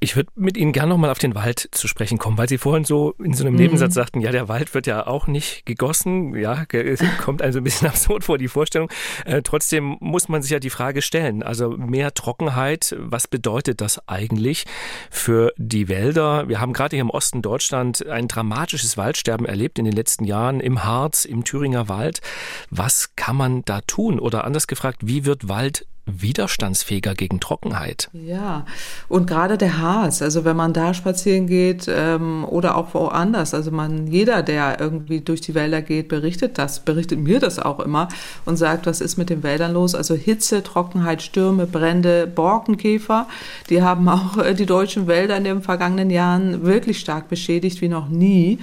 Ich 0.00 0.16
würde 0.16 0.30
mit 0.34 0.56
Ihnen 0.56 0.72
gerne 0.72 0.90
nochmal 0.90 1.10
auf 1.10 1.18
den 1.18 1.34
Wald 1.34 1.68
zu 1.70 1.86
sprechen 1.86 2.18
kommen, 2.18 2.38
weil 2.38 2.48
Sie 2.48 2.58
vorhin 2.58 2.84
so 2.84 3.14
in 3.22 3.34
so 3.34 3.44
einem 3.44 3.54
mhm. 3.54 3.60
Nebensatz 3.60 3.94
sagten, 3.94 4.20
ja, 4.20 4.32
der 4.32 4.48
Wald 4.48 4.74
wird 4.74 4.86
ja 4.86 5.06
auch 5.06 5.26
nicht 5.26 5.64
gegossen. 5.66 5.89
Ja, 6.34 6.64
kommt 7.20 7.42
also 7.42 7.58
ein 7.58 7.64
bisschen 7.64 7.88
absurd 7.88 8.24
vor, 8.24 8.38
die 8.38 8.48
Vorstellung. 8.48 8.90
Äh, 9.24 9.42
trotzdem 9.42 9.96
muss 10.00 10.28
man 10.28 10.42
sich 10.42 10.50
ja 10.50 10.58
die 10.58 10.70
Frage 10.70 11.02
stellen, 11.02 11.42
also 11.42 11.70
mehr 11.70 12.14
Trockenheit, 12.14 12.94
was 12.98 13.28
bedeutet 13.28 13.80
das 13.80 14.06
eigentlich 14.08 14.64
für 15.10 15.52
die 15.56 15.88
Wälder? 15.88 16.48
Wir 16.48 16.60
haben 16.60 16.72
gerade 16.72 16.96
hier 16.96 17.02
im 17.02 17.10
Osten 17.10 17.42
Deutschland 17.42 18.06
ein 18.06 18.28
dramatisches 18.28 18.96
Waldsterben 18.96 19.46
erlebt 19.46 19.78
in 19.78 19.84
den 19.84 19.94
letzten 19.94 20.24
Jahren 20.24 20.60
im 20.60 20.84
Harz, 20.84 21.24
im 21.24 21.44
Thüringer 21.44 21.88
Wald. 21.88 22.20
Was 22.70 23.16
kann 23.16 23.36
man 23.36 23.64
da 23.64 23.80
tun? 23.82 24.18
Oder 24.18 24.44
anders 24.44 24.66
gefragt, 24.66 25.00
wie 25.04 25.24
wird 25.24 25.48
Wald 25.48 25.86
widerstandsfähiger 26.16 27.14
gegen 27.14 27.40
Trockenheit. 27.40 28.08
Ja, 28.12 28.66
und 29.08 29.26
gerade 29.26 29.58
der 29.58 29.78
Harz, 29.78 30.22
also 30.22 30.44
wenn 30.44 30.56
man 30.56 30.72
da 30.72 30.94
spazieren 30.94 31.46
geht 31.46 31.86
ähm, 31.88 32.44
oder 32.44 32.76
auch 32.76 32.94
woanders, 32.94 33.54
also 33.54 33.70
man, 33.70 34.06
jeder, 34.06 34.42
der 34.42 34.80
irgendwie 34.80 35.20
durch 35.20 35.40
die 35.40 35.54
Wälder 35.54 35.82
geht, 35.82 36.08
berichtet 36.08 36.58
das, 36.58 36.80
berichtet 36.80 37.18
mir 37.20 37.40
das 37.40 37.58
auch 37.58 37.80
immer 37.80 38.08
und 38.44 38.56
sagt, 38.56 38.86
was 38.86 39.00
ist 39.00 39.16
mit 39.16 39.30
den 39.30 39.42
Wäldern 39.42 39.72
los? 39.72 39.94
Also 39.94 40.14
Hitze, 40.14 40.62
Trockenheit, 40.62 41.22
Stürme, 41.22 41.66
Brände, 41.66 42.26
Borkenkäfer, 42.26 43.26
die 43.68 43.82
haben 43.82 44.08
auch 44.08 44.36
äh, 44.38 44.54
die 44.54 44.66
deutschen 44.66 45.06
Wälder 45.06 45.36
in 45.36 45.44
den 45.44 45.62
vergangenen 45.62 46.10
Jahren 46.10 46.64
wirklich 46.64 46.98
stark 46.98 47.28
beschädigt 47.28 47.80
wie 47.80 47.88
noch 47.88 48.08
nie, 48.08 48.58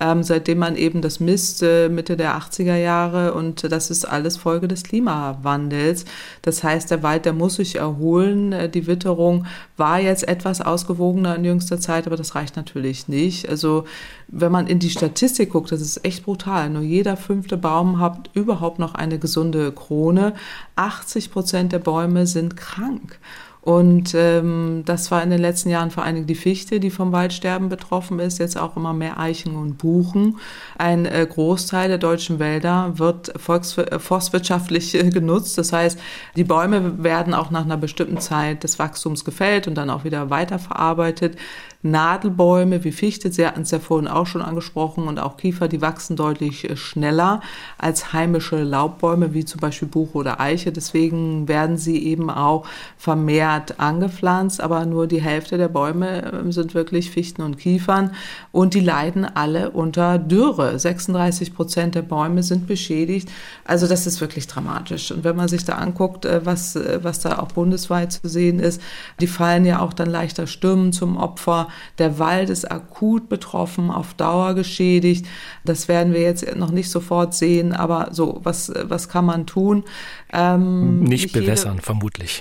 ähm, 0.00 0.22
seitdem 0.22 0.58
man 0.58 0.76
eben 0.76 1.02
das 1.02 1.20
misst, 1.20 1.62
äh, 1.62 1.88
Mitte 1.88 2.16
der 2.16 2.36
80er 2.36 2.76
Jahre 2.76 3.34
und 3.34 3.70
das 3.70 3.90
ist 3.90 4.04
alles 4.04 4.36
Folge 4.36 4.68
des 4.68 4.84
Klimawandels. 4.84 6.04
Das 6.42 6.62
heißt, 6.62 6.91
der 6.92 7.02
Wald, 7.02 7.24
der 7.24 7.32
muss 7.32 7.56
sich 7.56 7.76
erholen. 7.76 8.52
Äh, 8.52 8.68
die 8.68 8.86
Witterung 8.86 9.46
war 9.76 9.98
jetzt 9.98 10.28
etwas 10.28 10.60
ausgewogener 10.60 11.34
in 11.34 11.44
jüngster 11.44 11.80
Zeit, 11.80 12.06
aber 12.06 12.16
das 12.16 12.36
reicht 12.36 12.56
natürlich 12.56 13.08
nicht. 13.08 13.48
Also 13.48 13.84
wenn 14.28 14.52
man 14.52 14.68
in 14.68 14.78
die 14.78 14.90
Statistik 14.90 15.50
guckt, 15.50 15.72
das 15.72 15.80
ist 15.80 16.04
echt 16.04 16.24
brutal. 16.24 16.70
Nur 16.70 16.82
jeder 16.82 17.16
fünfte 17.16 17.56
Baum 17.56 17.98
hat 17.98 18.30
überhaupt 18.34 18.78
noch 18.78 18.94
eine 18.94 19.18
gesunde 19.18 19.72
Krone. 19.72 20.34
80 20.76 21.32
Prozent 21.32 21.72
der 21.72 21.80
Bäume 21.80 22.26
sind 22.26 22.56
krank. 22.56 23.18
Und 23.62 24.12
ähm, 24.14 24.82
das 24.86 25.12
war 25.12 25.22
in 25.22 25.30
den 25.30 25.40
letzten 25.40 25.70
Jahren 25.70 25.92
vor 25.92 26.02
allen 26.02 26.16
Dingen 26.16 26.26
die 26.26 26.34
Fichte, 26.34 26.80
die 26.80 26.90
vom 26.90 27.12
Waldsterben 27.12 27.68
betroffen 27.68 28.18
ist, 28.18 28.38
jetzt 28.38 28.58
auch 28.58 28.76
immer 28.76 28.92
mehr 28.92 29.20
Eichen 29.20 29.54
und 29.54 29.78
Buchen. 29.78 30.38
Ein 30.78 31.06
äh, 31.06 31.24
Großteil 31.30 31.86
der 31.86 31.98
deutschen 31.98 32.40
Wälder 32.40 32.98
wird 32.98 33.32
volks 33.40 33.78
äh, 33.78 34.00
forstwirtschaftlich 34.00 34.96
äh, 34.96 35.10
genutzt. 35.10 35.58
Das 35.58 35.72
heißt, 35.72 35.96
die 36.34 36.42
Bäume 36.42 37.04
werden 37.04 37.34
auch 37.34 37.52
nach 37.52 37.64
einer 37.64 37.76
bestimmten 37.76 38.18
Zeit 38.18 38.64
des 38.64 38.80
Wachstums 38.80 39.24
gefällt 39.24 39.68
und 39.68 39.76
dann 39.76 39.90
auch 39.90 40.02
wieder 40.02 40.28
weiterverarbeitet. 40.28 41.36
Nadelbäume 41.82 42.84
wie 42.84 42.92
Fichte, 42.92 43.32
Sie 43.32 43.46
hatten 43.46 43.62
es 43.62 43.70
ja 43.72 43.80
vorhin 43.80 44.08
auch 44.08 44.26
schon 44.26 44.42
angesprochen, 44.42 45.08
und 45.08 45.18
auch 45.18 45.36
Kiefer, 45.36 45.68
die 45.68 45.80
wachsen 45.80 46.16
deutlich 46.16 46.68
äh, 46.68 46.76
schneller 46.76 47.40
als 47.78 48.12
heimische 48.12 48.62
Laubbäume 48.62 49.34
wie 49.34 49.44
zum 49.44 49.60
Beispiel 49.60 49.88
Buche 49.88 50.18
oder 50.18 50.40
Eiche. 50.40 50.72
Deswegen 50.72 51.48
werden 51.48 51.76
sie 51.76 52.04
eben 52.04 52.30
auch 52.30 52.66
vermehrt 52.96 53.80
angepflanzt, 53.80 54.60
aber 54.60 54.86
nur 54.86 55.06
die 55.06 55.20
Hälfte 55.20 55.58
der 55.58 55.68
Bäume 55.68 56.32
ähm, 56.32 56.52
sind 56.52 56.74
wirklich 56.74 57.10
Fichten 57.10 57.42
und 57.42 57.58
Kiefern 57.58 58.12
und 58.52 58.74
die 58.74 58.80
leiden 58.80 59.24
alle 59.24 59.70
unter 59.70 60.18
Dürre. 60.18 60.78
36 60.78 61.54
Prozent 61.54 61.94
der 61.94 62.02
Bäume 62.02 62.42
sind 62.42 62.66
beschädigt. 62.66 63.28
Also 63.64 63.86
das 63.86 64.06
ist 64.06 64.20
wirklich 64.20 64.46
dramatisch. 64.46 65.10
Und 65.10 65.24
wenn 65.24 65.36
man 65.36 65.48
sich 65.48 65.64
da 65.64 65.74
anguckt, 65.74 66.24
äh, 66.24 66.44
was, 66.44 66.76
äh, 66.76 67.00
was 67.02 67.20
da 67.20 67.38
auch 67.38 67.52
bundesweit 67.52 68.12
zu 68.12 68.28
sehen 68.28 68.60
ist, 68.60 68.80
die 69.20 69.26
fallen 69.26 69.64
ja 69.64 69.80
auch 69.80 69.92
dann 69.92 70.10
leichter 70.10 70.46
Stürmen 70.46 70.92
zum 70.92 71.16
Opfer. 71.16 71.68
Der 71.98 72.18
Wald 72.18 72.50
ist 72.50 72.70
akut 72.70 73.28
betroffen, 73.28 73.90
auf 73.90 74.14
Dauer 74.14 74.54
geschädigt. 74.54 75.26
Das 75.64 75.88
werden 75.88 76.12
wir 76.12 76.22
jetzt 76.22 76.56
noch 76.56 76.70
nicht 76.70 76.90
sofort 76.90 77.34
sehen, 77.34 77.72
aber 77.72 78.08
so, 78.12 78.40
was, 78.42 78.72
was 78.84 79.08
kann 79.08 79.24
man 79.24 79.46
tun? 79.46 79.84
Ähm, 80.32 81.00
nicht, 81.00 81.24
nicht 81.24 81.32
bewässern, 81.32 81.74
jede... 81.74 81.84
vermutlich. 81.84 82.40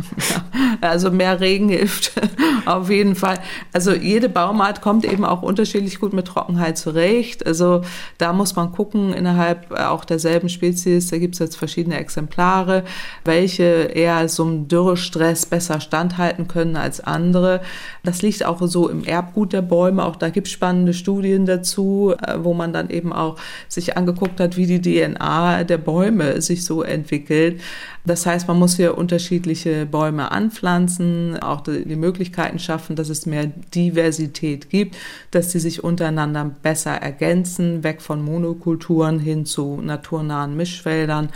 also 0.80 1.10
mehr 1.10 1.38
Regen 1.40 1.68
hilft 1.68 2.12
auf 2.66 2.90
jeden 2.90 3.14
Fall. 3.14 3.38
Also 3.72 3.92
jede 3.92 4.28
Baumart 4.28 4.80
kommt 4.80 5.04
eben 5.04 5.24
auch 5.24 5.42
unterschiedlich 5.42 6.00
gut 6.00 6.12
mit 6.12 6.26
Trockenheit 6.26 6.78
zurecht. 6.78 7.46
Also 7.46 7.82
da 8.18 8.32
muss 8.32 8.56
man 8.56 8.72
gucken, 8.72 9.12
innerhalb 9.12 9.70
auch 9.72 10.04
derselben 10.04 10.48
Spezies, 10.48 11.08
da 11.08 11.18
gibt 11.18 11.34
es 11.34 11.40
jetzt 11.40 11.56
verschiedene 11.56 11.98
Exemplare, 11.98 12.84
welche 13.24 13.64
eher 13.64 14.28
so 14.28 14.44
einem 14.44 14.68
Dürrestress 14.68 15.46
besser 15.46 15.80
standhalten 15.80 16.48
können 16.48 16.76
als 16.76 17.00
andere. 17.00 17.60
Das 18.02 18.22
liegt 18.22 18.33
auch 18.42 18.60
so 18.62 18.88
im 18.88 19.04
Erbgut 19.04 19.52
der 19.52 19.62
Bäume. 19.62 20.04
Auch 20.04 20.16
da 20.16 20.30
gibt 20.30 20.46
es 20.46 20.52
spannende 20.52 20.94
Studien 20.94 21.46
dazu, 21.46 22.14
äh, 22.20 22.38
wo 22.38 22.54
man 22.54 22.72
dann 22.72 22.90
eben 22.90 23.12
auch 23.12 23.36
sich 23.68 23.96
angeguckt 23.96 24.40
hat, 24.40 24.56
wie 24.56 24.66
die 24.66 24.80
DNA 24.80 25.64
der 25.64 25.78
Bäume 25.78 26.40
sich 26.40 26.64
so 26.64 26.82
entwickelt. 26.82 27.60
Das 28.06 28.26
heißt, 28.26 28.48
man 28.48 28.58
muss 28.58 28.76
hier 28.76 28.98
unterschiedliche 28.98 29.86
Bäume 29.86 30.30
anpflanzen, 30.30 31.38
auch 31.38 31.62
die 31.62 31.96
Möglichkeiten 31.96 32.58
schaffen, 32.58 32.96
dass 32.96 33.08
es 33.08 33.24
mehr 33.24 33.46
Diversität 33.74 34.68
gibt, 34.68 34.96
dass 35.30 35.52
sie 35.52 35.60
sich 35.60 35.82
untereinander 35.82 36.50
besser 36.62 36.92
ergänzen, 36.92 37.82
weg 37.82 38.02
von 38.02 38.22
Monokulturen 38.22 39.18
hin 39.18 39.46
zu 39.46 39.80
naturnahen 39.80 40.54
Mischwäldern 40.54 41.30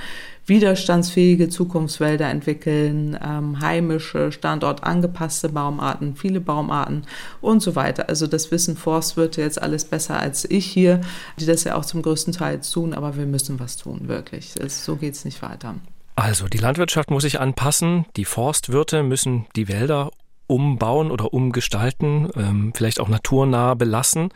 widerstandsfähige 0.48 1.48
Zukunftswälder 1.50 2.28
entwickeln, 2.28 3.18
ähm, 3.22 3.60
heimische, 3.60 4.32
standortangepasste 4.32 5.50
Baumarten, 5.50 6.16
viele 6.16 6.40
Baumarten 6.40 7.02
und 7.40 7.60
so 7.60 7.76
weiter. 7.76 8.08
Also 8.08 8.26
das 8.26 8.50
wissen 8.50 8.76
Forstwirte 8.76 9.42
jetzt 9.42 9.60
alles 9.60 9.84
besser 9.84 10.18
als 10.18 10.50
ich 10.50 10.64
hier, 10.64 11.00
die 11.38 11.46
das 11.46 11.64
ja 11.64 11.76
auch 11.76 11.84
zum 11.84 12.02
größten 12.02 12.32
Teil 12.32 12.60
tun, 12.60 12.94
aber 12.94 13.16
wir 13.16 13.26
müssen 13.26 13.60
was 13.60 13.76
tun, 13.76 14.08
wirklich. 14.08 14.54
Es, 14.58 14.84
so 14.84 14.96
geht 14.96 15.14
es 15.14 15.24
nicht 15.24 15.42
weiter. 15.42 15.74
Also 16.18 16.48
die 16.48 16.58
Landwirtschaft 16.58 17.12
muss 17.12 17.22
sich 17.22 17.38
anpassen, 17.38 18.04
die 18.16 18.24
Forstwirte 18.24 19.04
müssen 19.04 19.46
die 19.54 19.68
Wälder 19.68 20.10
umbauen 20.48 21.12
oder 21.12 21.32
umgestalten, 21.32 22.28
ähm, 22.34 22.72
vielleicht 22.74 22.98
auch 22.98 23.06
naturnah 23.06 23.74
belassen. 23.74 24.30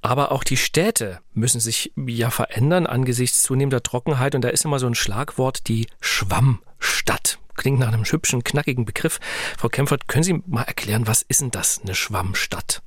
Aber 0.00 0.30
auch 0.30 0.44
die 0.44 0.56
Städte 0.56 1.18
müssen 1.34 1.58
sich 1.58 1.92
ja 1.96 2.30
verändern 2.30 2.86
angesichts 2.86 3.42
zunehmender 3.42 3.82
Trockenheit. 3.82 4.36
Und 4.36 4.42
da 4.42 4.48
ist 4.48 4.64
immer 4.64 4.78
so 4.78 4.86
ein 4.86 4.94
Schlagwort, 4.94 5.66
die 5.66 5.88
Schwammstadt. 6.00 7.40
Klingt 7.56 7.80
nach 7.80 7.88
einem 7.88 8.04
hübschen, 8.04 8.44
knackigen 8.44 8.84
Begriff. 8.84 9.18
Frau 9.58 9.68
Kempfert, 9.68 10.06
können 10.06 10.22
Sie 10.22 10.40
mal 10.46 10.62
erklären, 10.62 11.08
was 11.08 11.22
ist 11.22 11.40
denn 11.40 11.50
das, 11.50 11.80
eine 11.82 11.96
Schwammstadt? 11.96 12.80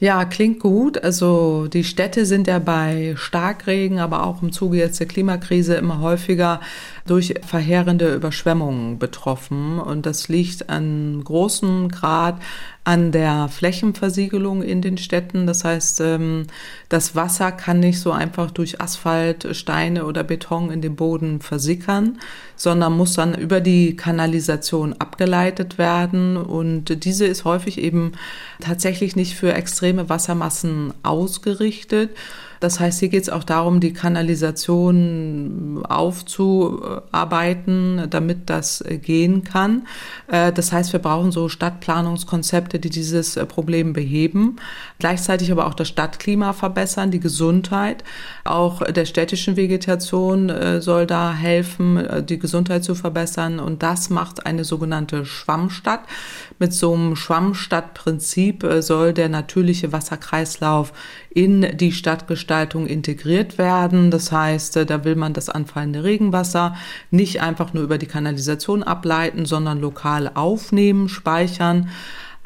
Ja, 0.00 0.24
klingt 0.24 0.60
gut. 0.60 1.02
Also 1.02 1.66
die 1.66 1.82
Städte 1.82 2.24
sind 2.24 2.46
ja 2.46 2.60
bei 2.60 3.14
Starkregen, 3.16 3.98
aber 3.98 4.24
auch 4.24 4.42
im 4.42 4.52
Zuge 4.52 4.78
jetzt 4.78 5.00
der 5.00 5.08
Klimakrise 5.08 5.74
immer 5.74 5.98
häufiger 5.98 6.60
durch 7.04 7.34
verheerende 7.44 8.14
Überschwemmungen 8.14 9.00
betroffen. 9.00 9.80
Und 9.80 10.06
das 10.06 10.28
liegt 10.28 10.70
an 10.70 11.22
großem 11.24 11.88
Grad 11.88 12.40
an 12.88 13.12
der 13.12 13.50
Flächenversiegelung 13.50 14.62
in 14.62 14.80
den 14.80 14.96
Städten. 14.96 15.46
Das 15.46 15.62
heißt, 15.62 16.00
ähm, 16.00 16.46
das 16.88 17.14
Wasser 17.14 17.52
kann 17.52 17.80
nicht 17.80 18.00
so 18.00 18.12
einfach 18.12 18.50
durch 18.50 18.80
Asphalt, 18.80 19.46
Steine 19.54 20.06
oder 20.06 20.24
Beton 20.24 20.70
in 20.70 20.80
den 20.80 20.96
Boden 20.96 21.42
versickern, 21.42 22.18
sondern 22.56 22.96
muss 22.96 23.12
dann 23.12 23.34
über 23.34 23.60
die 23.60 23.94
Kanalisation 23.94 24.94
abgeleitet 24.94 25.76
werden. 25.76 26.38
Und 26.38 27.04
diese 27.04 27.26
ist 27.26 27.44
häufig 27.44 27.76
eben 27.76 28.12
tatsächlich 28.58 29.16
nicht 29.16 29.34
für 29.34 29.52
extreme 29.52 30.08
Wassermassen 30.08 30.94
ausgerichtet. 31.02 32.16
Das 32.60 32.80
heißt, 32.80 33.00
hier 33.00 33.08
geht 33.08 33.22
es 33.22 33.30
auch 33.30 33.44
darum, 33.44 33.80
die 33.80 33.92
Kanalisation 33.92 35.84
aufzuarbeiten, 35.88 38.06
damit 38.10 38.50
das 38.50 38.84
gehen 39.02 39.44
kann. 39.44 39.86
Äh, 40.28 40.52
das 40.52 40.72
heißt, 40.72 40.92
wir 40.92 41.00
brauchen 41.00 41.32
so 41.32 41.48
Stadtplanungskonzepte, 41.48 42.78
die 42.78 42.90
dieses 42.90 43.36
äh, 43.36 43.46
Problem 43.46 43.92
beheben, 43.92 44.56
gleichzeitig 44.98 45.52
aber 45.52 45.66
auch 45.66 45.74
das 45.74 45.88
Stadtklima 45.88 46.52
verbessern, 46.52 47.10
die 47.10 47.20
Gesundheit. 47.20 48.04
Auch 48.48 48.82
der 48.82 49.04
städtischen 49.04 49.56
Vegetation 49.56 50.48
äh, 50.48 50.80
soll 50.80 51.06
da 51.06 51.32
helfen, 51.32 52.02
die 52.26 52.38
Gesundheit 52.38 52.84
zu 52.84 52.94
verbessern. 52.94 53.60
Und 53.60 53.82
das 53.82 54.10
macht 54.10 54.46
eine 54.46 54.64
sogenannte 54.64 55.24
Schwammstadt. 55.24 56.00
Mit 56.58 56.72
so 56.72 56.94
einem 56.94 57.14
Schwammstadtprinzip 57.14 58.66
soll 58.80 59.12
der 59.12 59.28
natürliche 59.28 59.92
Wasserkreislauf 59.92 60.92
in 61.30 61.76
die 61.76 61.92
Stadtgestaltung 61.92 62.86
integriert 62.86 63.58
werden. 63.58 64.10
Das 64.10 64.32
heißt, 64.32 64.78
äh, 64.78 64.86
da 64.86 65.04
will 65.04 65.14
man 65.14 65.34
das 65.34 65.48
anfallende 65.48 66.02
Regenwasser 66.02 66.74
nicht 67.10 67.40
einfach 67.42 67.74
nur 67.74 67.84
über 67.84 67.98
die 67.98 68.06
Kanalisation 68.06 68.82
ableiten, 68.82 69.46
sondern 69.46 69.80
lokal 69.80 70.30
aufnehmen, 70.34 71.08
speichern. 71.08 71.90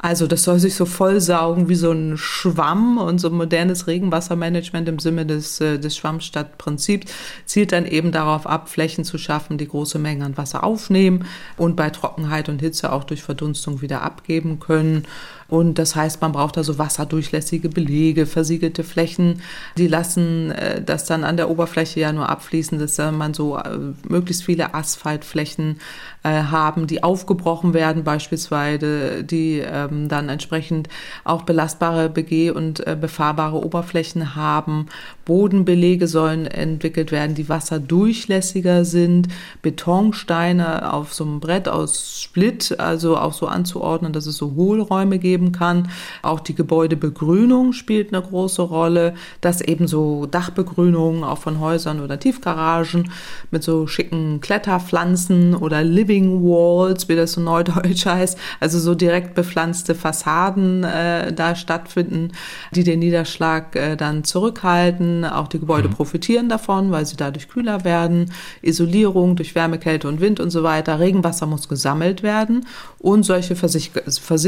Also 0.03 0.27
das 0.27 0.43
soll 0.43 0.59
sich 0.59 0.75
so 0.75 0.85
vollsaugen 0.85 1.69
wie 1.69 1.75
so 1.75 1.89
ein 1.93 2.17
Schwamm 2.17 2.97
und 2.97 3.19
so 3.19 3.29
modernes 3.29 3.87
Regenwassermanagement 3.87 4.89
im 4.89 4.99
Sinne 4.99 5.25
des, 5.25 5.61
äh, 5.61 5.79
des 5.79 5.95
Schwammstadtprinzips 5.95 7.09
zielt 7.45 7.71
dann 7.71 7.85
eben 7.85 8.11
darauf 8.11 8.45
ab, 8.45 8.67
Flächen 8.67 9.05
zu 9.05 9.17
schaffen, 9.17 9.57
die 9.57 9.67
große 9.69 9.99
Mengen 9.99 10.23
an 10.23 10.35
Wasser 10.35 10.65
aufnehmen 10.65 11.25
und 11.55 11.77
bei 11.77 11.89
Trockenheit 11.89 12.49
und 12.49 12.59
Hitze 12.59 12.91
auch 12.91 13.05
durch 13.05 13.23
Verdunstung 13.23 13.81
wieder 13.81 14.01
abgeben 14.01 14.59
können. 14.59 15.05
Und 15.53 15.77
das 15.77 15.95
heißt, 15.95 16.19
man 16.19 16.31
braucht 16.31 16.57
also 16.57 16.79
wasserdurchlässige 16.79 17.69
Belege, 17.69 18.25
versiegelte 18.25 18.83
Flächen. 18.83 19.43
Die 19.77 19.87
lassen 19.87 20.49
äh, 20.49 20.81
das 20.81 21.05
dann 21.05 21.23
an 21.23 21.37
der 21.37 21.47
Oberfläche 21.47 21.99
ja 21.99 22.11
nur 22.11 22.27
abfließen, 22.27 22.79
dass 22.79 22.97
äh, 22.97 23.11
man 23.11 23.35
so 23.35 23.59
äh, 23.59 23.77
möglichst 24.09 24.45
viele 24.45 24.73
Asphaltflächen 24.73 25.77
äh, 26.23 26.41
haben, 26.41 26.87
die 26.87 27.03
aufgebrochen 27.03 27.75
werden 27.75 28.03
beispielsweise, 28.03 29.23
die 29.23 29.59
ähm, 29.59 30.07
dann 30.07 30.27
entsprechend 30.27 30.89
auch 31.23 31.43
belastbare 31.43 32.09
BG 32.09 32.49
und 32.49 32.87
äh, 32.87 32.97
befahrbare 32.99 33.63
Oberflächen 33.63 34.35
haben. 34.35 34.87
Bodenbelege 35.25 36.07
sollen 36.07 36.47
entwickelt 36.47 37.11
werden, 37.11 37.35
die 37.35 37.47
wasserdurchlässiger 37.47 38.85
sind. 38.85 39.27
Betonsteine 39.61 40.93
auf 40.93 41.13
so 41.13 41.25
einem 41.25 41.39
Brett 41.39 41.67
aus 41.69 42.21
Split, 42.21 42.79
also 42.79 43.17
auch 43.17 43.33
so 43.33 43.45
anzuordnen, 43.45 44.13
dass 44.13 44.25
es 44.25 44.37
so 44.37 44.55
Hohlräume 44.55 45.19
geben 45.19 45.42
geben 45.43 45.51
kann. 45.51 45.89
Auch 46.21 46.39
die 46.39 46.55
Gebäudebegrünung 46.55 47.73
spielt 47.73 48.13
eine 48.13 48.23
große 48.23 48.61
Rolle, 48.61 49.13
dass 49.41 49.61
eben 49.61 49.87
so 49.87 50.25
Dachbegrünungen 50.25 51.23
auch 51.23 51.39
von 51.39 51.59
Häusern 51.59 51.99
oder 51.99 52.19
Tiefgaragen 52.19 53.11
mit 53.51 53.63
so 53.63 53.87
schicken 53.87 54.39
Kletterpflanzen 54.41 55.55
oder 55.55 55.83
Living 55.83 56.43
Walls, 56.43 57.09
wie 57.09 57.15
das 57.15 57.33
so 57.33 57.41
neudeutsch 57.41 58.05
heißt, 58.05 58.37
also 58.59 58.79
so 58.79 58.95
direkt 58.95 59.35
bepflanzte 59.35 59.95
Fassaden 59.95 60.83
äh, 60.83 61.33
da 61.33 61.55
stattfinden, 61.55 62.31
die 62.71 62.83
den 62.83 62.99
Niederschlag 62.99 63.75
äh, 63.75 63.95
dann 63.95 64.23
zurückhalten. 64.23 65.25
Auch 65.25 65.47
die 65.47 65.59
Gebäude 65.59 65.89
mhm. 65.89 65.93
profitieren 65.93 66.49
davon, 66.49 66.91
weil 66.91 67.05
sie 67.05 67.17
dadurch 67.17 67.49
kühler 67.49 67.83
werden. 67.83 68.31
Isolierung 68.61 69.35
durch 69.35 69.55
Wärme, 69.55 69.79
Kälte 69.79 70.07
und 70.07 70.21
Wind 70.21 70.39
und 70.39 70.51
so 70.51 70.63
weiter. 70.63 70.99
Regenwasser 70.99 71.45
muss 71.45 71.67
gesammelt 71.67 72.23
werden 72.23 72.65
und 72.99 73.23
solche 73.23 73.55
Versicher 73.55 74.01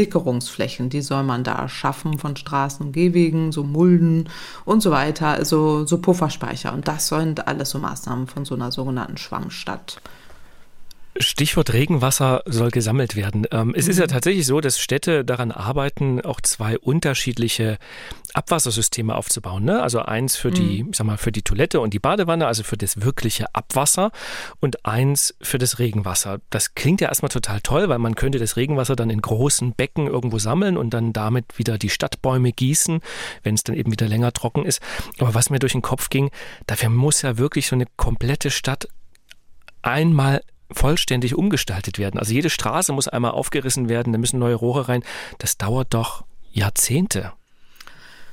Versickerungsflächen 0.05 0.84
Flächen, 0.85 0.89
die 0.89 1.01
soll 1.01 1.23
man 1.23 1.43
da 1.43 1.67
schaffen 1.67 2.17
von 2.19 2.35
Straßen 2.35 2.85
und 2.85 2.91
Gehwegen, 2.91 3.51
so 3.51 3.63
Mulden 3.63 4.29
und 4.65 4.81
so 4.81 4.91
weiter, 4.91 5.27
also 5.27 5.85
so 5.85 5.97
Pufferspeicher. 5.99 6.73
Und 6.73 6.87
das 6.87 7.07
sind 7.07 7.47
alles 7.47 7.71
so 7.71 7.79
Maßnahmen 7.79 8.27
von 8.27 8.45
so 8.45 8.55
einer 8.55 8.71
sogenannten 8.71 9.17
Schwammstadt. 9.17 10.01
Stichwort 11.17 11.71
Regenwasser 11.71 12.43
soll 12.45 12.71
gesammelt 12.71 13.15
werden. 13.15 13.47
Ähm, 13.51 13.73
es 13.75 13.87
ist 13.87 13.99
ja 13.99 14.05
mhm. 14.05 14.09
tatsächlich 14.09 14.45
so, 14.45 14.59
dass 14.59 14.79
Städte 14.79 15.23
daran 15.23 15.51
arbeiten, 15.51 16.21
auch 16.21 16.41
zwei 16.41 16.77
unterschiedliche 16.77 17.77
Abwassersysteme 18.33 19.15
aufzubauen. 19.15 19.63
Ne? 19.63 19.81
Also 19.81 19.99
eins 20.01 20.35
für 20.35 20.51
die, 20.51 20.83
mhm. 20.83 20.89
ich 20.91 20.97
sag 20.97 21.07
mal, 21.07 21.17
für 21.17 21.31
die 21.31 21.41
Toilette 21.41 21.79
und 21.79 21.93
die 21.93 21.99
Badewanne, 21.99 22.47
also 22.47 22.63
für 22.63 22.77
das 22.77 23.01
wirkliche 23.01 23.53
Abwasser 23.55 24.11
und 24.59 24.85
eins 24.85 25.35
für 25.41 25.57
das 25.57 25.79
Regenwasser. 25.79 26.39
Das 26.49 26.75
klingt 26.75 26.99
ja 26.99 27.07
erstmal 27.07 27.29
total 27.29 27.61
toll, 27.61 27.87
weil 27.87 27.99
man 27.99 28.15
könnte 28.15 28.39
das 28.39 28.57
Regenwasser 28.57 28.97
dann 28.97 29.09
in 29.09 29.21
großen 29.21 29.73
Becken 29.73 30.07
irgendwo 30.07 30.37
sammeln 30.37 30.75
und 30.75 30.93
dann 30.93 31.13
damit 31.13 31.57
wieder 31.57 31.77
die 31.77 31.89
Stadtbäume 31.89 32.51
gießen, 32.51 32.99
wenn 33.43 33.55
es 33.55 33.63
dann 33.63 33.75
eben 33.75 33.91
wieder 33.91 34.07
länger 34.07 34.33
trocken 34.33 34.65
ist. 34.65 34.81
Aber 35.19 35.33
was 35.33 35.49
mir 35.49 35.59
durch 35.59 35.73
den 35.73 35.81
Kopf 35.81 36.09
ging, 36.09 36.29
dafür 36.67 36.89
muss 36.89 37.21
ja 37.21 37.37
wirklich 37.37 37.67
so 37.67 37.75
eine 37.75 37.85
komplette 37.95 38.51
Stadt 38.51 38.89
einmal 39.81 40.41
vollständig 40.71 41.35
umgestaltet 41.35 41.99
werden. 41.99 42.19
Also 42.19 42.33
jede 42.33 42.49
Straße 42.49 42.93
muss 42.93 43.07
einmal 43.07 43.31
aufgerissen 43.31 43.89
werden, 43.89 44.13
da 44.13 44.19
müssen 44.19 44.39
neue 44.39 44.55
Rohre 44.55 44.87
rein. 44.87 45.03
Das 45.37 45.57
dauert 45.57 45.93
doch 45.93 46.25
Jahrzehnte. 46.51 47.33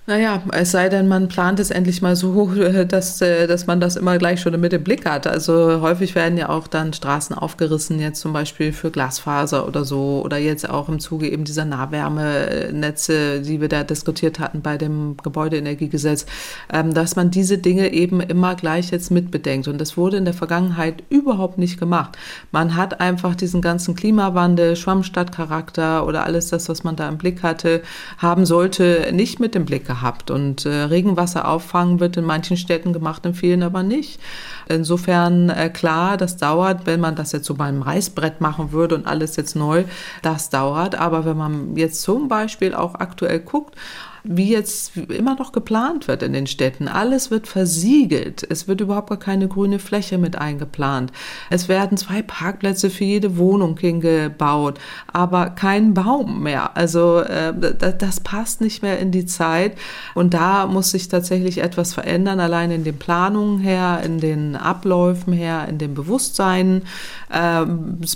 Naja, 0.05 0.43
es 0.51 0.73
sei 0.73 0.89
denn, 0.89 1.07
man 1.07 1.29
plant 1.29 1.61
es 1.61 1.71
endlich 1.71 2.03
mal 2.03 2.17
so, 2.17 2.51
dass, 2.89 3.21
äh, 3.21 3.47
dass 3.47 3.69
man 3.69 3.79
das 3.79 3.95
immer 3.95 4.19
gleich 4.19 4.41
schon 4.41 4.61
mit 4.61 4.73
im 4.73 4.83
Blick 4.83 5.07
hat. 5.07 5.29
Also 5.29 5.81
häufig 5.81 6.17
werden 6.17 6.37
ja 6.37 6.49
auch 6.49 6.67
dann 6.67 6.93
Straßen 6.93 7.39
aufgerissen, 7.39 8.01
jetzt 8.01 8.21
zum 8.21 8.33
Beispiel 8.33 8.73
für 8.73 8.91
Glasfaser 8.91 9.65
oder 9.65 9.85
so, 9.85 10.21
oder 10.25 10.39
jetzt 10.39 10.69
auch 10.69 10.89
im 10.89 10.99
Zuge 10.99 11.31
eben 11.31 11.45
dieser 11.45 11.65
Nahwärmenetze, 11.67 13.43
die 13.43 13.61
wir 13.61 13.69
da 13.69 13.85
diskutiert 13.85 14.41
hatten 14.41 14.61
bei 14.61 14.77
dem 14.77 15.19
Gebäudeenergiegesetz, 15.23 16.27
ähm, 16.73 16.95
dass 16.95 17.15
man 17.15 17.31
diese 17.31 17.59
Dinge 17.59 17.93
eben 17.93 18.21
immer 18.21 18.57
gleich 18.57 18.91
jetzt 18.91 19.13
mitbedenkt. 19.13 19.69
Und 19.69 19.79
das 19.79 19.97
wurde 19.97 20.17
in 20.17 20.25
der 20.25 20.35
Vergangenheit 20.35 21.05
überhaupt 21.11 21.59
nicht 21.59 21.79
gemacht. 21.79 22.19
Man 22.51 22.75
hat 22.75 23.01
einfach 23.01 23.37
diesen 23.37 23.61
ganzen 23.63 23.95
Klimawandel, 23.95 24.75
Schwammstadtcharakter 24.75 26.05
oder 26.09 26.25
alles 26.25 26.49
das, 26.49 26.69
was 26.69 26.83
man 26.83 26.97
da 26.97 27.09
im 27.09 27.19
Blick 27.19 27.45
hatte, 27.45 27.83
haben 28.19 28.47
sollte, 28.47 29.13
nicht 29.13 29.39
mit 29.39 29.55
im 29.55 29.65
Blick 29.65 29.92
gehabt. 29.93 30.31
Und 30.31 30.65
äh, 30.65 30.85
Regenwasser 30.85 31.47
auffangen 31.47 32.01
wird 32.01 32.17
in 32.17 32.25
manchen 32.25 32.57
Städten 32.57 32.93
gemacht, 32.93 33.27
in 33.27 33.35
vielen 33.35 33.63
aber 33.63 33.83
nicht. 33.83 34.21
Insofern 34.69 35.51
äh, 35.51 35.69
klar, 35.69 36.17
das 36.17 36.37
dauert, 36.37 36.87
wenn 36.87 37.01
man 37.01 37.15
das 37.15 37.33
jetzt 37.33 37.47
so 37.47 37.55
beim 37.55 37.83
Reißbrett 37.83 38.41
machen 38.41 38.73
würde 38.73 38.95
und 38.95 39.07
alles 39.07 39.37
jetzt 39.37 39.55
neu, 39.55 39.85
das 40.23 40.49
dauert. 40.49 40.95
Aber 40.95 41.25
wenn 41.25 41.37
man 41.37 41.77
jetzt 41.77 42.03
zum 42.03 42.29
Beispiel 42.29 42.75
auch 42.75 42.95
aktuell 42.95 43.41
guckt, 43.41 43.77
wie 44.25 44.51
jetzt 44.51 44.97
immer 44.97 45.35
noch 45.35 45.51
geplant 45.51 46.07
wird 46.07 46.23
in 46.23 46.33
den 46.33 46.47
Städten. 46.47 46.87
Alles 46.87 47.31
wird 47.31 47.49
versiegelt. 47.49 48.47
Es 48.49 48.69
wird 48.69 48.81
überhaupt 48.81 49.09
gar 49.09 49.19
keine 49.19 49.49
grüne 49.49 49.81
Fläche 49.81 50.17
mit 50.17 50.37
eingeplant. 50.37 51.11
Es 51.51 51.69
werden 51.69 51.99
zwei 51.99 52.23
Parkplätze 52.23 52.89
für 52.89 53.05
jede 53.05 53.37
Wohnung 53.37 53.77
hingebaut, 53.77 54.79
aber 55.13 55.51
kein 55.51 55.95
Baum 55.95 56.43
mehr. 56.45 56.77
Also 56.77 57.19
äh, 57.19 57.53
das 57.99 58.21
passt 58.21 58.61
nicht 58.61 58.83
mehr 58.83 59.01
in 59.01 59.11
die 59.11 59.27
Zeit. 59.27 59.77
Und 60.15 60.35
da 60.35 60.67
muss 60.67 60.93
sich 60.93 61.09
tatsächlich 61.09 61.59
etwas 61.59 61.93
verändern, 61.93 62.39
allein 62.39 62.71
in 62.71 62.85
den 62.85 62.99
Planungen 62.99 63.59
her, 63.59 64.03
in 64.05 64.21
den 64.21 64.55
Abläufen 64.55 65.33
her, 65.33 65.67
in 65.69 65.79
dem 65.79 65.95
Bewusstsein, 65.95 66.83
äh, 67.31 67.65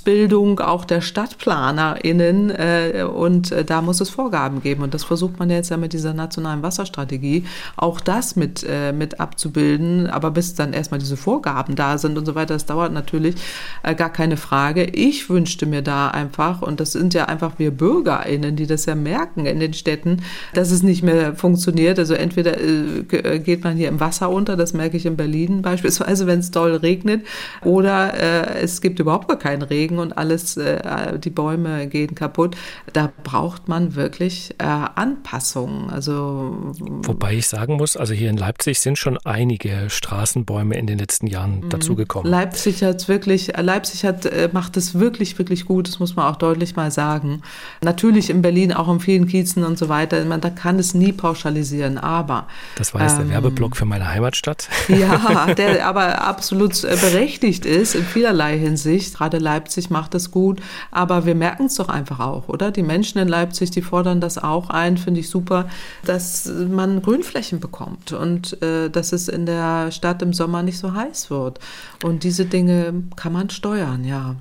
Bildung 0.05 0.61
auch 0.61 0.85
der 0.85 1.01
StadtplanerInnen. 1.01 2.51
Äh, 2.51 3.07
und 3.13 3.51
äh, 3.51 3.65
da 3.65 3.83
muss 3.83 4.01
es 4.01 4.11
Vorgaben 4.11 4.63
geben. 4.63 4.85
Und 4.85 4.95
das 4.95 5.03
versucht 5.03 5.41
man 5.41 5.51
jetzt 5.51 5.71
ja 5.71 5.77
mit 5.77 5.96
dieser 5.97 6.15
nationalen 6.15 6.63
Wasserstrategie, 6.63 7.45
auch 7.77 8.01
das 8.01 8.37
mit, 8.37 8.65
äh, 8.69 8.93
mit 8.93 9.21
abzubilden. 9.21 10.07
Aber 10.07 10.31
bis 10.31 10.55
dann 10.55 10.73
erstmal 10.73 11.01
diese 11.01 11.17
Vorgaben 11.17 11.75
da 11.75 11.99
sind 11.99 12.19
und 12.19 12.27
so 12.27 12.35
weiter, 12.35 12.55
das 12.55 12.67
dauert 12.67 12.93
natürlich 12.93 13.37
äh, 13.83 13.95
gar 13.95 14.11
keine 14.11 14.37
Frage. 14.37 14.85
Ich 14.85 15.29
wünschte 15.29 15.67
mir 15.67 15.83
da 15.83 16.09
einfach, 16.09 16.63
und 16.63 16.81
das 16.81 16.93
sind 16.93 17.15
ja 17.15 17.27
einfach 17.27 17.59
wir 17.59 17.71
BürgerInnen, 17.71 18.57
die 18.57 18.67
das 18.67 18.87
ja 18.87 18.95
merken 18.95 19.47
in 19.47 19.61
den 19.61 19.73
Städten, 19.73 20.23
dass 20.55 20.71
es 20.71 20.83
nicht 20.83 21.03
mehr 21.03 21.35
funktioniert. 21.35 21.99
Also 21.99 22.15
entweder 22.15 22.59
äh, 22.61 23.01
äh 23.11 23.39
geht 23.39 23.65
man 23.65 23.77
hier 23.77 23.89
im 23.89 24.01
Wasser 24.01 24.31
unter, 24.31 24.57
das 24.57 24.73
merke 24.73 24.97
ich 24.97 25.07
in 25.07 25.17
Berlin 25.17 25.63
beispielsweise, 25.77 26.27
wenn 26.27 26.41
es 26.41 26.51
doll 26.51 26.77
regnet, 26.77 27.27
oder 27.65 28.15
äh, 28.15 28.61
es 28.61 28.81
gibt 28.81 28.99
überhaupt 28.99 29.29
gar 29.29 29.39
keinen 29.39 29.63
Regen 29.63 29.99
und 29.99 30.17
alles, 30.19 30.57
äh, 30.57 31.19
die 31.19 31.31
Bäume 31.31 31.87
gehen 31.87 32.15
kaputt. 32.15 32.57
Da 32.93 33.11
braucht 33.25 33.69
man 33.69 33.95
wirklich 33.95 34.55
äh, 34.59 34.65
Also 35.91 36.73
Wobei 37.03 37.35
ich 37.35 37.49
sagen 37.49 37.77
muss, 37.77 37.97
also 37.97 38.15
hier 38.15 38.31
in 38.31 38.37
Leipzig 38.37 38.81
sind 38.81 38.99
schon 38.99 39.19
einige 39.25 39.89
Straßenbäume 39.89 40.77
in 40.77 40.87
den 40.87 40.99
letzten 40.99 41.27
Jahren 41.27 41.61
mhm. 41.61 41.69
dazugekommen. 41.69 42.31
Leipzig 42.31 42.83
hat 42.83 43.09
wirklich, 43.09 43.53
Leipzig 43.57 44.05
hat, 44.05 44.27
äh, 44.27 44.49
macht 44.53 44.77
es 44.77 44.99
wirklich, 44.99 45.39
wirklich 45.39 45.65
gut, 45.65 45.89
das 45.89 45.99
muss 45.99 46.17
man 46.17 46.27
auch 46.27 46.37
deutlich 46.37 46.77
mal 46.77 46.91
sagen. 46.91 47.43
Natürlich 47.83 48.31
in 48.31 48.43
Berlin, 48.43 48.73
auch 48.73 48.93
in 48.93 49.01
vielen 49.01 49.27
Kiezen 49.27 49.65
und 49.65 49.79
so 49.79 49.89
weiter, 49.89 50.25
man 50.25 50.41
da 50.41 50.51
kann 50.51 50.79
es 50.79 50.95
nie 50.95 51.13
pauschalisieren, 51.13 51.99
aber. 51.99 52.47
Das 52.77 52.95
war 52.95 53.03
jetzt 53.03 53.19
ähm, 53.19 53.29
der 53.29 53.31
Werbeblock 53.31 53.77
für 53.77 53.85
meine 53.85 54.09
Heimatstadt. 54.09 54.69
Ja, 54.89 55.53
der 55.55 55.87
aber 55.87 56.23
absolut 56.23 56.85
äh, 56.85 56.97
berechtigt 56.97 57.67
ist 57.67 57.95
in 57.95 58.05
vielerlei 58.05 58.57
Hinsicht. 58.59 59.15
Gerade 59.15 59.39
Leipzig 59.39 59.91
macht 59.91 60.15
es 60.15 60.31
gut, 60.31 60.61
aber 60.91 61.27
wir 61.27 61.35
merken 61.35 61.67
es 61.67 61.75
doch 61.75 61.89
einfach 61.89 62.21
auch, 62.21 62.49
oder? 62.49 62.71
Die 62.71 62.83
Menschen 62.83 63.19
in 63.19 63.29
Leipzig, 63.29 63.71
die 63.73 63.83
fordern 63.83 64.21
das 64.21 64.39
auch 64.39 64.71
ein, 64.71 64.97
finde 64.97 65.21
ich 65.21 65.29
super 65.29 65.67
dass 66.05 66.47
man 66.47 67.03
Grünflächen 67.03 67.61
bekommt 67.61 68.13
und 68.13 68.61
äh, 68.63 68.89
dass 68.91 69.13
es 69.13 69.29
in 69.29 69.47
der 69.47 69.91
Stadt 69.91 70.23
im 70.23 70.33
Sommer 70.33 70.63
nicht 70.63 70.79
so 70.79 70.95
heiß 70.95 71.31
wird. 71.31 71.59
Und 72.03 72.25
diese 72.25 72.45
Dinge 72.47 73.03
kann 73.17 73.33
man 73.33 73.51
steuern, 73.51 74.05
ja. 74.05 74.37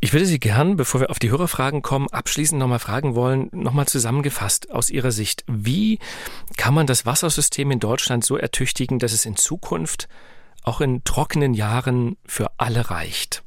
Ich 0.00 0.12
würde 0.12 0.26
Sie 0.26 0.38
gern, 0.38 0.76
bevor 0.76 1.00
wir 1.00 1.10
auf 1.10 1.18
die 1.18 1.30
Hörerfragen 1.30 1.80
kommen, 1.80 2.08
abschließend 2.10 2.58
nochmal 2.58 2.78
fragen 2.78 3.14
wollen, 3.14 3.48
nochmal 3.52 3.86
zusammengefasst 3.86 4.70
aus 4.70 4.90
Ihrer 4.90 5.12
Sicht, 5.12 5.44
wie 5.46 5.98
kann 6.58 6.74
man 6.74 6.86
das 6.86 7.06
Wassersystem 7.06 7.70
in 7.70 7.80
Deutschland 7.80 8.24
so 8.24 8.36
ertüchtigen, 8.36 8.98
dass 8.98 9.12
es 9.12 9.24
in 9.24 9.36
Zukunft 9.36 10.08
auch 10.62 10.82
in 10.82 11.04
trockenen 11.04 11.54
Jahren 11.54 12.16
für 12.26 12.50
alle 12.58 12.90
reicht? 12.90 13.42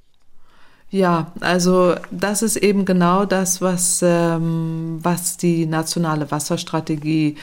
Ja, 0.89 1.33
also 1.41 1.95
das 2.11 2.41
ist 2.41 2.55
eben 2.55 2.85
genau 2.85 3.25
das, 3.25 3.61
was, 3.61 3.99
ähm, 4.01 4.99
was 5.01 5.35
die 5.35 5.65
nationale 5.65 6.31
Wasserstrategie 6.31 7.35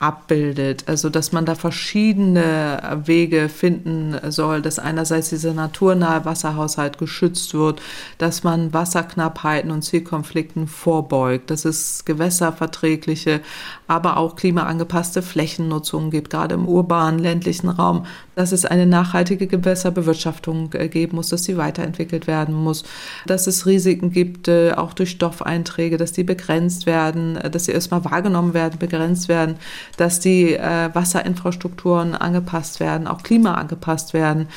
abbildet. 0.00 0.84
Also 0.86 1.08
dass 1.08 1.32
man 1.32 1.44
da 1.44 1.54
verschiedene 1.54 3.00
Wege 3.04 3.48
finden 3.48 4.16
soll, 4.30 4.62
dass 4.62 4.78
einerseits 4.78 5.30
dieser 5.30 5.54
naturnahe 5.54 6.24
Wasserhaushalt 6.24 6.98
geschützt 6.98 7.54
wird, 7.54 7.80
dass 8.18 8.44
man 8.44 8.72
Wasserknappheiten 8.72 9.70
und 9.70 9.82
Zielkonflikten 9.82 10.66
vorbeugt, 10.68 11.50
dass 11.50 11.64
es 11.64 12.04
gewässerverträgliche, 12.04 13.40
aber 13.88 14.18
auch 14.18 14.36
klimaangepasste 14.36 15.22
Flächennutzung 15.22 16.10
gibt, 16.10 16.30
gerade 16.30 16.54
im 16.54 16.68
urbanen 16.68 17.18
ländlichen 17.18 17.70
Raum, 17.70 18.04
dass 18.36 18.52
es 18.52 18.66
eine 18.66 18.86
nachhaltige 18.86 19.46
Gewässerbewirtschaftung 19.46 20.72
äh, 20.74 20.88
geben 20.88 21.16
muss, 21.16 21.30
dass 21.30 21.44
sie 21.44 21.56
weiterentwickelt 21.56 22.26
werden 22.26 22.54
muss, 22.54 22.84
dass 23.26 23.46
es 23.46 23.64
Risiken 23.64 24.12
gibt, 24.12 24.46
äh, 24.46 24.72
auch 24.72 24.92
durch 24.92 25.10
Stoffeinträge, 25.10 25.96
dass 25.96 26.12
die 26.12 26.22
begrenzt 26.22 26.84
werden, 26.84 27.36
äh, 27.38 27.50
dass 27.50 27.64
sie 27.64 27.72
erstmal 27.72 28.04
wahrgenommen 28.04 28.52
werden, 28.54 28.78
begrenzt 28.78 29.28
werden, 29.28 29.56
dass 29.96 30.20
die 30.20 30.58
Wasserinfrastrukturen 30.92 32.14
angepasst 32.14 32.80
werden, 32.80 33.06
auch 33.06 33.22
Klima 33.22 33.54
angepasst 33.54 34.12
werden, 34.12 34.48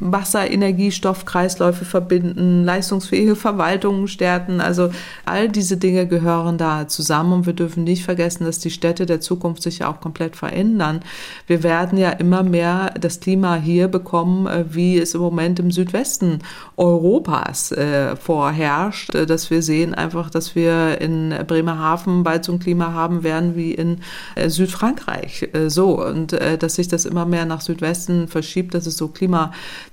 Wasser, 0.00 0.50
Energie, 0.50 0.90
Stoffkreisläufe 0.90 1.84
verbinden, 1.84 2.64
leistungsfähige 2.64 3.36
Verwaltungen 3.36 4.08
stärken. 4.08 4.60
Also 4.60 4.90
all 5.24 5.48
diese 5.48 5.76
Dinge 5.76 6.06
gehören 6.06 6.58
da 6.58 6.88
zusammen 6.88 7.32
und 7.32 7.46
wir 7.46 7.52
dürfen 7.52 7.84
nicht 7.84 8.04
vergessen, 8.04 8.44
dass 8.44 8.58
die 8.58 8.70
Städte 8.70 9.06
der 9.06 9.20
Zukunft 9.20 9.62
sich 9.62 9.80
ja 9.80 9.90
auch 9.90 10.00
komplett 10.00 10.36
verändern. 10.36 11.00
Wir 11.46 11.62
werden 11.62 11.98
ja 11.98 12.10
immer 12.10 12.42
mehr 12.42 12.94
das 13.00 13.20
Klima 13.20 13.56
hier 13.56 13.88
bekommen, 13.88 14.46
äh, 14.46 14.64
wie 14.68 14.98
es 14.98 15.14
im 15.14 15.20
Moment 15.20 15.58
im 15.60 15.70
Südwesten 15.70 16.40
Europas 16.76 17.72
äh, 17.72 18.16
vorherrscht, 18.16 19.14
äh, 19.14 19.26
dass 19.26 19.50
wir 19.50 19.62
sehen 19.62 19.94
einfach, 19.94 20.30
dass 20.30 20.54
wir 20.54 21.00
in 21.00 21.34
Bremerhaven 21.46 22.22
bald 22.22 22.44
so 22.44 22.52
ein 22.52 22.58
Klima 22.58 22.92
haben 22.92 23.22
werden 23.22 23.56
wie 23.56 23.72
in 23.72 23.98
äh, 24.34 24.48
Südfrankreich. 24.48 25.48
Äh, 25.52 25.70
so 25.70 26.04
und 26.04 26.32
äh, 26.32 26.58
dass 26.58 26.76
sich 26.76 26.88
das 26.88 27.04
immer 27.04 27.24
mehr 27.26 27.44
nach 27.44 27.60
Südwesten 27.60 28.28
verschiebt, 28.28 28.74
dass 28.74 28.86
es 28.86 28.96
so 28.96 29.08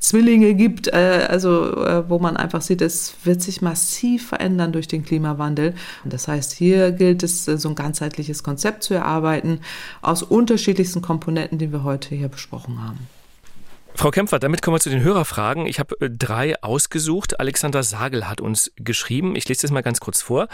Klimazwillinge 0.06 0.54
gibt, 0.54 0.94
also 0.94 1.50
wo 2.08 2.20
man 2.20 2.38
einfach 2.38 2.62
sieht, 2.62 2.82
es 2.82 3.16
wird 3.24 3.42
sich 3.42 3.62
massiv 3.62 4.28
verändern 4.28 4.72
durch 4.72 4.88
den 4.88 5.04
Klimawandel. 5.04 5.74
Und 6.04 6.14
das 6.14 6.28
heißt, 6.28 6.54
hier 6.54 6.92
gilt 6.92 7.24
es, 7.24 7.46
so 7.46 7.70
ein 7.70 7.76
ganzheitliches 7.76 8.44
Konzept 8.44 8.84
zu 8.84 8.94
erarbeiten 8.94 9.62
aus 10.02 10.22
unterschiedlichsten 10.22 11.02
Komponenten, 11.02 11.58
die 11.58 11.72
wir 11.72 11.84
heute 11.84 12.14
hier 12.14 12.30
besprochen 12.30 12.84
haben. 12.84 13.08
Frau 13.96 14.12
Kämpfer, 14.12 14.40
damit 14.40 14.62
kommen 14.62 14.76
wir 14.76 14.82
zu 14.82 14.90
den 14.90 15.02
Hörerfragen. 15.02 15.68
Ich 15.68 15.80
habe 15.80 15.96
äh, 16.02 16.10
drei 16.10 16.62
ausgesucht. 16.62 17.40
Alexander 17.40 17.82
Sagel 17.82 18.28
hat 18.28 18.42
uns 18.42 18.74
geschrieben. 18.76 19.38
Ich 19.38 19.48
lese 19.48 19.62
das 19.62 19.72
mal 19.72 19.84
ganz 19.84 20.02
kurz 20.02 20.22
vor. 20.22 20.50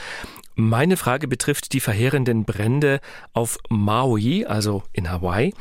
Meine 0.56 0.98
Frage 0.98 1.30
betrifft 1.30 1.72
die 1.72 1.80
verheerenden 1.80 2.44
Brände 2.44 3.00
auf 3.32 3.58
Maui, 3.70 4.46
also 4.46 4.84
in 4.92 5.10
Hawaii. 5.10 5.54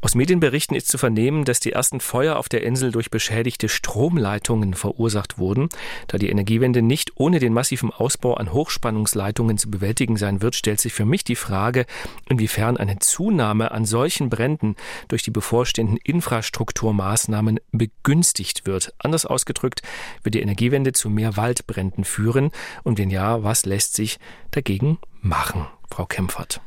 Aus 0.00 0.14
Medienberichten 0.14 0.74
ist 0.74 0.88
zu 0.88 0.96
vernehmen, 0.96 1.44
dass 1.44 1.60
die 1.60 1.72
ersten 1.72 2.00
Feuer 2.00 2.36
auf 2.36 2.48
der 2.48 2.62
Insel 2.62 2.90
durch 2.90 3.10
beschädigte 3.10 3.68
Stromleitungen 3.68 4.72
verursacht 4.72 5.36
wurden. 5.36 5.68
Da 6.06 6.16
die 6.16 6.30
Energiewende 6.30 6.80
nicht 6.80 7.12
ohne 7.16 7.40
den 7.40 7.52
massiven 7.52 7.90
Ausbau 7.90 8.34
an 8.34 8.50
Hochspannungsleitungen 8.52 9.58
zu 9.58 9.70
bewältigen 9.70 10.16
sein 10.16 10.40
wird, 10.40 10.54
stellt 10.54 10.80
sich 10.80 10.94
für 10.94 11.04
mich 11.04 11.24
die 11.24 11.36
Frage, 11.36 11.84
inwiefern 12.26 12.78
eine 12.78 12.98
Zunahme 13.00 13.70
an 13.72 13.84
solchen 13.84 14.30
Bränden 14.30 14.76
durch 15.08 15.22
die 15.22 15.30
bevorstehenden 15.30 15.98
Infrastrukturmaßnahmen 15.98 17.60
begünstigt 17.72 18.66
wird. 18.66 18.94
Anders 18.98 19.26
ausgedrückt, 19.26 19.82
wird 20.22 20.34
die 20.34 20.40
Energiewende 20.42 20.92
zu 20.92 21.10
mehr 21.10 21.36
Waldbränden 21.36 22.04
führen? 22.04 22.50
Und 22.82 22.96
wenn 22.96 23.10
ja, 23.10 23.42
was 23.42 23.66
lässt 23.66 23.94
sich 23.94 24.18
dagegen 24.50 24.98
machen, 25.20 25.66
Frau 25.90 26.06
Kempfert? 26.06 26.60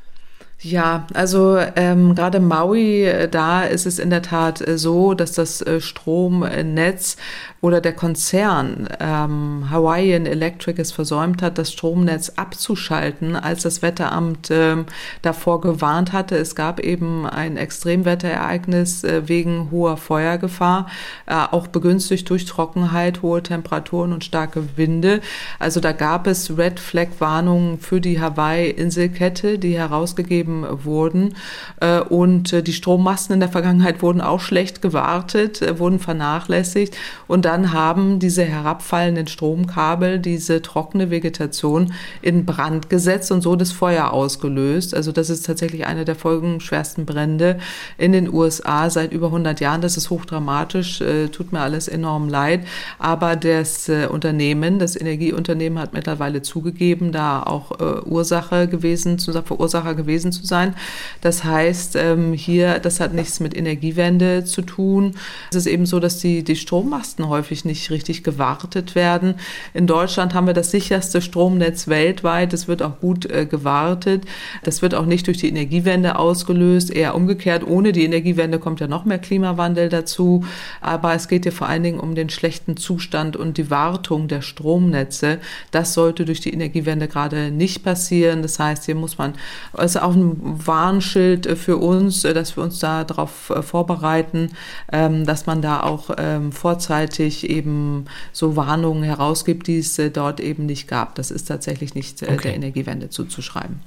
Ja, 0.64 1.08
also 1.16 1.58
ähm, 1.76 2.14
gerade 2.14 2.40
Maui, 2.40 3.04
äh, 3.04 3.28
da 3.28 3.64
ist 3.64 3.88
es 3.88 3.98
in 3.98 4.12
der 4.12 4.22
Tat 4.22 4.62
äh, 4.68 4.78
so, 4.78 5.16
dass 5.16 5.32
das 5.32 5.64
äh, 5.64 5.82
Stromnetz 5.82 7.18
oder 7.62 7.82
der 7.82 7.94
Konzern 7.94 8.88
ähm, 9.00 9.72
Hawaiian 9.72 10.28
Electric 10.28 10.80
es 10.80 10.92
versäumt 10.92 11.42
hat, 11.42 11.58
das 11.58 11.72
Stromnetz 11.72 12.34
abzuschalten, 12.36 13.36
als 13.36 13.64
das 13.64 13.82
Wetteramt 13.82 14.50
ähm, 14.52 14.86
davor 15.24 15.62
gewarnt 15.62 16.14
hatte. 16.14 16.38
Es 16.38 16.56
gab 16.56 16.80
eben 16.80 17.26
ein 17.26 17.58
Extremwetterereignis 17.58 19.04
äh, 19.04 19.28
wegen 19.28 19.72
hoher 19.72 19.98
Feuergefahr, 19.98 20.88
äh, 21.26 21.34
auch 21.34 21.68
begünstigt 21.68 22.30
durch 22.30 22.46
Trockenheit, 22.46 23.24
hohe 23.24 23.42
Temperaturen 23.42 24.14
und 24.14 24.24
starke 24.24 24.78
Winde. 24.78 25.22
Also 25.58 25.80
da 25.80 25.92
gab 25.92 26.28
es 26.28 26.56
Red 26.56 26.80
Flag 26.80 27.08
Warnungen 27.18 27.80
für 27.80 28.00
die 28.00 28.22
Hawaii-Inselkette, 28.22 29.58
die 29.58 29.78
herausgegeben 29.78 30.51
wurden. 30.60 31.36
Äh, 31.80 32.00
und 32.02 32.54
äh, 32.54 32.64
die 32.64 32.74
Strommasten 32.74 33.34
in 33.34 33.40
der 33.40 33.50
Vergangenheit 33.50 34.02
wurden 34.02 34.22
auch 34.22 34.40
schlecht 34.40 34.82
gewartet, 34.82 35.62
äh, 35.62 35.80
wurden 35.80 36.00
vernachlässigt 36.00 36.96
und 37.28 37.46
dann 37.46 37.74
haben 37.74 38.20
diese 38.20 38.44
herabfallenden 38.44 39.28
Stromkabel 39.28 40.20
diese 40.20 40.62
trockene 40.62 41.10
Vegetation 41.10 41.94
in 42.22 42.46
Brand 42.46 42.90
gesetzt 42.90 43.32
und 43.32 43.42
so 43.42 43.56
das 43.56 43.72
Feuer 43.72 44.12
ausgelöst. 44.12 44.96
Also 44.96 45.12
das 45.12 45.30
ist 45.30 45.46
tatsächlich 45.46 45.86
eine 45.86 46.06
der 46.06 46.16
folgenschwersten 46.16 47.06
Brände 47.06 47.60
in 47.98 48.12
den 48.12 48.32
USA 48.32 48.90
seit 48.90 49.14
über 49.14 49.28
100 49.28 49.60
Jahren. 49.60 49.82
Das 49.82 49.98
ist 49.98 50.10
hochdramatisch, 50.10 51.04
tut 51.32 51.52
mir 51.52 51.62
alles 51.62 51.88
enorm 51.88 52.30
leid. 52.30 52.66
Aber 53.00 53.36
das 53.36 53.90
Unternehmen, 54.10 54.80
das 54.80 55.00
Energieunternehmen 55.00 55.80
hat 55.80 55.94
mittlerweile 55.94 56.42
zugegeben, 56.42 57.12
da 57.12 57.44
auch 57.44 57.72
Ursache 58.06 58.68
gewesen, 58.68 59.20
Verursacher 59.52 59.96
gewesen 59.96 60.32
zu 60.32 60.41
sein. 60.46 60.76
Das 61.22 61.44
heißt, 61.44 61.96
ähm, 61.96 62.34
hier, 62.34 62.80
das 62.80 63.00
hat 63.00 63.14
nichts 63.14 63.40
mit 63.40 63.56
Energiewende 63.56 64.44
zu 64.44 64.62
tun. 64.62 65.16
Es 65.52 65.58
ist 65.58 65.68
eben 65.68 65.86
so, 65.86 66.00
dass 66.00 66.20
die, 66.20 66.44
die 66.44 66.56
Strommasten 66.56 67.28
häufig 67.30 67.66
nicht 67.66 67.90
richtig 67.92 68.24
gewartet 68.24 68.96
werden. 68.96 69.36
In 69.74 69.88
Deutschland 69.88 70.34
haben 70.34 70.48
wir 70.48 70.54
das 70.54 70.72
sicherste 70.72 71.22
Stromnetz 71.22 71.88
weltweit. 71.88 72.54
Es 72.54 72.68
wird 72.68 72.82
auch 72.82 73.00
gut 73.00 73.26
äh, 73.26 73.46
gewartet. 73.46 74.24
Das 74.64 74.82
wird 74.82 74.96
auch 74.96 75.06
nicht 75.06 75.28
durch 75.28 75.38
die 75.38 75.50
Energiewende 75.50 76.18
ausgelöst. 76.18 76.92
Eher 76.92 77.16
umgekehrt, 77.16 77.66
ohne 77.66 77.92
die 77.92 78.04
Energiewende 78.04 78.60
kommt 78.60 78.80
ja 78.80 78.88
noch 78.88 79.06
mehr 79.06 79.20
Klimawandel 79.20 79.90
dazu. 79.90 80.46
Aber 80.82 81.14
es 81.14 81.28
geht 81.28 81.46
ja 81.46 81.52
vor 81.52 81.68
allen 81.68 81.84
Dingen 81.84 82.00
um 82.00 82.16
den 82.16 82.30
schlechten 82.30 82.78
Zustand 82.78 83.36
und 83.38 83.58
die 83.58 83.70
Wartung 83.70 84.28
der 84.28 84.42
Stromnetze. 84.42 85.40
Das 85.72 85.94
sollte 85.94 86.26
durch 86.26 86.42
die 86.42 86.54
Energiewende 86.54 87.08
gerade 87.08 87.52
nicht 87.52 87.84
passieren. 87.84 88.42
Das 88.42 88.60
heißt, 88.60 88.86
hier 88.86 88.96
muss 88.96 89.18
man, 89.18 89.34
es 89.78 89.96
ist 89.96 90.02
auch 90.02 90.16
ein 90.16 90.31
Warnschild 90.40 91.46
äh, 91.46 91.56
für 91.56 91.78
uns, 91.78 92.24
äh, 92.24 92.34
dass 92.34 92.56
wir 92.56 92.64
uns 92.64 92.80
da 92.80 93.04
darauf 93.04 93.50
äh, 93.50 93.62
vorbereiten, 93.62 94.52
ähm, 94.92 95.26
dass 95.26 95.46
man 95.46 95.62
da 95.62 95.82
auch 95.82 96.10
ähm, 96.18 96.52
vorzeitig 96.52 97.50
eben 97.50 98.06
so 98.32 98.56
Warnungen 98.56 99.04
herausgibt, 99.04 99.68
die 99.68 99.80
es 99.80 100.00
dort 100.14 100.40
eben 100.40 100.66
nicht 100.66 100.88
gab. 100.88 101.16
Das 101.16 101.32
ist 101.32 101.46
tatsächlich 101.46 101.96
nicht 101.96 102.22
okay. 102.24 102.38
der 102.44 102.56
Energiewende 102.56 103.10
zuzuschreiben. 103.10 103.82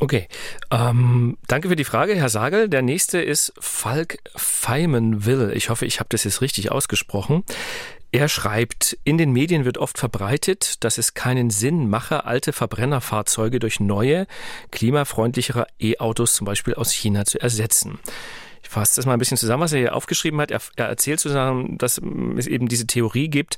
Okay, 0.00 0.28
ähm, 0.70 1.36
danke 1.48 1.68
für 1.68 1.76
die 1.76 1.84
Frage, 1.84 2.14
Herr 2.14 2.28
Sagel. 2.28 2.68
Der 2.68 2.82
nächste 2.82 3.20
ist 3.20 3.52
Falk 3.58 4.18
Feimenwill. 4.36 5.52
Ich 5.56 5.70
hoffe, 5.70 5.86
ich 5.86 5.98
habe 5.98 6.08
das 6.10 6.22
jetzt 6.22 6.40
richtig 6.40 6.70
ausgesprochen. 6.70 7.42
Er 8.18 8.28
schreibt, 8.28 8.98
in 9.04 9.16
den 9.16 9.30
Medien 9.30 9.64
wird 9.64 9.78
oft 9.78 9.96
verbreitet, 9.96 10.82
dass 10.82 10.98
es 10.98 11.14
keinen 11.14 11.50
Sinn 11.50 11.88
mache, 11.88 12.24
alte 12.24 12.52
Verbrennerfahrzeuge 12.52 13.60
durch 13.60 13.78
neue, 13.78 14.26
klimafreundlichere 14.72 15.68
E-Autos 15.78 16.34
zum 16.34 16.44
Beispiel 16.44 16.74
aus 16.74 16.90
China 16.90 17.24
zu 17.26 17.40
ersetzen. 17.40 18.00
Ich 18.60 18.70
fasse 18.70 18.96
das 18.96 19.06
mal 19.06 19.12
ein 19.12 19.20
bisschen 19.20 19.36
zusammen, 19.36 19.62
was 19.62 19.72
er 19.72 19.78
hier 19.78 19.94
aufgeschrieben 19.94 20.40
hat. 20.40 20.50
Er, 20.50 20.60
er 20.74 20.86
erzählt 20.86 21.20
zusammen, 21.20 21.78
dass 21.78 22.00
es 22.36 22.48
eben 22.48 22.66
diese 22.66 22.88
Theorie 22.88 23.28
gibt, 23.28 23.56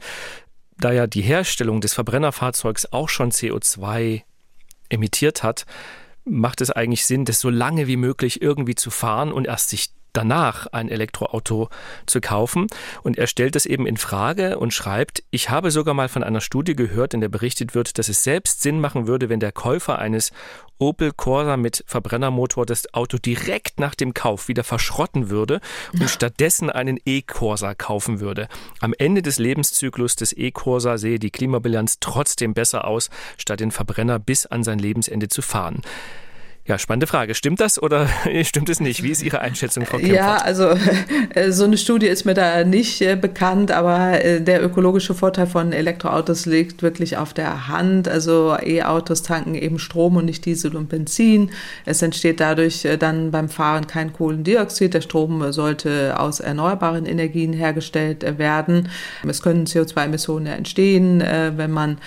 da 0.76 0.92
ja 0.92 1.06
die 1.06 1.22
Herstellung 1.22 1.80
des 1.80 1.94
Verbrennerfahrzeugs 1.94 2.92
auch 2.92 3.08
schon 3.08 3.30
CO2 3.30 4.24
emittiert 4.90 5.42
hat, 5.42 5.64
macht 6.26 6.60
es 6.60 6.70
eigentlich 6.70 7.06
Sinn, 7.06 7.24
das 7.24 7.40
so 7.40 7.48
lange 7.48 7.86
wie 7.86 7.96
möglich 7.96 8.42
irgendwie 8.42 8.74
zu 8.74 8.90
fahren 8.90 9.32
und 9.32 9.46
erst 9.46 9.70
sich 9.70 9.88
danach 10.12 10.66
ein 10.68 10.88
Elektroauto 10.88 11.68
zu 12.06 12.20
kaufen. 12.20 12.66
Und 13.02 13.18
er 13.18 13.26
stellt 13.26 13.54
das 13.54 13.66
eben 13.66 13.86
in 13.86 13.96
Frage 13.96 14.58
und 14.58 14.74
schreibt, 14.74 15.22
ich 15.30 15.50
habe 15.50 15.70
sogar 15.70 15.94
mal 15.94 16.08
von 16.08 16.22
einer 16.22 16.40
Studie 16.40 16.76
gehört, 16.76 17.14
in 17.14 17.20
der 17.20 17.28
berichtet 17.28 17.74
wird, 17.74 17.98
dass 17.98 18.08
es 18.08 18.22
selbst 18.22 18.62
Sinn 18.62 18.80
machen 18.80 19.06
würde, 19.06 19.28
wenn 19.28 19.40
der 19.40 19.52
Käufer 19.52 19.98
eines 19.98 20.32
Opel 20.78 21.12
Corsa 21.12 21.56
mit 21.56 21.84
Verbrennermotor 21.86 22.64
das 22.64 22.92
Auto 22.94 23.18
direkt 23.18 23.78
nach 23.78 23.94
dem 23.94 24.14
Kauf 24.14 24.48
wieder 24.48 24.64
verschrotten 24.64 25.28
würde 25.28 25.60
und 25.92 26.08
stattdessen 26.08 26.70
einen 26.70 26.98
E-Corsa 27.04 27.74
kaufen 27.74 28.20
würde. 28.20 28.48
Am 28.80 28.94
Ende 28.96 29.20
des 29.20 29.38
Lebenszyklus 29.38 30.16
des 30.16 30.32
E-Corsa 30.32 30.96
sehe 30.96 31.18
die 31.18 31.30
Klimabilanz 31.30 31.98
trotzdem 32.00 32.54
besser 32.54 32.86
aus, 32.86 33.10
statt 33.36 33.60
den 33.60 33.70
Verbrenner 33.70 34.18
bis 34.18 34.46
an 34.46 34.64
sein 34.64 34.78
Lebensende 34.78 35.28
zu 35.28 35.42
fahren. 35.42 35.82
Ja, 36.66 36.78
spannende 36.78 37.06
Frage. 37.06 37.34
Stimmt 37.34 37.58
das 37.60 37.82
oder 37.82 38.06
stimmt 38.42 38.68
es 38.68 38.80
nicht? 38.80 39.02
Wie 39.02 39.10
ist 39.10 39.22
Ihre 39.22 39.40
Einschätzung, 39.40 39.86
Frau 39.86 39.96
Kempfert? 39.96 40.16
Ja, 40.16 40.36
also 40.36 40.74
äh, 41.34 41.50
so 41.52 41.64
eine 41.64 41.78
Studie 41.78 42.06
ist 42.06 42.26
mir 42.26 42.34
da 42.34 42.64
nicht 42.64 43.00
äh, 43.00 43.16
bekannt, 43.16 43.72
aber 43.72 44.22
äh, 44.22 44.42
der 44.42 44.62
ökologische 44.62 45.14
Vorteil 45.14 45.46
von 45.46 45.72
Elektroautos 45.72 46.44
liegt 46.44 46.82
wirklich 46.82 47.16
auf 47.16 47.32
der 47.32 47.68
Hand. 47.68 48.08
Also 48.08 48.56
E-Autos 48.62 49.22
tanken 49.22 49.54
eben 49.54 49.78
Strom 49.78 50.16
und 50.16 50.26
nicht 50.26 50.44
Diesel 50.44 50.76
und 50.76 50.90
Benzin. 50.90 51.50
Es 51.86 52.02
entsteht 52.02 52.40
dadurch 52.40 52.86
dann 52.98 53.30
beim 53.30 53.48
Fahren 53.48 53.86
kein 53.86 54.12
Kohlendioxid. 54.12 54.92
Der 54.92 55.00
Strom 55.00 55.52
sollte 55.52 56.20
aus 56.20 56.40
erneuerbaren 56.40 57.06
Energien 57.06 57.54
hergestellt 57.54 58.38
werden. 58.38 58.90
Es 59.26 59.42
können 59.42 59.66
CO2-Emissionen 59.66 60.46
entstehen, 60.46 61.20
wenn 61.20 61.70
man 61.70 61.98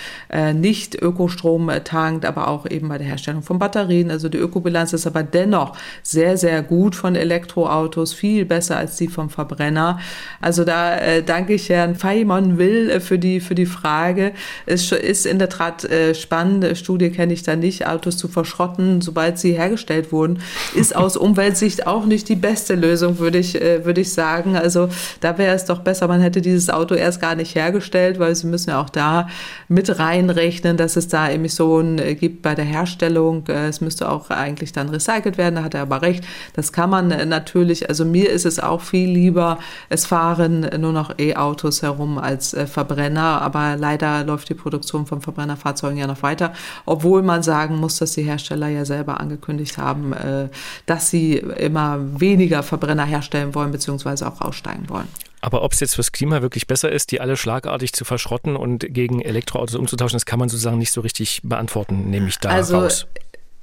nicht 0.53 1.01
Ökostrom 1.01 1.71
tankt, 1.83 2.25
aber 2.25 2.47
auch 2.47 2.69
eben 2.69 2.89
bei 2.89 2.97
der 2.97 3.07
Herstellung 3.07 3.41
von 3.41 3.59
Batterien. 3.59 4.11
Also 4.11 4.29
die 4.29 4.42
Ökobilanz 4.43 4.93
ist 4.93 5.07
aber 5.07 5.23
dennoch 5.23 5.75
sehr, 6.03 6.37
sehr 6.37 6.61
gut 6.61 6.95
von 6.95 7.15
Elektroautos, 7.15 8.13
viel 8.13 8.45
besser 8.45 8.77
als 8.77 8.97
die 8.97 9.07
vom 9.07 9.29
Verbrenner. 9.29 9.99
Also 10.41 10.63
da 10.63 10.97
äh, 10.97 11.23
danke 11.23 11.53
ich 11.53 11.69
Herrn 11.69 11.95
Feimon 11.95 12.57
Will 12.57 12.89
äh, 12.89 12.99
für 12.99 13.17
die, 13.17 13.39
für 13.39 13.55
die 13.55 13.65
Frage. 13.65 14.33
Es 14.65 14.91
ist 14.91 15.25
in 15.25 15.39
der 15.39 15.49
Tat 15.49 15.83
äh, 15.85 16.13
spannend, 16.13 16.77
Studie 16.77 17.09
kenne 17.09 17.33
ich 17.33 17.43
da 17.43 17.55
nicht, 17.55 17.87
Autos 17.87 18.17
zu 18.17 18.27
verschrotten, 18.27 19.01
sobald 19.01 19.39
sie 19.39 19.53
hergestellt 19.53 20.11
wurden, 20.11 20.39
ist 20.75 20.95
aus 21.03 21.17
Umweltsicht 21.17 21.87
auch 21.87 22.05
nicht 22.05 22.29
die 22.29 22.35
beste 22.35 22.75
Lösung, 22.75 23.19
würde 23.19 23.37
ich, 23.37 23.61
äh, 23.61 23.85
würde 23.85 24.01
ich 24.01 24.13
sagen. 24.13 24.55
Also 24.55 24.89
da 25.21 25.37
wäre 25.37 25.55
es 25.55 25.65
doch 25.65 25.79
besser, 25.79 26.07
man 26.07 26.21
hätte 26.21 26.41
dieses 26.41 26.69
Auto 26.69 26.95
erst 26.95 27.21
gar 27.21 27.35
nicht 27.35 27.55
hergestellt, 27.55 28.19
weil 28.19 28.35
sie 28.35 28.47
müssen 28.47 28.71
ja 28.71 28.81
auch 28.81 28.89
da 28.89 29.27
mit 29.67 29.99
reinrechnen, 29.99 30.77
dass 30.77 30.95
es 30.95 31.07
da 31.07 31.29
Emissionen 31.29 31.99
äh, 31.99 32.15
gibt 32.15 32.41
bei 32.41 32.55
der 32.55 32.65
Herstellung. 32.65 33.47
Äh, 33.47 33.67
es 33.67 33.81
müsste 33.81 34.09
auch 34.09 34.29
eigentlich 34.35 34.73
dann 34.73 34.89
recycelt 34.89 35.37
werden. 35.37 35.55
Da 35.55 35.63
hat 35.63 35.73
er 35.73 35.81
aber 35.81 36.01
recht. 36.01 36.23
Das 36.53 36.71
kann 36.71 36.89
man 36.89 37.11
äh, 37.11 37.25
natürlich, 37.25 37.89
also 37.89 38.05
mir 38.05 38.29
ist 38.29 38.45
es 38.45 38.59
auch 38.59 38.81
viel 38.81 39.09
lieber, 39.09 39.59
es 39.89 40.05
fahren 40.05 40.69
nur 40.79 40.91
noch 40.91 41.17
E-Autos 41.17 41.81
herum 41.81 42.17
als 42.17 42.53
äh, 42.53 42.67
Verbrenner. 42.67 43.41
Aber 43.41 43.75
leider 43.75 44.23
läuft 44.23 44.49
die 44.49 44.53
Produktion 44.53 45.05
von 45.05 45.21
Verbrennerfahrzeugen 45.21 45.97
ja 45.97 46.07
noch 46.07 46.23
weiter, 46.23 46.53
obwohl 46.85 47.21
man 47.21 47.43
sagen 47.43 47.77
muss, 47.77 47.97
dass 47.97 48.13
die 48.13 48.23
Hersteller 48.23 48.67
ja 48.67 48.85
selber 48.85 49.19
angekündigt 49.19 49.77
haben, 49.77 50.13
äh, 50.13 50.49
dass 50.85 51.09
sie 51.09 51.37
immer 51.37 51.99
weniger 52.19 52.63
Verbrenner 52.63 53.05
herstellen 53.05 53.55
wollen, 53.55 53.71
beziehungsweise 53.71 54.27
auch 54.27 54.41
aussteigen 54.41 54.89
wollen. 54.89 55.07
Aber 55.43 55.61
ob 55.63 55.73
es 55.73 55.81
jetzt 55.81 55.95
fürs 55.95 56.13
Klima 56.13 56.41
wirklich 56.41 56.67
besser 56.67 56.89
ist, 56.89 57.11
die 57.11 57.19
alle 57.19 57.35
schlagartig 57.35 57.91
zu 57.91 58.05
verschrotten 58.05 58.55
und 58.55 58.85
gegen 58.87 59.19
Elektroautos 59.19 59.75
umzutauschen, 59.75 60.15
das 60.15 60.25
kann 60.25 60.39
man 60.39 60.47
sozusagen 60.47 60.77
nicht 60.77 60.93
so 60.93 61.01
richtig 61.01 61.41
beantworten, 61.43 62.09
nehme 62.09 62.29
ich 62.29 62.39
da 62.39 62.47
also, 62.47 62.79
raus 62.79 63.07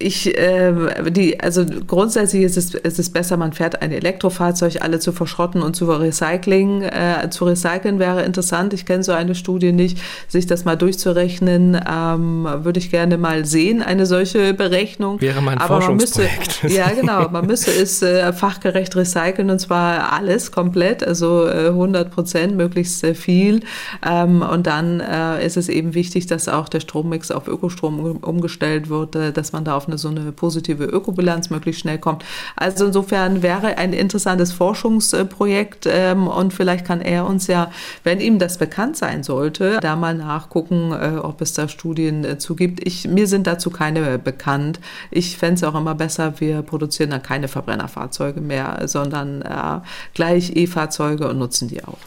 ich, 0.01 0.37
äh, 0.37 1.11
die, 1.11 1.39
also 1.41 1.65
grundsätzlich 1.87 2.43
ist 2.43 2.57
es, 2.57 2.75
ist 2.75 2.99
es 2.99 3.11
besser, 3.11 3.37
man 3.37 3.53
fährt 3.53 3.83
ein 3.83 3.93
Elektrofahrzeug, 3.93 4.81
alle 4.81 4.99
zu 4.99 5.13
verschrotten 5.13 5.63
und 5.63 5.77
zu 5.77 5.85
Recycling. 5.91 6.83
Äh, 6.83 7.29
zu 7.31 7.45
recyceln 7.45 7.99
wäre 7.99 8.23
interessant. 8.23 8.73
Ich 8.73 8.87
kenne 8.87 9.03
so 9.03 9.13
eine 9.13 9.35
Studie 9.35 9.73
nicht, 9.73 9.99
sich 10.27 10.47
das 10.47 10.65
mal 10.65 10.77
durchzurechnen, 10.77 11.79
ähm, 11.89 12.49
würde 12.63 12.81
ich 12.81 12.91
gerne 12.91 13.19
mal 13.19 13.45
sehen, 13.45 13.83
eine 13.83 14.07
solche 14.07 14.55
Berechnung. 14.55 15.21
Wäre 15.21 15.43
mein 15.43 15.59
Aber 15.59 15.81
Forschungsprojekt. 15.83 16.63
Müsste, 16.63 16.69
ja, 16.79 16.89
genau. 16.91 17.29
Man 17.29 17.47
müsste 17.47 17.71
es 17.71 18.01
äh, 18.01 18.33
fachgerecht 18.33 18.97
recyceln 18.97 19.51
und 19.51 19.59
zwar 19.59 20.15
alles 20.15 20.51
komplett, 20.51 21.07
also 21.07 21.47
äh, 21.47 21.69
100 21.69 22.11
Prozent, 22.11 22.57
möglichst 22.57 23.05
viel. 23.05 23.61
Ähm, 24.07 24.41
und 24.41 24.67
dann 24.67 25.01
äh, 25.01 25.45
ist 25.45 25.59
es 25.59 25.69
eben 25.69 25.95
wichtig, 25.95 26.27
dass 26.27 26.49
auch 26.49 26.71
der 26.71 26.81
Strommix 26.81 27.31
auf 27.31 27.49
Ökostrom 27.49 28.17
umgestellt 28.23 28.89
wird, 28.89 29.15
äh, 29.15 29.33
dass 29.33 29.53
man 29.53 29.65
da 29.65 29.77
auf 29.77 29.89
eine 29.91 29.99
so 29.99 30.09
eine 30.09 30.32
positive 30.32 30.84
Ökobilanz 30.84 31.51
möglichst 31.51 31.82
schnell 31.82 31.99
kommt. 31.99 32.24
Also 32.57 32.86
insofern 32.86 33.43
wäre 33.43 33.78
ein 33.78 33.93
interessantes 33.93 34.53
Forschungsprojekt 34.53 35.86
ähm, 35.91 36.26
und 36.26 36.53
vielleicht 36.53 36.84
kann 36.84 37.01
er 37.01 37.26
uns 37.26 37.47
ja, 37.47 37.70
wenn 38.05 38.20
ihm 38.20 38.38
das 38.38 38.59
bekannt 38.59 38.97
sein 38.97 39.22
sollte, 39.22 39.78
da 39.80 39.97
mal 39.97 40.14
nachgucken, 40.14 40.93
äh, 40.93 41.18
ob 41.18 41.41
es 41.41 41.53
da 41.53 41.68
Studien 41.68 42.24
äh, 42.24 42.38
zu 42.38 42.55
gibt. 42.57 42.86
Ich, 42.86 43.07
mir 43.07 43.26
sind 43.26 43.47
dazu 43.47 43.70
keine 43.70 44.18
bekannt. 44.18 44.80
Ich 45.11 45.36
fände 45.36 45.55
es 45.55 45.64
auch 45.64 45.74
immer 45.74 45.95
besser, 45.95 46.41
wir 46.41 46.62
produzieren 46.62 47.11
dann 47.11 47.22
keine 47.22 47.49
Verbrennerfahrzeuge 47.49 48.41
mehr, 48.41 48.82
sondern 48.86 49.43
äh, 49.43 49.80
gleich 50.14 50.57
E-Fahrzeuge 50.57 51.28
und 51.28 51.38
nutzen 51.38 51.68
die 51.68 51.84
auch. 51.84 51.99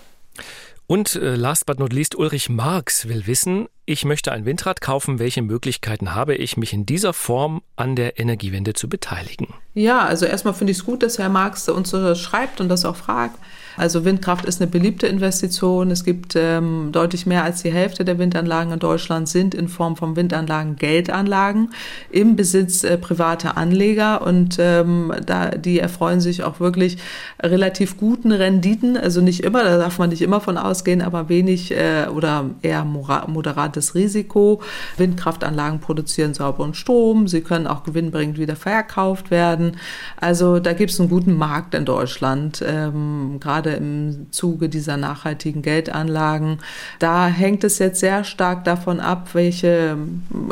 Und 0.88 1.16
äh, 1.16 1.36
last 1.36 1.66
but 1.66 1.80
not 1.80 1.94
least, 1.94 2.16
Ulrich 2.16 2.50
Marx 2.50 3.08
will 3.08 3.26
wissen, 3.26 3.68
ich 3.86 4.06
möchte 4.06 4.32
ein 4.32 4.46
Windrad 4.46 4.82
kaufen, 4.82 5.20
welche 5.20 5.42
Möglichkeiten 5.42 6.16
habe 6.16 6.36
ich, 6.36 6.58
mich 6.58 6.74
in 6.74 6.86
dieser 6.86 7.14
Form 7.14 7.62
an 7.76 7.96
der 7.96 8.20
Energiewende 8.20 8.74
zu 8.74 8.88
beteiligen? 8.88 9.54
Ja, 9.74 10.02
also 10.02 10.26
erstmal 10.26 10.54
finde 10.54 10.72
ich 10.72 10.78
es 10.78 10.86
gut, 10.86 11.04
dass 11.04 11.20
Herr 11.20 11.30
Marx 11.30 11.68
uns 11.68 11.90
so 11.90 12.16
schreibt 12.16 12.62
und 12.62 12.70
das 12.70 12.86
auch 12.86 12.96
fragt. 12.96 13.38
Also 13.78 14.06
Windkraft 14.06 14.46
ist 14.46 14.62
eine 14.62 14.70
beliebte 14.70 15.08
Investition. 15.08 15.92
Es 15.92 16.04
gibt 16.04 16.36
ähm, 16.36 16.90
deutlich 16.92 17.26
mehr 17.26 17.44
als 17.44 17.62
die 17.62 17.72
Hälfte 17.72 18.06
der 18.06 18.20
Windanlagen 18.20 18.74
in 18.74 18.80
Deutschland 18.80 19.28
sind 19.28 19.56
in 19.56 19.68
Form 19.68 19.96
von 19.96 20.16
Windanlagen 20.16 20.76
Geldanlagen 20.76 21.70
im 22.12 22.36
Besitz 22.36 22.84
äh, 22.84 22.98
privater 22.98 23.58
Anleger 23.58 24.26
und 24.26 24.58
ähm, 24.60 25.14
da 25.26 25.52
die 25.52 25.80
erfreuen 25.80 26.22
sich 26.22 26.44
auch 26.44 26.60
wirklich 26.60 26.98
relativ 27.42 27.98
guten 27.98 28.32
Renditen. 28.32 28.98
Also 28.98 29.22
nicht 29.22 29.44
immer, 29.44 29.64
da 29.64 29.78
darf 29.78 30.00
man 30.00 30.10
nicht 30.10 30.22
immer 30.22 30.42
von 30.42 30.58
ausgehen, 30.58 31.02
aber 31.02 31.30
wenig 31.30 31.72
äh, 31.72 32.08
oder 32.14 32.46
eher 32.62 32.84
moderates 32.86 33.96
Risiko. 33.96 34.62
Windkraftanlagen 34.98 35.80
produzieren 35.80 36.34
sauberen 36.34 36.74
Strom. 36.74 37.28
Sie 37.28 37.42
können 37.42 37.68
auch 37.68 37.84
gewinnbringend 37.84 38.38
wieder 38.38 38.56
verkauft 38.56 39.32
werden. 39.32 39.78
Also 40.18 40.60
da 40.60 40.74
gibt 40.74 40.92
es 40.92 41.00
einen 41.00 41.10
guten 41.10 41.36
Markt 41.36 41.74
in 41.74 41.86
Deutschland, 41.86 42.64
ähm, 42.66 43.38
gerade 43.40 43.63
gerade 43.64 43.78
im 43.78 44.28
Zuge 44.32 44.70
dieser 44.70 44.98
nachhaltigen 44.98 45.62
Geldanlagen. 45.62 46.60
Da 47.00 47.28
hängt 47.28 47.64
es 47.64 47.80
jetzt 47.80 48.00
sehr 48.00 48.24
stark 48.24 48.64
davon 48.64 49.00
ab, 49.00 49.30
welche 49.34 49.98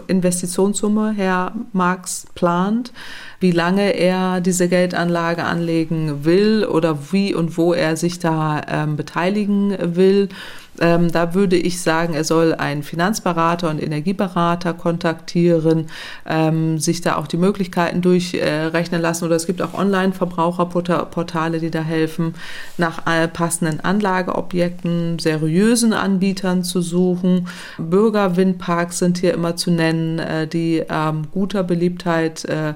Investitionssumme 0.07 1.13
Herr 1.15 1.53
Marx 1.73 2.27
plant, 2.35 2.93
wie 3.39 3.51
lange 3.51 3.91
er 3.91 4.39
diese 4.41 4.69
Geldanlage 4.69 5.43
anlegen 5.43 6.23
will 6.23 6.65
oder 6.65 7.11
wie 7.11 7.33
und 7.33 7.57
wo 7.57 7.73
er 7.73 7.97
sich 7.97 8.19
da 8.19 8.61
ähm, 8.67 8.95
beteiligen 8.95 9.95
will. 9.95 10.29
Ähm, 10.79 11.11
da 11.11 11.33
würde 11.33 11.57
ich 11.57 11.81
sagen, 11.81 12.13
er 12.13 12.23
soll 12.23 12.53
einen 12.53 12.83
Finanzberater 12.83 13.69
und 13.69 13.81
Energieberater 13.81 14.73
kontaktieren, 14.73 15.87
ähm, 16.25 16.79
sich 16.79 17.01
da 17.01 17.17
auch 17.17 17.27
die 17.27 17.37
Möglichkeiten 17.37 18.01
durchrechnen 18.01 19.01
lassen. 19.01 19.25
Oder 19.25 19.35
es 19.35 19.45
gibt 19.45 19.61
auch 19.61 19.73
Online-Verbraucherportale, 19.73 21.59
die 21.59 21.71
da 21.71 21.81
helfen, 21.81 22.35
nach 22.77 23.01
passenden 23.33 23.79
Anlageobjekten, 23.81 25.19
seriösen 25.19 25.93
Anbietern 25.93 26.63
zu 26.63 26.81
suchen. 26.81 27.47
Bürgerwindparks 27.77 28.99
sind 28.99 29.17
hier 29.17 29.33
immer 29.33 29.55
zu 29.55 29.71
nennen, 29.71 30.19
äh, 30.19 30.47
die 30.47 30.83
ähm, 30.89 31.23
guter 31.31 31.63
Beliebtheit 31.63 32.45
äh, 32.45 32.73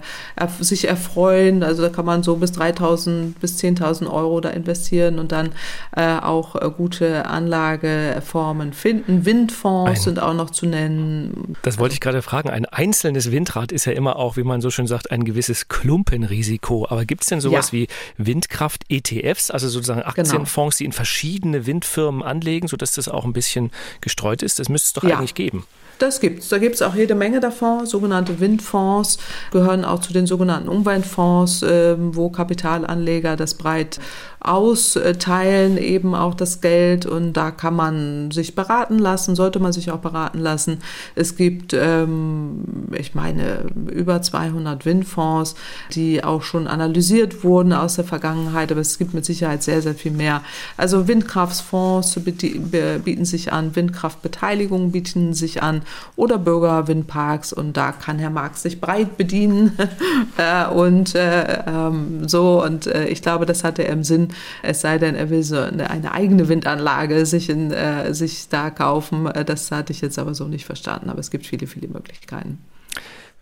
sich 0.60 0.88
erfreuen. 0.88 1.64
Also 1.64 1.82
da 1.82 1.90
kann 1.90 2.06
man 2.06 2.24
so 2.24 2.36
bis 2.36 2.52
3.000 2.52 3.34
bis 3.40 3.58
10.000 3.60 4.12
Euro 4.12 4.42
da 4.42 4.50
investieren 4.50 5.20
und 5.20 5.32
dann 5.32 5.52
äh, 5.96 6.18
auch 6.18 6.56
äh, 6.56 6.70
gute 6.76 7.26
Anlage 7.26 7.85
Anlageformen 7.86 8.74
finden. 8.74 9.26
Windfonds 9.26 10.00
ein, 10.00 10.04
sind 10.04 10.20
auch 10.20 10.34
noch 10.34 10.50
zu 10.50 10.66
nennen. 10.66 11.56
Das 11.62 11.78
wollte 11.78 11.94
ich 11.94 12.02
gerade 12.02 12.22
fragen. 12.22 12.50
Ein 12.50 12.66
einzelnes 12.66 13.32
Windrad 13.32 13.72
ist 13.72 13.86
ja 13.86 13.94
immer 13.94 14.18
auch, 14.18 14.38
wie 14.38 14.44
man 14.44 14.62
so 14.62 14.70
schön 14.70 14.88
sagt, 14.88 15.12
ein 15.12 15.24
gewisses 15.24 15.68
Klumpenrisiko. 15.68 16.88
Aber 16.90 17.06
gibt 17.06 17.24
es 17.24 17.30
denn 17.30 17.42
sowas 17.42 17.72
ja. 17.72 17.80
wie 17.80 17.88
Windkraft-ETFs, 18.18 19.52
also 19.52 19.70
sozusagen 19.70 20.00
genau. 20.02 20.10
Aktienfonds, 20.10 20.78
genau. 20.78 20.84
die 20.84 20.86
in 20.86 20.92
verschiedene 20.92 21.66
Windfirmen 21.66 22.24
anlegen, 22.24 22.68
sodass 22.68 22.94
das 22.94 23.08
auch 23.08 23.26
ein 23.26 23.34
bisschen 23.34 23.72
gestreut 24.02 24.44
ist? 24.44 24.60
Das 24.60 24.70
müsste 24.70 24.88
es 24.88 24.94
doch 24.94 25.04
ja. 25.10 25.18
eigentlich 25.18 25.36
geben. 25.36 25.66
Das 26.00 26.20
gibt's. 26.20 26.50
Da 26.50 26.58
gibt 26.58 26.76
es 26.76 26.82
auch 26.82 26.96
jede 26.96 27.16
Menge 27.16 27.40
davon. 27.40 27.86
Sogenannte 27.86 28.40
Windfonds 28.40 29.18
gehören 29.52 29.86
auch 29.86 30.00
zu 30.00 30.14
den 30.14 30.28
sogenannten 30.28 30.68
Umweltfonds, 30.68 31.64
äh, 31.64 31.96
wo 31.98 32.30
Kapitalanleger 32.30 33.36
das 33.36 33.54
breit 33.54 34.00
austeilen, 34.46 35.78
eben 35.78 36.16
auch 36.16 36.36
das 36.36 36.62
Geld. 36.62 37.06
Und 37.06 37.34
da 37.34 37.52
kann 37.52 37.76
man 37.76 38.32
sich 38.32 38.56
beraten 38.56 39.00
lassen, 39.00 39.36
sollte 39.36 39.60
man 39.60 39.74
sich 39.74 39.92
auch 39.92 40.00
beraten 40.00 40.40
lassen. 40.40 40.80
Es 41.16 41.36
gibt, 41.36 41.74
ähm, 41.74 42.64
ich 42.98 43.16
meine, 43.16 43.66
über 43.92 44.22
200 44.22 44.86
Windfonds, 44.86 45.56
die 45.94 46.24
auch 46.24 46.44
schon 46.44 46.68
analysiert 46.68 47.44
wurden 47.44 47.74
aus 47.74 47.96
der 47.96 48.06
Vergangenheit, 48.06 48.72
aber 48.72 48.82
es 48.82 48.98
gibt 48.98 49.14
mit 49.14 49.26
Sicherheit 49.26 49.64
sehr, 49.64 49.82
sehr 49.82 49.96
viel 49.96 50.12
mehr. 50.12 50.42
Also 50.78 51.08
Windkraftfonds 51.08 52.20
bieten 52.24 53.26
sich 53.26 53.52
an, 53.52 53.76
Windkraftbeteiligungen 53.76 54.92
bieten 54.92 55.34
sich 55.34 55.64
an 55.64 55.82
oder 56.16 56.38
Bürgerwindparks 56.38 57.54
und 57.54 57.78
da 57.78 57.92
kann 57.92 58.20
Herr 58.20 58.30
Marx 58.30 58.64
sich 58.64 58.82
breit 58.82 59.18
bedienen 59.18 59.78
äh, 60.38 60.68
und 60.68 61.16
äh, 61.16 61.64
ähm, 61.68 62.28
so 62.28 62.64
und 62.64 62.88
äh, 62.88 63.08
ich 63.08 63.22
glaube, 63.22 63.46
das 63.46 63.64
hatte 63.64 63.84
er 63.84 63.94
im 63.94 64.04
Sinn, 64.04 64.30
es 64.64 64.82
sei 64.82 64.98
denn, 64.98 65.16
er 65.16 65.30
will 65.30 65.44
so 65.44 65.58
eine, 65.58 65.90
eine 65.90 66.12
eigene 66.12 66.48
Windanlage 66.48 67.26
sich, 67.26 67.50
in, 67.50 67.72
äh, 67.72 68.14
sich 68.14 68.50
da 68.50 68.70
kaufen. 68.70 69.28
Äh, 69.28 69.46
das 69.46 69.72
hatte 69.72 69.94
ich 69.94 70.02
jetzt 70.02 70.20
aber 70.20 70.34
so 70.34 70.46
nicht 70.48 70.66
verstanden, 70.66 71.10
aber 71.10 71.20
es 71.20 71.32
gibt 71.32 71.46
viele, 71.46 71.68
viele 71.68 71.88
Möglichkeiten. 71.88 72.60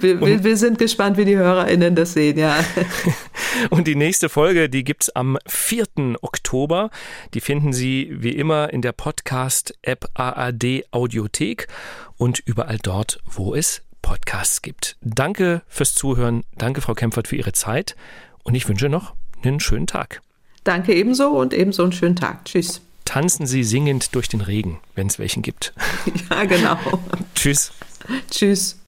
Wir, 0.00 0.18
wir, 0.18 0.42
wir, 0.42 0.56
sind 0.56 0.78
gespannt, 0.78 1.18
wie 1.18 1.26
die 1.26 1.36
HörerInnen 1.36 1.94
das 1.94 2.14
sehen, 2.14 2.38
ja. 2.38 2.56
Und 3.70 3.86
die 3.86 3.94
nächste 3.94 4.28
Folge, 4.30 4.68
die 4.70 4.84
gibt 4.84 5.04
es 5.04 5.14
am 5.14 5.38
4. 5.46 5.86
Oktober. 6.22 6.90
Die 7.34 7.40
finden 7.40 7.74
Sie 7.74 8.10
wie 8.10 8.30
immer 8.30 8.72
in 8.72 8.80
der 8.80 8.92
Podcast-App 8.92 10.08
ARD 10.14 10.84
Audiothek 10.90 11.68
und 12.16 12.40
überall 12.46 12.78
dort, 12.82 13.20
wo 13.26 13.54
es 13.54 13.82
Podcasts 14.00 14.62
gibt. 14.62 14.96
Danke 15.02 15.60
fürs 15.68 15.94
Zuhören. 15.94 16.44
Danke, 16.56 16.80
Frau 16.80 16.94
Kempfert, 16.94 17.28
für 17.28 17.36
Ihre 17.36 17.52
Zeit. 17.52 17.96
Und 18.44 18.54
ich 18.54 18.66
wünsche 18.66 18.88
noch 18.88 19.14
einen 19.42 19.60
schönen 19.60 19.86
Tag. 19.86 20.22
Danke 20.64 20.94
ebenso 20.94 21.28
und 21.28 21.52
ebenso 21.52 21.82
einen 21.82 21.92
schönen 21.92 22.16
Tag. 22.16 22.46
Tschüss 22.46 22.80
tanzen 23.04 23.46
Sie 23.46 23.64
singend 23.64 24.14
durch 24.14 24.28
den 24.28 24.40
Regen, 24.40 24.80
wenn 24.94 25.06
es 25.06 25.18
welchen 25.18 25.42
gibt. 25.42 25.72
Ja, 26.30 26.44
genau. 26.44 26.76
Tschüss. 27.34 27.72
Tschüss. 28.30 28.78